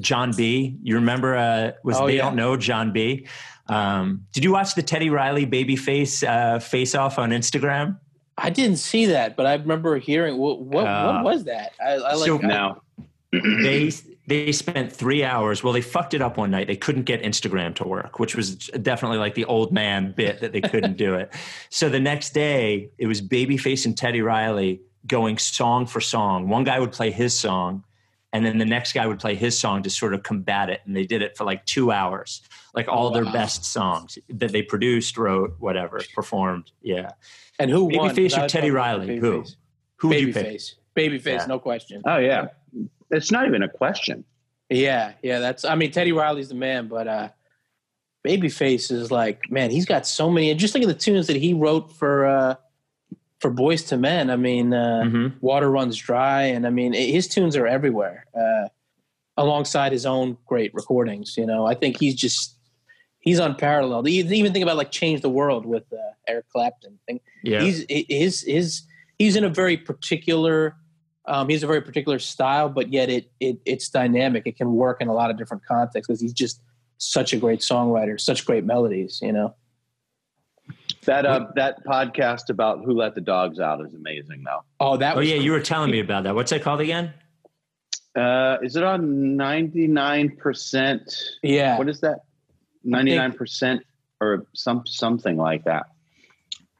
[0.00, 0.76] Jon B.
[0.82, 1.36] You remember?
[1.36, 2.22] Uh, was Oh, they yeah.
[2.22, 3.26] don't know Jon B.
[3.68, 7.98] Um, did you watch the Teddy Riley Babyface uh, face off on Instagram?
[8.38, 10.38] I didn't see that, but I remember hearing.
[10.38, 11.72] What what, Uh, what was that?
[11.84, 12.26] I, I like.
[12.26, 12.82] so- I- No,
[13.32, 13.90] they
[14.26, 15.62] they spent three hours.
[15.62, 16.66] Well, they fucked it up one night.
[16.66, 20.52] They couldn't get Instagram to work, which was definitely like the old man bit that
[20.52, 21.32] they couldn't do it.
[21.70, 26.48] So the next day, it was Babyface and Teddy Riley going song for song.
[26.48, 27.84] One guy would play his song,
[28.32, 30.80] and then the next guy would play his song to sort of combat it.
[30.84, 32.42] And they did it for like two hours,
[32.74, 36.72] like all their best songs that they produced, wrote, whatever, performed.
[36.82, 37.10] Yeah.
[37.60, 38.14] and who won?
[38.14, 39.18] Babyface or Teddy Riley?
[39.18, 39.42] Who?
[39.44, 39.54] Babyface.
[39.98, 40.46] Who would you pick?
[40.46, 40.74] Babyface.
[40.96, 41.46] Babyface, Yeah.
[41.46, 42.02] no question.
[42.06, 42.46] oh yeah,
[43.10, 44.24] it's not even a question.
[44.68, 45.38] Yeah, yeah.
[45.38, 45.64] That's.
[45.64, 47.28] I mean, Teddy Riley's the man, but uh
[48.26, 50.50] Babyface is like, man, he's got so many.
[50.50, 52.54] And just think of the tunes that he wrote for uh
[53.40, 54.30] for Boyz II Men.
[54.30, 58.26] I mean, uh, hmm Water Runs Dry, and I mean, his tunes are everywhere.
[58.34, 58.68] Uh,
[59.36, 62.56] alongside his own great recordings, you know, I think he's just
[63.20, 64.08] he's unparalleled.
[64.08, 65.96] You Even think about like "Change the World" with uh,
[66.26, 66.98] Eric Clapton.
[67.06, 67.60] Think Yeah.
[67.60, 68.82] he's his his
[69.18, 70.74] he's in a very particular
[71.28, 75.00] um, he's a very particular style but yet it, it it's dynamic it can work
[75.00, 76.60] in a lot of different contexts because he's just
[76.98, 79.54] such a great songwriter such great melodies you know
[81.04, 84.62] That uh, that podcast about who let the dogs out is amazing, though.
[84.80, 86.34] oh that oh yeah, you were telling me about that.
[86.34, 87.12] What's that called again?
[88.16, 91.14] Uh, is it on ninety nine percent?
[91.42, 92.20] yeah What is that?
[92.82, 93.82] Ninety nine percent
[94.20, 95.86] or some something like that.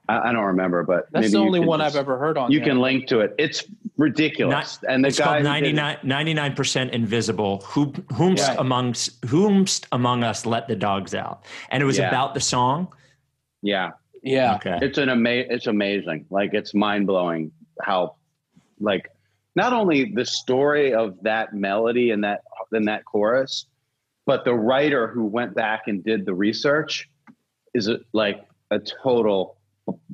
[0.08, 2.50] I, I don't remember, but that's maybe the only one just- i've ever heard on
[2.52, 2.68] You there.
[2.68, 3.34] can link to it.
[3.38, 3.64] It's
[3.96, 7.62] ridiculous, and the it's guy called who did it- 99 percent invisible.
[7.66, 8.58] Who whomst Right.
[8.58, 11.44] amongst whomst among us let the dogs out?
[11.70, 12.08] And it was Yeah.
[12.08, 12.88] about the song.
[13.62, 13.92] Yeah,
[14.22, 14.78] yeah Okay.
[14.82, 16.26] it's an ama- It's amazing.
[16.30, 17.50] Like it's mind blowing
[17.82, 18.16] how,
[18.80, 19.10] like,
[19.56, 22.42] not only the story of that melody and that
[22.72, 23.66] and that chorus,
[24.26, 27.08] but the writer who went back and did the research
[27.74, 29.55] is a, like a total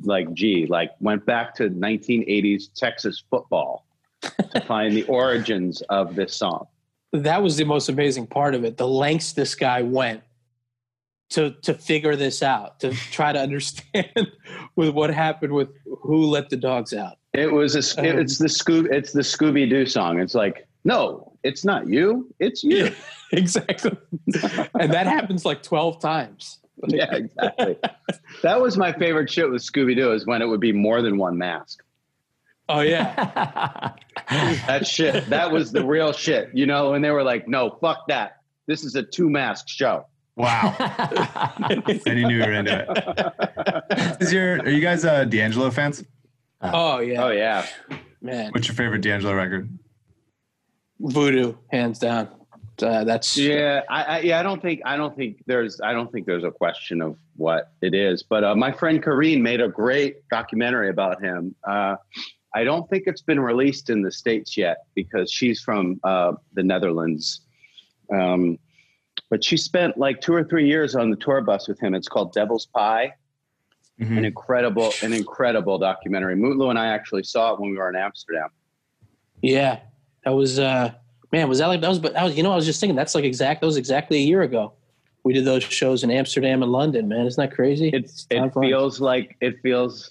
[0.03, 3.87] like gee like went back to 1980s Texas football
[4.21, 6.67] to find the origins of this song.
[7.13, 10.23] that was the most amazing part of it the lengths this guy went
[11.31, 14.31] to to figure this out to try to understand
[14.77, 15.71] with what happened with
[16.03, 19.69] who let the dogs out It was a, Um, it's the Scoob it's the Scooby
[19.69, 20.21] Doo song.
[20.21, 22.85] It's like no, it's not you, it's you.
[22.87, 22.91] Yeah,
[23.33, 23.97] exactly.
[24.79, 26.59] and that happens like 12 times.
[26.89, 27.79] yeah, exactly.
[28.43, 31.19] that was my favorite shit with Scooby Doo is when it would be more than
[31.19, 31.83] one mask.
[32.69, 33.93] Oh yeah.
[34.31, 35.29] that shit.
[35.31, 36.51] That was the real shit.
[36.55, 38.39] You know, and they were like, "No, fuck that.
[38.67, 40.75] This is a two mask show." Wow.
[41.69, 44.23] and you knew you were into it.
[44.23, 46.05] Is your are you guys uh, D'Angelo fans?
[46.63, 47.25] Oh yeah.
[47.25, 47.67] Oh yeah.
[48.23, 48.53] Man.
[48.53, 49.69] What's your favorite D'Angelo record?
[51.01, 52.29] Voodoo, hands down.
[52.83, 53.83] Uh, that's yeah.
[53.89, 54.41] I, I, yeah.
[54.41, 57.73] I don't think I don't think there's I don't think there's a question of what
[57.81, 58.23] it is.
[58.23, 61.55] But uh, my friend Carine made a great documentary about him.
[61.67, 61.97] Uh,
[62.55, 66.63] I don't think it's been released in the states yet because she's from uh, the
[66.63, 67.41] Netherlands.
[68.13, 68.59] Um,
[69.31, 71.95] but she spent like two or three years on the tour bus with him.
[71.95, 73.15] It's called Devil's Pie.
[74.01, 74.19] Mhm.
[74.19, 76.35] An incredible, an incredible documentary.
[76.35, 78.49] Mutlu and I actually saw it when we were in Amsterdam.
[79.41, 79.81] yeah.
[80.25, 80.93] That was uh
[81.33, 82.97] man, was that like that was but that was you know, I was just thinking
[82.97, 84.73] that's like exact that was exactly a year ago.
[85.25, 87.27] We did those shows in Amsterdam and London, man.
[87.27, 87.91] Isn't that crazy?
[87.93, 88.69] It's it flies.
[88.69, 90.11] feels like it feels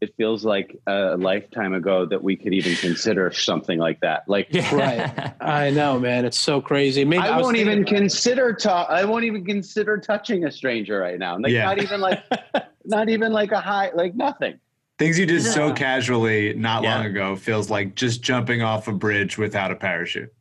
[0.00, 4.28] it feels like a lifetime ago that we could even consider something like that.
[4.28, 5.32] Like Right.
[5.40, 6.24] I know, man.
[6.24, 7.04] It's so crazy.
[7.04, 11.18] Maybe I was won't even consider ta- I won't even consider touching a stranger right
[11.18, 11.38] now.
[11.38, 11.64] Like Yeah.
[11.64, 12.22] not even like
[12.84, 14.58] not even like a high like nothing.
[14.98, 16.96] Things you did so casually not Yeah.
[16.96, 20.32] long ago feels like just jumping off a bridge without a parachute.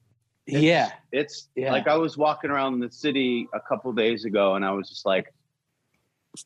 [0.46, 0.92] Yeah.
[1.12, 1.72] It's Yeah.
[1.72, 5.06] like I was walking around the city a couple days ago and I was just
[5.06, 5.34] like,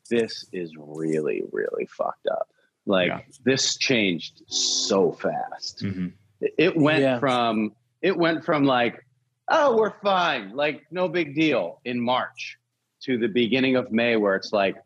[0.08, 2.48] this is really, really fucked up.
[2.86, 3.20] Like Yeah.
[3.44, 5.82] this changed so fast.
[5.84, 6.12] Mhm.
[6.40, 7.18] It went Yeah.
[7.18, 9.04] from it went from like,
[9.48, 12.56] oh, we're fine, like no big deal in March
[13.00, 14.76] to the beginning of May where it's like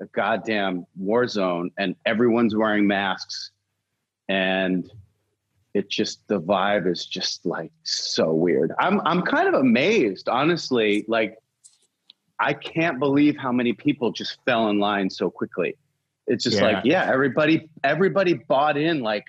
[0.00, 3.50] a goddamn war zone and everyone's wearing masks
[4.28, 4.90] and
[5.74, 8.72] it just the vibe is just like so weird.
[8.78, 11.04] I'm I'm kind of amazed, honestly.
[11.08, 11.36] Like
[12.38, 15.76] I can't believe how many people just fell in line so quickly.
[16.26, 16.64] It's just Yeah.
[16.64, 19.24] like, yeah, everybody everybody bought in like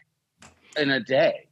[0.78, 1.48] in a day.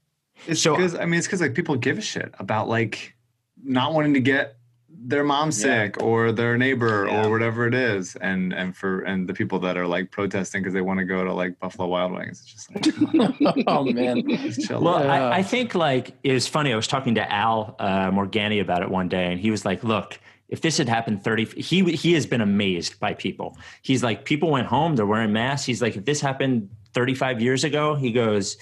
[0.47, 3.15] It's So- because I mean it's because like people give a shit about like
[3.63, 4.57] not wanting to get
[5.05, 7.25] their mom sick or their neighbor Yeah.
[7.25, 10.73] or whatever it is, and and for and the people that are like protesting because
[10.73, 12.41] they want to go to like Buffalo Wild Wings.
[12.41, 14.23] It's just like oh man.
[14.69, 15.03] Well.
[15.03, 15.11] Yeah.
[15.11, 16.71] I, I think like it was funny.
[16.71, 19.83] I was talking to Al uh, Morganti about it one day, and he was like,
[19.83, 20.19] "Look,
[20.49, 23.57] if this had happened 30, he he has been amazed by people.
[23.81, 25.65] He's like, people went home, they're wearing masks.
[25.65, 28.57] He's like, if this happened 35 years ago, he goes,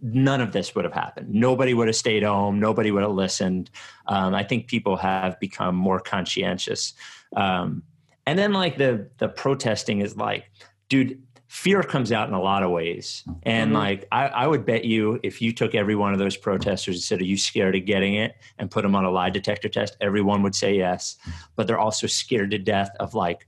[0.00, 1.28] none of this would have happened.
[1.34, 2.60] Nobody would have stayed home.
[2.60, 3.70] Nobody would have listened.
[4.06, 6.94] Um, I think people have become more conscientious.
[7.34, 7.82] Um,
[8.26, 10.44] and then like the the protesting is like,
[10.88, 13.24] dude, fear comes out in a lot of ways.
[13.44, 13.74] And Mhm.
[13.74, 17.02] like I, I would bet you if you took every one of those protesters and
[17.02, 18.34] said, Are you scared of getting it?
[18.58, 21.16] and put them on a lie detector test, everyone would say yes.
[21.56, 23.46] But they're also scared to death of like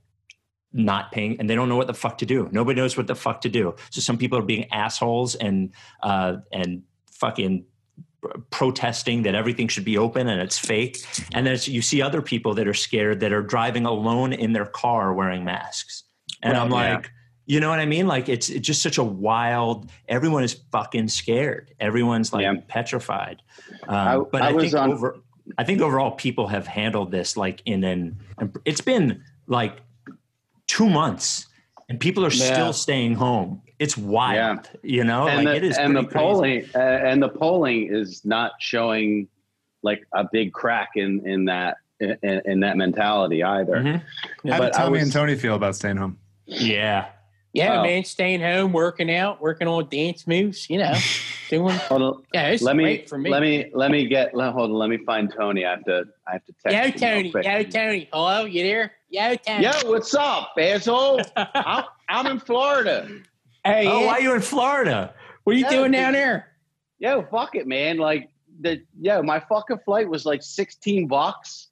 [0.73, 2.47] not paying and they don't know what the fuck to do.
[2.51, 3.75] Nobody knows what the fuck to do.
[3.89, 5.71] So some people are being assholes and
[6.03, 7.65] uh and fucking
[8.49, 10.97] protesting that everything should be open and it's fake.
[11.33, 14.65] And then you see other people that are scared that are driving alone in their
[14.65, 16.03] car wearing masks.
[16.43, 16.95] And I'm Right, yeah.
[16.95, 17.11] like,
[17.45, 18.07] you know what I mean?
[18.07, 19.89] Like it's, it's just such a wild.
[20.07, 21.73] Everyone is fucking scared.
[21.79, 22.55] Everyone's like Yeah.
[22.67, 23.41] petrified.
[23.87, 25.17] Um, I- but I I, think on- over,
[25.57, 28.17] I think overall people have handled this like in an.
[28.65, 29.77] It's been like
[30.69, 31.47] two months,
[31.89, 32.53] and people are Yeah.
[32.53, 33.61] still staying home.
[33.79, 35.27] It's wild, you know.
[35.27, 36.25] and like the, it is and the pretty crazy.
[36.25, 39.27] polling uh, and the polling is not showing
[39.83, 43.77] like a big crack in in that in, in that mentality either.
[43.77, 44.01] Mhm.
[44.51, 46.17] How but did I Tommy was- and Tony feel about staying home?
[46.45, 47.07] Yeah.
[47.53, 47.83] Yeah, Oh.
[47.83, 50.93] man, staying home, working out, working on dance moves, you know,
[51.49, 51.75] doing.
[51.75, 52.23] Hold on.
[52.33, 53.29] Yeah, it's let me for me.
[53.31, 54.77] let me let me get let, hold on.
[54.77, 55.65] Let me find Tony.
[55.65, 57.01] I have to I have to text.
[57.01, 57.29] Yo, Tony.
[57.33, 58.09] Yo, Tony.
[58.13, 58.91] Hello, you there?
[59.09, 59.63] Yo, Tony.
[59.63, 61.21] Yo, what's up, asshole?
[61.35, 63.09] I'm, I'm in Florida.
[63.63, 64.05] Hey, Oh, yeah.
[64.05, 65.13] why are you in Florida?
[65.43, 66.01] what are you Yeah, doing dude.
[66.01, 66.49] down there?
[66.99, 67.97] Yo, fuck it, man.
[67.97, 68.29] Like
[68.61, 71.69] the yo, my fucking flight was like 16 bucks.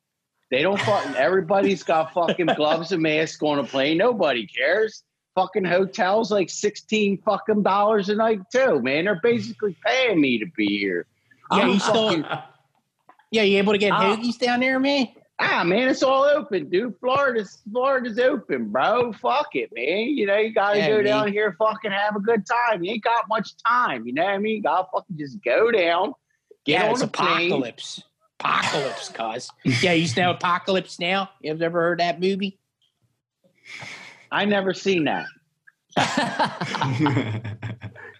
[0.49, 3.97] They don't fucking everybody's got fucking gloves and masks on a plane.
[3.99, 5.03] Nobody cares.
[5.37, 9.05] Fucking hotels like 16 fucking dollars a night too, man.
[9.05, 11.05] They're basically paying me to be here.
[11.51, 12.23] Yeah, I'm you still.
[13.29, 14.01] Yeah, you able to get Ah.
[14.15, 15.09] hoagies down there, man?
[15.39, 16.95] Ah, man, it's all open, dude.
[16.99, 19.13] Florida's Florida's open, bro.
[19.13, 20.09] Fuck it, man.
[20.17, 21.05] You know, you gotta Yeah, go man.
[21.05, 22.83] down here, fucking have a good time.
[22.83, 24.07] You ain't got much time.
[24.07, 24.55] You know what I mean?
[24.55, 26.13] You gotta fucking just go down,
[26.65, 27.51] get yeah, on it's a plane.
[27.51, 28.01] apocalypse.
[28.39, 29.51] Apocalypse, cuz.
[29.83, 31.29] yeah, you know Apocalypse Now?
[31.41, 32.59] You ever heard that movie?
[34.31, 35.25] I never seen that.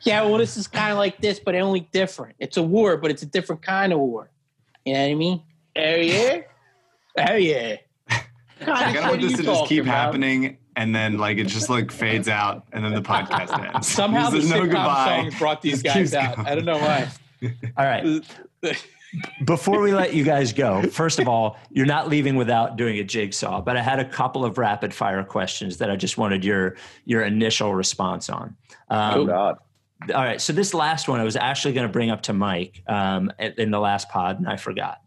[0.03, 2.35] Yeah, well, this is kind of like this, but only different.
[2.39, 4.29] It's a war, but it's a different kind of war.
[4.85, 5.41] You know what I mean?
[5.75, 6.41] Oh yeah.
[7.29, 7.75] Oh yeah.
[8.09, 8.23] I
[8.61, 12.27] kind of want this to just keep happening, and then like it just like fades
[12.27, 13.87] out, and then the podcast ends.
[13.87, 16.37] Somehow the There's sitcom songs brought these guys out.
[16.37, 16.47] going.
[16.47, 17.09] I don't know why.
[17.77, 18.23] All right.
[19.45, 23.03] Before we let you guys go, first of all, you're not leaving without doing a
[23.03, 26.75] jigsaw, but I had a couple of rapid fire questions that I just wanted your
[27.05, 28.55] your initial response on.
[28.89, 29.57] Um, Oh God.
[30.13, 30.41] all right.
[30.41, 33.53] So this last one I was actually going to bring up to Mike um, in
[33.57, 35.01] in the last pod, and I forgot.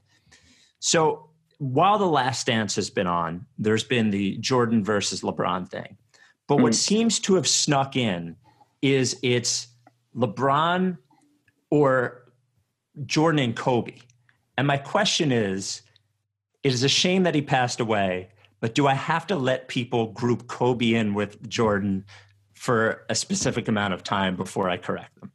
[0.78, 1.28] So
[1.58, 5.98] while the Last Dance has been on, there's been the Jordan versus LeBron thing,
[6.48, 8.34] but what seems to have snuck in
[8.80, 9.68] is it's
[10.16, 10.96] LeBron
[11.68, 12.19] or
[13.06, 13.96] Jordan and Kobe.
[14.58, 15.82] And my question is,
[16.62, 18.28] it is a shame that he passed away,
[18.60, 22.04] but do I have to let people group Kobe in with Jordan
[22.54, 25.30] for a specific amount of time before I correct them?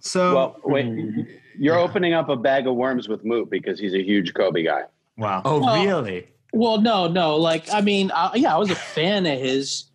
[0.00, 0.86] So Well, wait.
[0.86, 1.22] Mm-hmm.
[1.58, 4.82] You're opening up a bag of worms with Moot because he's a huge Kobe guy.
[5.16, 5.42] wow.
[5.44, 6.28] Oh, Well- really?
[6.54, 7.36] Well, no, no.
[7.36, 9.87] Like, I mean, I, yeah, I was a fan of his.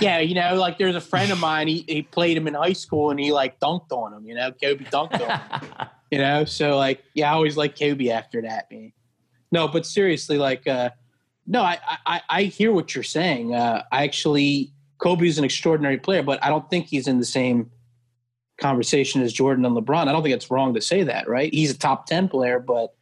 [0.00, 1.68] Yeah, you know, like there's a friend of mine.
[1.68, 4.26] He, he played him in high school, and he like dunked on him.
[4.26, 5.88] You know, Kobe dunked on him.
[6.10, 8.92] You know, so like, yeah, I always like Kobe after that, man.
[9.52, 10.90] No, but seriously, like, uh,
[11.46, 13.54] no, I, I I hear what you're saying.
[13.54, 17.70] Uh, I actually, Kobe's an extraordinary player, but I don't think he's in the same
[18.60, 20.08] conversation as Jordan and LeBron.
[20.08, 21.54] I don't think it's wrong to say that, right?
[21.54, 22.92] He's a top ten player, but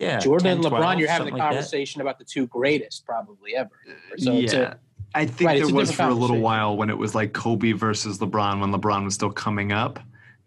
[0.00, 0.18] yeah.
[0.18, 3.04] Jordan 10, and LeBron, 12, you're having a something like conversation about the two greatest
[3.04, 3.70] probably ever.
[4.16, 4.74] So yeah.
[5.14, 8.18] I think Right, there was for a little while when it was like Kobe versus
[8.18, 9.98] LeBron when LeBron was still coming up.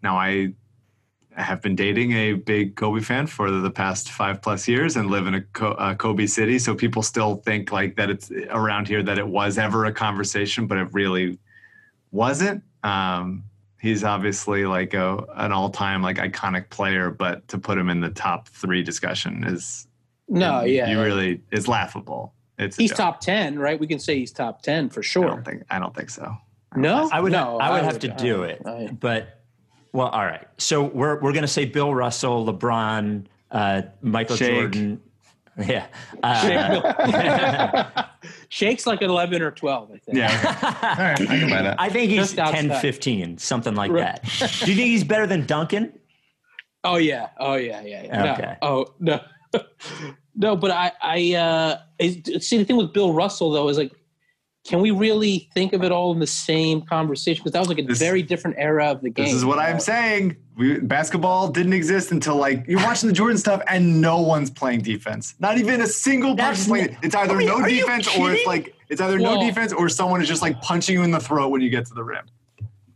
[0.02, 0.54] Now I
[1.36, 5.26] have been dating a big Kobe fan for the past five plus years and live
[5.26, 9.18] in a Co- Kobe city, so people still think like that it's around here that
[9.18, 11.38] it was ever a conversation, but it really
[12.12, 12.62] wasn't.
[12.84, 13.44] Um,
[13.80, 18.00] he's obviously like a an all time like iconic player, but to put him in
[18.00, 19.86] the top three discussion is
[20.28, 20.88] no, yeah.
[20.88, 22.33] you really is laughable.
[22.58, 23.78] It's he's top 10, right?
[23.80, 25.24] We can say he's top 10 for sure.
[25.24, 25.34] I sure.
[25.36, 26.36] don't think I don't think so.
[26.76, 28.62] No, I would no, I would have to do it.
[28.66, 29.40] I- but
[29.92, 30.46] well, all right.
[30.58, 34.54] So we're we're gonna say Bill Russell, LeBron, uh, Michael Shaq.
[34.54, 35.00] Jordan.
[35.56, 35.86] Yeah.
[36.20, 37.84] Uh,
[38.50, 40.18] Shaq's like an 11 or 12, I think.
[40.18, 40.76] Yeah.
[40.98, 41.80] All right, I can buy that.
[41.80, 42.68] I think he's Just outside.
[42.68, 44.20] 10, 15, something like Right.
[44.20, 44.22] that.
[44.64, 45.96] Do you think he's better than Duncan?
[46.82, 47.28] Oh yeah.
[47.38, 47.82] Oh yeah.
[47.82, 48.02] Yeah.
[48.02, 48.32] yeah.
[48.32, 48.56] Okay.
[48.62, 48.68] No.
[48.68, 49.20] Oh no.
[50.36, 51.78] No, but I, I, uh,
[52.40, 53.92] see the thing with Bill Russell though is like,
[54.66, 57.42] can we really think of it all in the same conversation?
[57.42, 59.26] Because that was like a This- very different era of the game.
[59.26, 60.36] This is what you I'm saying.
[60.56, 64.80] We, basketball didn't exist until like you're watching the Jordan stuff and no one's playing
[64.80, 65.34] defense.
[65.38, 66.98] Not even a single That's person playing.
[67.02, 69.88] It's either I mean, no defense or it's like it's either Well- no defense or
[69.88, 72.24] someone is just like punching you in the throat when you get to the rim.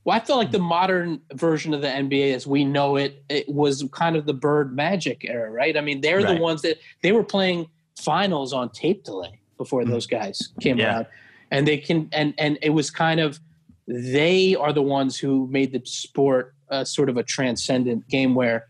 [0.08, 3.46] Well, I feel like the modern version of the NBA as we know it, it
[3.46, 5.76] was kind of the Bird Magic era, right?
[5.76, 6.34] I mean, they're Right.
[6.34, 7.66] the ones that they were playing
[8.00, 10.86] finals on tape delay before those guys came Yeah.
[10.94, 11.06] around.
[11.50, 13.38] And they can and and it was kind of
[13.86, 18.66] they are the ones who made the sport uh, sort of a transcendent game where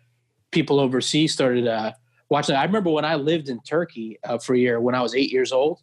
[0.50, 1.92] people overseas started uh,
[2.30, 2.56] watching.
[2.56, 5.30] I remember when I lived in Turkey uh, for a year when I was eight
[5.30, 5.78] years old,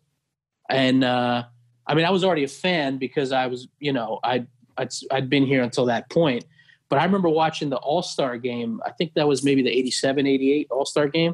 [0.70, 1.44] and uh,
[1.88, 5.30] I mean I was already a fan because I was you know I I'd, I'd
[5.30, 6.46] been here until that point.
[6.90, 8.80] But I remember watching the All Star game.
[8.86, 11.34] I think that was maybe the 87, 88 All Star game.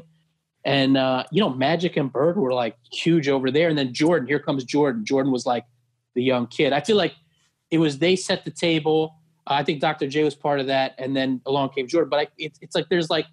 [0.64, 3.68] And, uh, you know, Magic and Bird were like huge over there.
[3.68, 5.04] And then Jordan, here comes Jordan.
[5.04, 5.64] Jordan was like
[6.14, 6.72] the young kid.
[6.72, 7.14] I feel like
[7.70, 9.16] it was they set the table.
[9.46, 10.06] I think Dr.
[10.06, 10.94] J was part of that.
[10.98, 12.08] And then along came Jordan.
[12.08, 13.26] But I, it, it's like there's like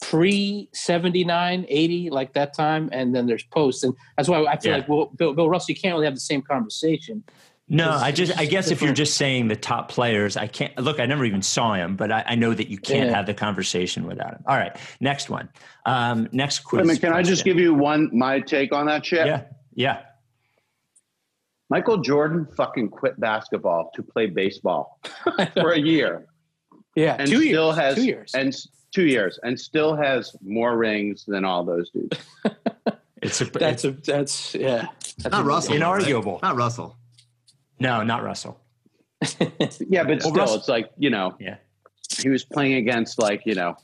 [0.00, 2.88] pre 79, 80, like that time.
[2.92, 3.84] And then there's post.
[3.84, 4.78] And that's why I feel Yeah.
[4.78, 7.22] like well, Bill, Bill Russell, you can't really have the same conversation.
[7.66, 10.76] No, I just it's I guess if you're just saying the top players, I can't
[10.78, 11.00] look.
[11.00, 13.16] I never even saw him, but I, I know that you can't Yeah.
[13.16, 14.44] have the conversation without him.
[14.46, 15.48] All right, next one.
[15.86, 16.82] Um, next quiz.
[16.82, 19.26] I mean, can I just give you one my take on that shit?
[19.26, 20.02] Yeah, yeah.
[21.70, 25.00] Michael Jordan fucking quit basketball to play baseball
[25.54, 26.26] for a year,
[26.94, 27.16] Yeah.
[27.18, 27.76] and two still years.
[27.76, 28.34] has two years.
[28.34, 28.54] and
[28.92, 32.18] two years, and still has more rings than all those dudes.
[33.22, 34.86] It's a, That's it's a that's yeah.
[35.22, 35.74] That's Not a- Russell.
[35.76, 36.42] inarguable.
[36.42, 36.98] Not Russell.
[37.84, 38.60] No, not Russell.
[39.88, 41.56] Yeah, but still, Russ- it's like you know, Yeah.
[42.18, 43.76] he was playing against like you know,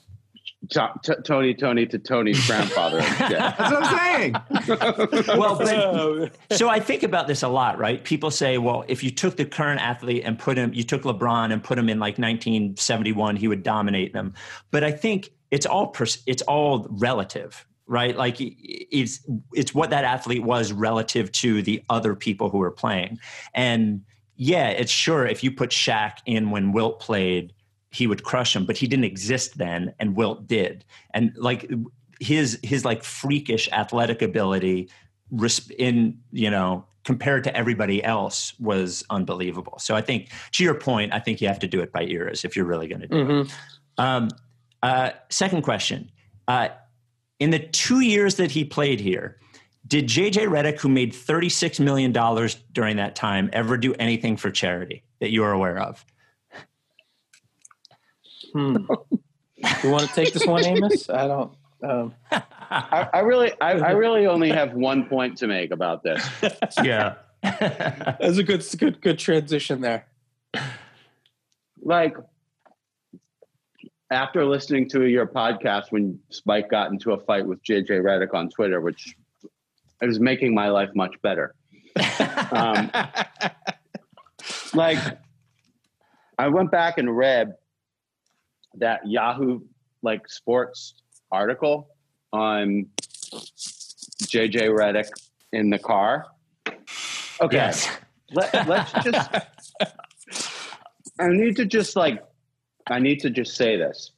[0.70, 2.98] To- T- Tony, Tony to Tony's grandfather.
[3.00, 3.16] and.
[3.32, 5.38] That's what I'm saying.
[5.38, 8.02] Well, but, so I think about this a lot, right?
[8.04, 11.52] People say, well, if you took the current athlete and put him, you took LeBron
[11.52, 14.34] and put him in like 1971, he would dominate them.
[14.70, 18.16] But I think it's all pers- it's all relative, right?
[18.16, 19.20] Like it's
[19.52, 23.18] it's what that athlete was relative to the other people who were playing.
[23.52, 24.02] And
[24.36, 27.52] yeah, it's sure if you put Shaq in when Wilt played,
[27.90, 30.84] he would crush him, but he didn't exist then, and Wilt did.
[31.12, 31.68] And like
[32.20, 34.88] his his like freakish athletic ability
[35.76, 39.78] in you know compared to everybody else was unbelievable.
[39.80, 42.44] So I think to your point, I think you have to do it by eras
[42.44, 43.46] if you're really going to do Mhm.
[43.46, 43.52] it.
[43.98, 44.28] Um,
[44.82, 46.10] uh, second question:
[46.46, 46.68] uh,
[47.40, 49.38] In the two years that he played here,
[49.86, 54.36] did JJ Redick, who made thirty six million dollars during that time, ever do anything
[54.36, 56.04] for charity that you are aware of?
[58.52, 58.76] Hmm.
[59.82, 61.08] you want to take this one, Amos?
[61.10, 61.52] I don't.
[61.82, 66.28] Um, I, I really, I, I really only have one point to make about this.
[66.82, 67.14] yeah.
[67.42, 70.06] that's a good, good, good transition there.
[71.82, 72.16] Like
[74.10, 78.50] after listening to your podcast when Spike got into a fight with JJ Redick on
[78.50, 79.14] Twitter, which
[80.02, 81.54] it was making my life much better.
[82.52, 82.90] Um,
[84.74, 84.98] like
[86.36, 87.54] I went back and read
[88.74, 89.60] that Yahoo
[90.02, 90.94] like sports
[91.30, 91.90] article
[92.32, 92.86] on
[93.32, 95.08] JJ Redick
[95.52, 96.26] in the car.
[97.40, 97.56] Okay.
[97.56, 97.88] Yes.
[98.32, 99.30] Let, let's just
[101.20, 102.24] I need to just like
[102.86, 104.12] I need to just say this.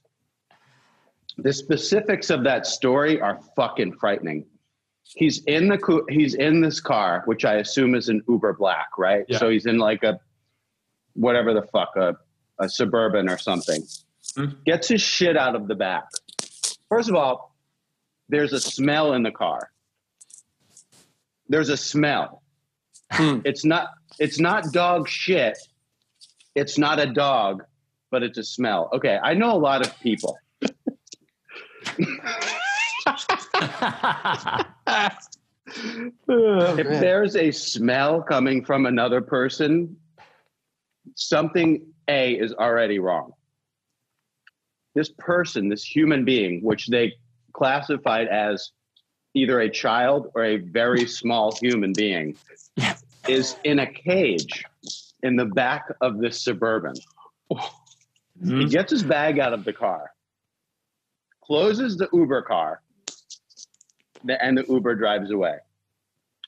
[1.38, 4.46] The specifics of that story are fucking frightening.
[5.04, 9.24] He's in the he's in this car, which I assume is an Uber Black, right?
[9.28, 9.38] Yeah.
[9.38, 10.20] So he's in like a
[11.14, 12.16] whatever the fuck a,
[12.58, 13.82] a suburban or something.
[14.36, 14.64] Mhm.
[14.64, 16.04] Gets his shit out of the back.
[16.88, 17.54] First of all,
[18.28, 19.70] there's a smell in the car.
[21.48, 22.42] There's a smell.
[23.10, 23.40] Hmm.
[23.44, 25.58] It's not it's not dog shit.
[26.54, 27.64] It's not a dog,
[28.12, 28.88] but it's a smell.
[28.92, 30.38] Okay, I know a lot of people.
[36.28, 37.00] Oh, if man.
[37.00, 39.96] there's a smell coming from another person,
[41.14, 43.32] something A is already wrong.
[44.94, 47.14] This person, this human being, which they
[47.54, 48.72] classified as
[49.34, 52.36] either a child or a very small human being,
[53.26, 54.64] is in a cage
[55.22, 56.94] in the back of this suburban.
[57.50, 57.81] Oh.
[58.42, 58.68] He mm-hmm.
[58.68, 60.10] gets his bag out of the car,
[61.44, 62.82] closes the Uber car,
[64.24, 65.58] the- and the Uber drives away.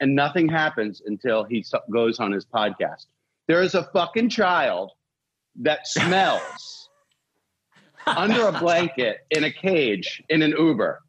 [0.01, 3.07] And nothing happens until he so- goes on his podcast.
[3.47, 4.91] There is a fucking child
[5.61, 6.89] that smells
[8.07, 11.01] under a blanket in a cage in an Uber.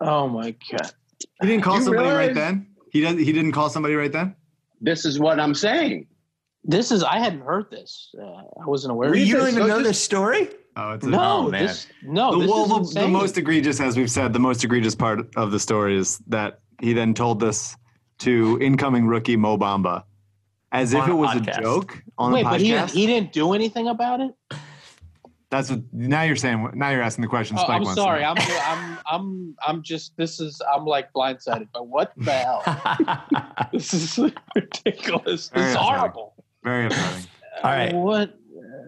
[0.00, 0.92] oh my god.
[1.40, 2.68] He didn't call You somebody right then.
[2.92, 3.16] He does.
[3.16, 4.36] He didn't call somebody right then.
[4.80, 6.06] This is what I'm saying.
[6.64, 8.10] This is I hadn't heard this.
[8.20, 9.14] Uh, I wasn't aware.
[9.14, 10.48] you of don't even So know just- this story?
[10.76, 11.66] Oh, it's a, No, Oh, man.
[11.66, 12.32] this no.
[12.32, 15.20] the, this well, is the, the most egregious, as we've said, the most egregious part
[15.36, 17.76] of the story is that he then told this
[18.20, 20.04] to incoming rookie Mo Bamba,
[20.72, 21.58] as if it was podcast.
[21.58, 22.90] a joke on Wait, a but he podcast.
[22.92, 24.32] he didn't do anything about it.
[25.50, 25.80] That's what.
[25.92, 26.70] Now you're saying.
[26.74, 27.56] Now you're asking the question.
[27.58, 28.22] Oh, Spike I'm wants sorry.
[28.24, 30.16] I'm I'm I'm I'm just.
[30.16, 30.62] This is.
[30.72, 31.66] I'm like blindsided.
[31.72, 32.62] But what the hell?
[33.72, 35.48] This is ridiculous.
[35.48, 36.34] This is horrible.
[36.62, 37.26] Very upsetting.
[37.62, 37.92] All right.
[37.94, 38.36] What?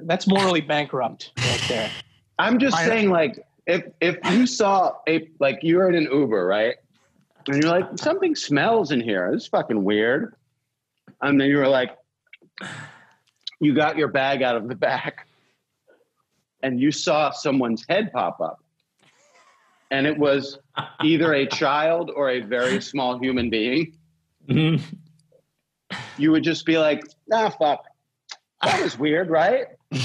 [0.03, 1.91] That's morally bankrupt right there.
[2.39, 6.45] I'm just I- saying, like, if if you saw a like you're in an Uber,
[6.47, 6.75] right?
[7.47, 9.33] And you're like, something smells in here.
[9.33, 10.35] It's fucking weird.
[11.21, 11.97] And then you were like,
[13.61, 15.27] you got your bag out of the back,
[16.63, 18.61] and you saw someone's head pop up,
[19.91, 20.59] and it was
[21.01, 23.97] either a child or a very small human being.
[24.49, 24.81] Mhm.
[26.19, 27.85] You would just be like, ah, fuck,
[28.63, 29.67] that was weird, right?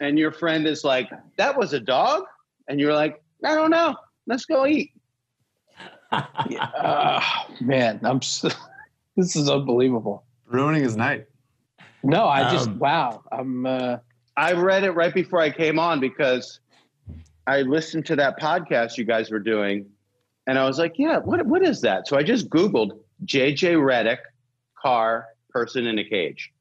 [0.00, 1.08] And your friend is like,
[1.38, 2.24] that was a dog?
[2.68, 3.94] And you're like, I don't know.
[4.26, 4.90] Let's go eat.
[6.12, 8.22] Ah, man, I'm.
[8.22, 8.48] So,
[9.16, 10.24] this is unbelievable.
[10.46, 11.26] Ruining his night.
[12.04, 13.22] No, I just Um, wow.
[13.32, 13.66] I'm.
[13.66, 13.96] Uh,
[14.36, 16.60] I read it right before I came on because
[17.48, 19.86] I listened to that podcast you guys were doing,
[20.46, 22.06] and I was like, yeah, what what is that?
[22.06, 24.18] So I just Googled JJ Redick
[24.80, 26.52] car person in a cage.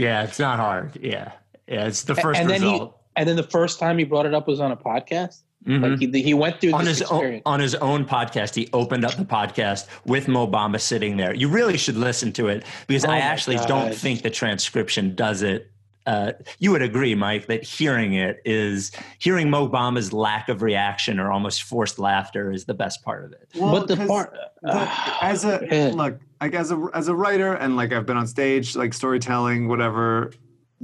[0.00, 0.98] Yeah, it's not hard.
[1.00, 1.32] Yeah.
[1.68, 4.34] Yeah, it's the first and then he and then the first time he brought it
[4.34, 5.42] up was on a podcast.
[5.66, 5.90] Mhm.
[5.90, 9.04] Like he, he went through on this his own on his own podcast, he opened
[9.04, 11.34] up the podcast with Mo Bamba sitting there.
[11.34, 15.42] You really should listen to it because Oh I actually don't think the transcription does
[15.42, 15.70] it.
[16.10, 21.20] Uh, you would agree, Mike, that hearing it is hearing Mo Bamba's lack of reaction
[21.20, 23.48] or almost forced laughter is the best part of it.
[23.54, 24.90] but the part the-
[25.22, 25.94] as a man.
[25.94, 29.68] look, like as a as a writer, and like I've been on stage, like storytelling,
[29.68, 30.32] whatever,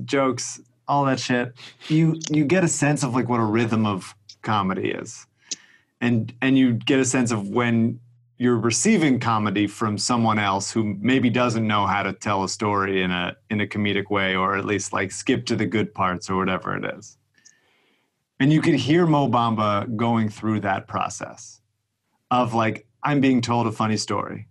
[0.05, 1.55] jokes, all that shit.
[1.89, 5.27] You you get a sense of like what a rhythm of comedy is,
[6.01, 7.98] and and you get a sense of when
[8.39, 13.03] you're receiving comedy from someone else who maybe doesn't know how to tell a story
[13.03, 16.29] in a in a comedic way, or at least like skip to the good parts
[16.29, 17.17] or whatever it is.
[18.39, 21.63] And you could hear Mo Bamba going through that process
[22.31, 24.49] of like I'm being told a funny story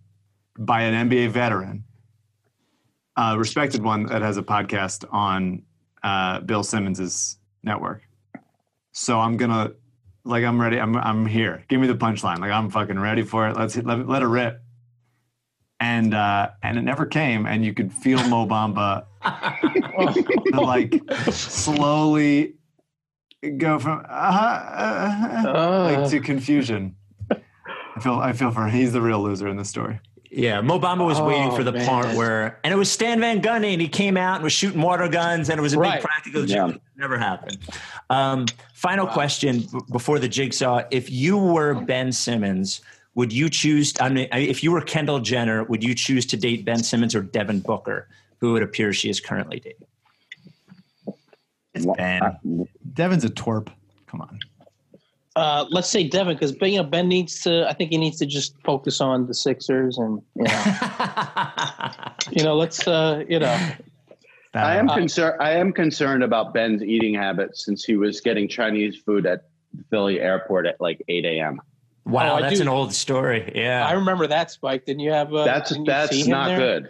[0.58, 1.84] by an NBA veteran,
[3.16, 5.62] a respected one that has a podcast on
[6.02, 8.02] uh, Bill Simmons's network.
[8.90, 9.72] So I'm gonna
[10.26, 10.78] like I'm ready.
[10.78, 11.64] I'm I'm here.
[11.68, 12.40] Give me the punchline.
[12.40, 13.56] Like I'm fucking ready for it.
[13.56, 14.60] Let's hit, let let it rip.
[15.78, 17.46] And uh, and it never came.
[17.46, 19.06] And you could feel Mo Bamba
[20.52, 21.00] like
[21.32, 22.54] slowly
[23.56, 26.96] go from uh, uh, uh, like to confusion.
[27.30, 28.74] I feel I feel for him.
[28.74, 30.00] he's the real loser in the story.
[30.36, 31.86] Yeah, Mo Bamba was waiting Oh, for the man.
[31.86, 34.82] part where, and it was Stan Van Gundy, and he came out and was shooting
[34.82, 35.94] water guns, and it was a Right.
[35.94, 36.68] big practical Yeah.
[36.72, 36.80] joke.
[36.94, 37.56] Never happened.
[38.10, 38.44] Um,
[38.74, 42.82] final question before the jigsaw: If you were Ben Simmons,
[43.14, 43.94] would you choose?
[43.98, 47.22] I mean, if you were Kendall Jenner, would you choose to date Ben Simmons or
[47.22, 48.06] Devin Booker,
[48.38, 49.86] who it appears she is currently dating?
[51.74, 52.66] It's Ben.
[52.92, 53.68] Devin's a twerp.
[54.06, 54.38] Come on.
[55.36, 57.68] Uh, let's say Devin, because you know Ben needs to.
[57.68, 60.64] I think he needs to just focus on the Sixers, and you know,
[62.32, 63.54] you know, let's uh, you know,
[64.54, 65.36] I am Uh, concerned.
[65.40, 69.42] I am concerned about Ben's eating habits since he was getting Chinese food at
[69.90, 71.60] Philly airport at like 8 a.m.
[72.06, 73.52] wow, Oh, that's do- an old story.
[73.54, 74.86] Yeah, I remember that Spike.
[74.86, 75.34] Didn't you have?
[75.34, 76.88] Uh, That's didn't you that's not there good.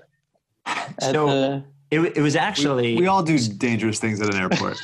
[0.67, 2.97] at So- the- it, it was actually.
[2.97, 4.77] We all do dangerous things at an airport.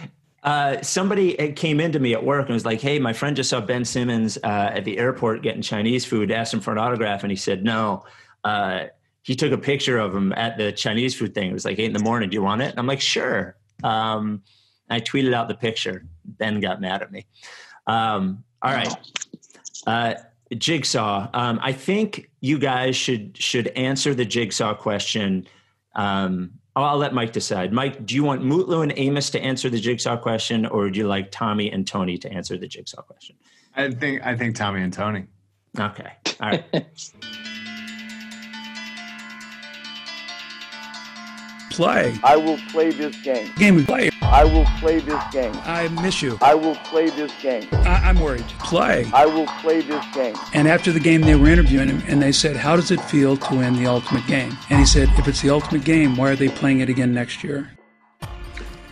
[0.42, 3.50] uh, somebody uh, came into me at work and was like, "Hey, my friend just
[3.50, 6.30] saw Ben Simmons uh, at the airport getting Chinese food.
[6.30, 8.04] Asked him for an autograph, and he said no."
[8.42, 8.84] Uh,
[9.22, 11.50] he took a picture of him at the Chinese food thing.
[11.50, 12.30] It was like eight in the morning.
[12.30, 12.70] Do you want it?
[12.70, 14.42] And I'm like, "Sure." Um,
[14.88, 16.04] I tweeted out the picture.
[16.24, 17.26] Ben got mad at me.
[17.86, 18.92] Um, all right.
[19.86, 20.14] Uh,
[20.56, 21.28] jigsaw.
[21.32, 25.46] Um, I think you guys should should answer the jigsaw question.
[25.94, 27.72] Um, I'll let Mike decide.
[27.72, 31.06] Mike, do you want Mutlu and Amos to answer the jigsaw question, or would you
[31.06, 33.36] like Tommy and Tony to answer the jigsaw question?
[33.74, 35.26] I think I think Tommy and Tony.
[35.78, 36.12] Okay.
[36.40, 36.64] All right.
[41.70, 42.18] Play.
[42.24, 43.50] I will play this game.
[43.56, 44.09] Game we play.
[44.30, 45.52] I will play this game.
[45.64, 46.38] I miss you.
[46.40, 47.66] I will play this game.
[47.72, 48.46] I- I'm worried.
[48.60, 49.10] Play.
[49.12, 50.36] I will play this game.
[50.54, 53.36] And after the game, they were interviewing him, and they said, "How does it feel
[53.36, 56.36] to win the ultimate game?" And he said, "If it's the ultimate game, why are
[56.36, 57.72] they playing it again next year?"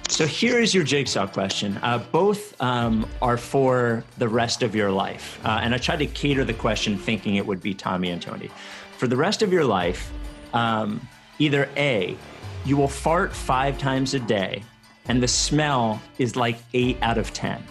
[0.09, 1.79] So here is your jigsaw question.
[1.83, 5.39] Uh, both um, are for the rest of your life.
[5.45, 8.51] Uh, and I tried to cater the question thinking it would be Tommy and Tony.
[8.97, 10.11] For the rest of your life,
[10.53, 11.01] um,
[11.39, 12.17] either A,
[12.65, 14.65] you will fart five times a day
[15.09, 17.63] and the smell is like eight out of 10.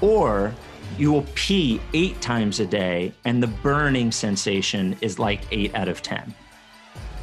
[0.00, 0.54] Or
[0.96, 5.88] you will pee eight times a day and the burning sensation is like eight out
[5.88, 6.34] of 10.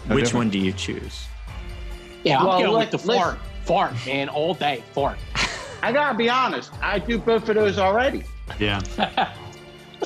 [0.08, 0.46] No Which different.
[0.46, 1.26] one do you choose?
[2.24, 3.40] yeah, I'm Well, going let- with the let's- fart.
[3.66, 4.84] Fart, man, all day.
[4.94, 5.18] Fart.
[5.82, 6.72] I gotta be honest.
[6.84, 8.24] I do both of those already.
[8.60, 8.80] Yeah.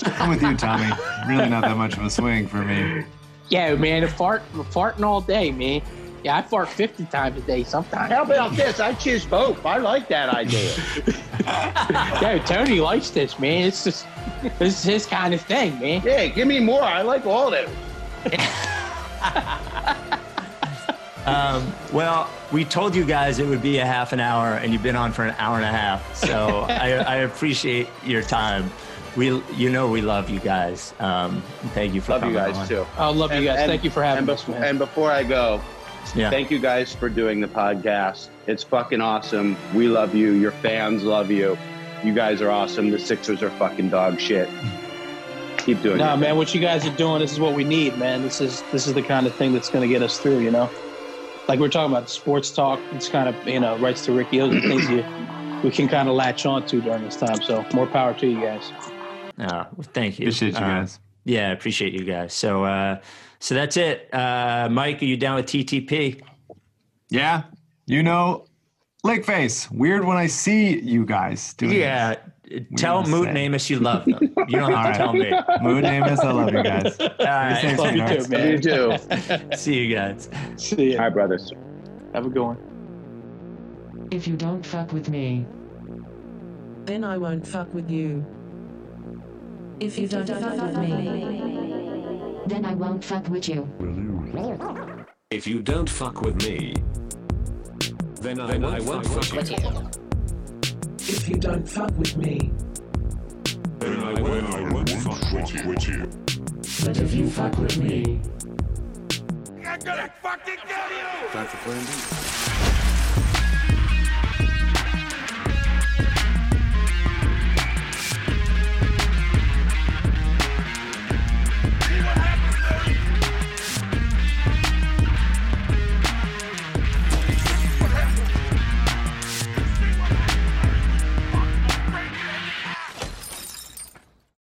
[0.06, 0.90] I'm with you, Tommy.
[1.28, 3.04] Really not that much of a swing for me.
[3.50, 5.82] Yeah, man, fart, farting all day, man.
[6.24, 8.12] Yeah, I fart 50 times a day sometimes.
[8.12, 8.80] How about this?
[8.80, 9.66] I choose both.
[9.66, 10.72] I like that idea.
[12.22, 13.66] Yeah, Tony likes this, man.
[13.68, 14.06] It's just,
[14.60, 16.02] this is his kind of thing, man.
[16.06, 16.82] yeah, give me more.
[16.84, 17.70] I like all those.
[21.26, 24.82] Um, well, we told you guys it would be a half an hour, and you've
[24.82, 26.16] been on for an hour and a half.
[26.16, 28.72] So I, I appreciate your time.
[29.16, 30.94] We, you know, we love you guys.
[31.00, 31.41] Um,
[31.74, 32.68] thank you for Love you guys on.
[32.68, 32.86] too.
[32.98, 33.60] I love And- you guys.
[33.60, 34.64] and- Thank you for having And, us, man.
[34.64, 35.62] and before I go,
[36.15, 36.30] Yeah.
[36.30, 38.30] thank you guys for doing the podcast.
[38.48, 39.56] It's fucking awesome.
[39.76, 40.31] We love you.
[40.34, 41.57] Your fans love you.
[42.03, 42.90] You guys are awesome.
[42.90, 44.49] The Sixers are fucking dog shit.
[45.57, 46.18] Keep doing No, it.
[46.18, 48.22] man, what you guys are doing, this is what we need, man.
[48.23, 50.52] This is this is the kind of thing that's going to get us through, you
[50.52, 50.69] know.
[51.48, 54.40] Like we're talking about sports talk, it's kind of you know rights to Ricky.
[54.40, 55.03] Those are things you
[55.64, 57.41] we can kind of latch on to during this time.
[57.41, 58.72] So more power to you guys.
[59.38, 60.26] Uh, well, thank you.
[60.27, 60.99] Appreciate you Uh, guys.
[61.26, 62.34] yeah, appreciate you guys.
[62.34, 62.99] So, uh,
[63.40, 64.14] so that's it.
[64.14, 66.22] Uh, Mike, are you down with TTP?
[67.10, 67.44] Yeah.
[67.86, 68.45] You know,
[69.03, 69.70] Lake Face.
[69.72, 72.16] Weird when I see you guys doing Yeah.
[72.78, 73.45] Tell gonna Moot say.
[73.45, 74.18] and you love them.
[74.48, 75.30] You don't have to All tell me.
[75.30, 75.44] this.
[75.61, 76.99] Moot Amos, I love you guys.
[76.99, 77.78] All right.
[77.78, 78.52] Love you too, man.
[78.52, 78.98] You too.
[79.56, 80.30] See you guys.
[80.57, 80.98] See you.
[80.98, 81.52] Hi, brothers.
[82.16, 82.57] Have a good one.
[84.11, 85.45] If you don't fuck with me,
[86.86, 88.26] Then I won't fuck with you.
[89.80, 91.89] if you don't fuck with me,
[92.49, 93.67] then I won't fuck with you.
[95.30, 96.73] If you don't fuck with me,
[98.21, 99.89] then I, won't, fuck, with you.
[100.99, 102.51] If you don't fuck with me,
[103.80, 106.09] Then I won't, fuck with you.
[106.85, 108.19] But if you fuck with me,
[109.65, 111.30] I'm gonna fucking kill you!
[111.31, 112.39] Time for plan B.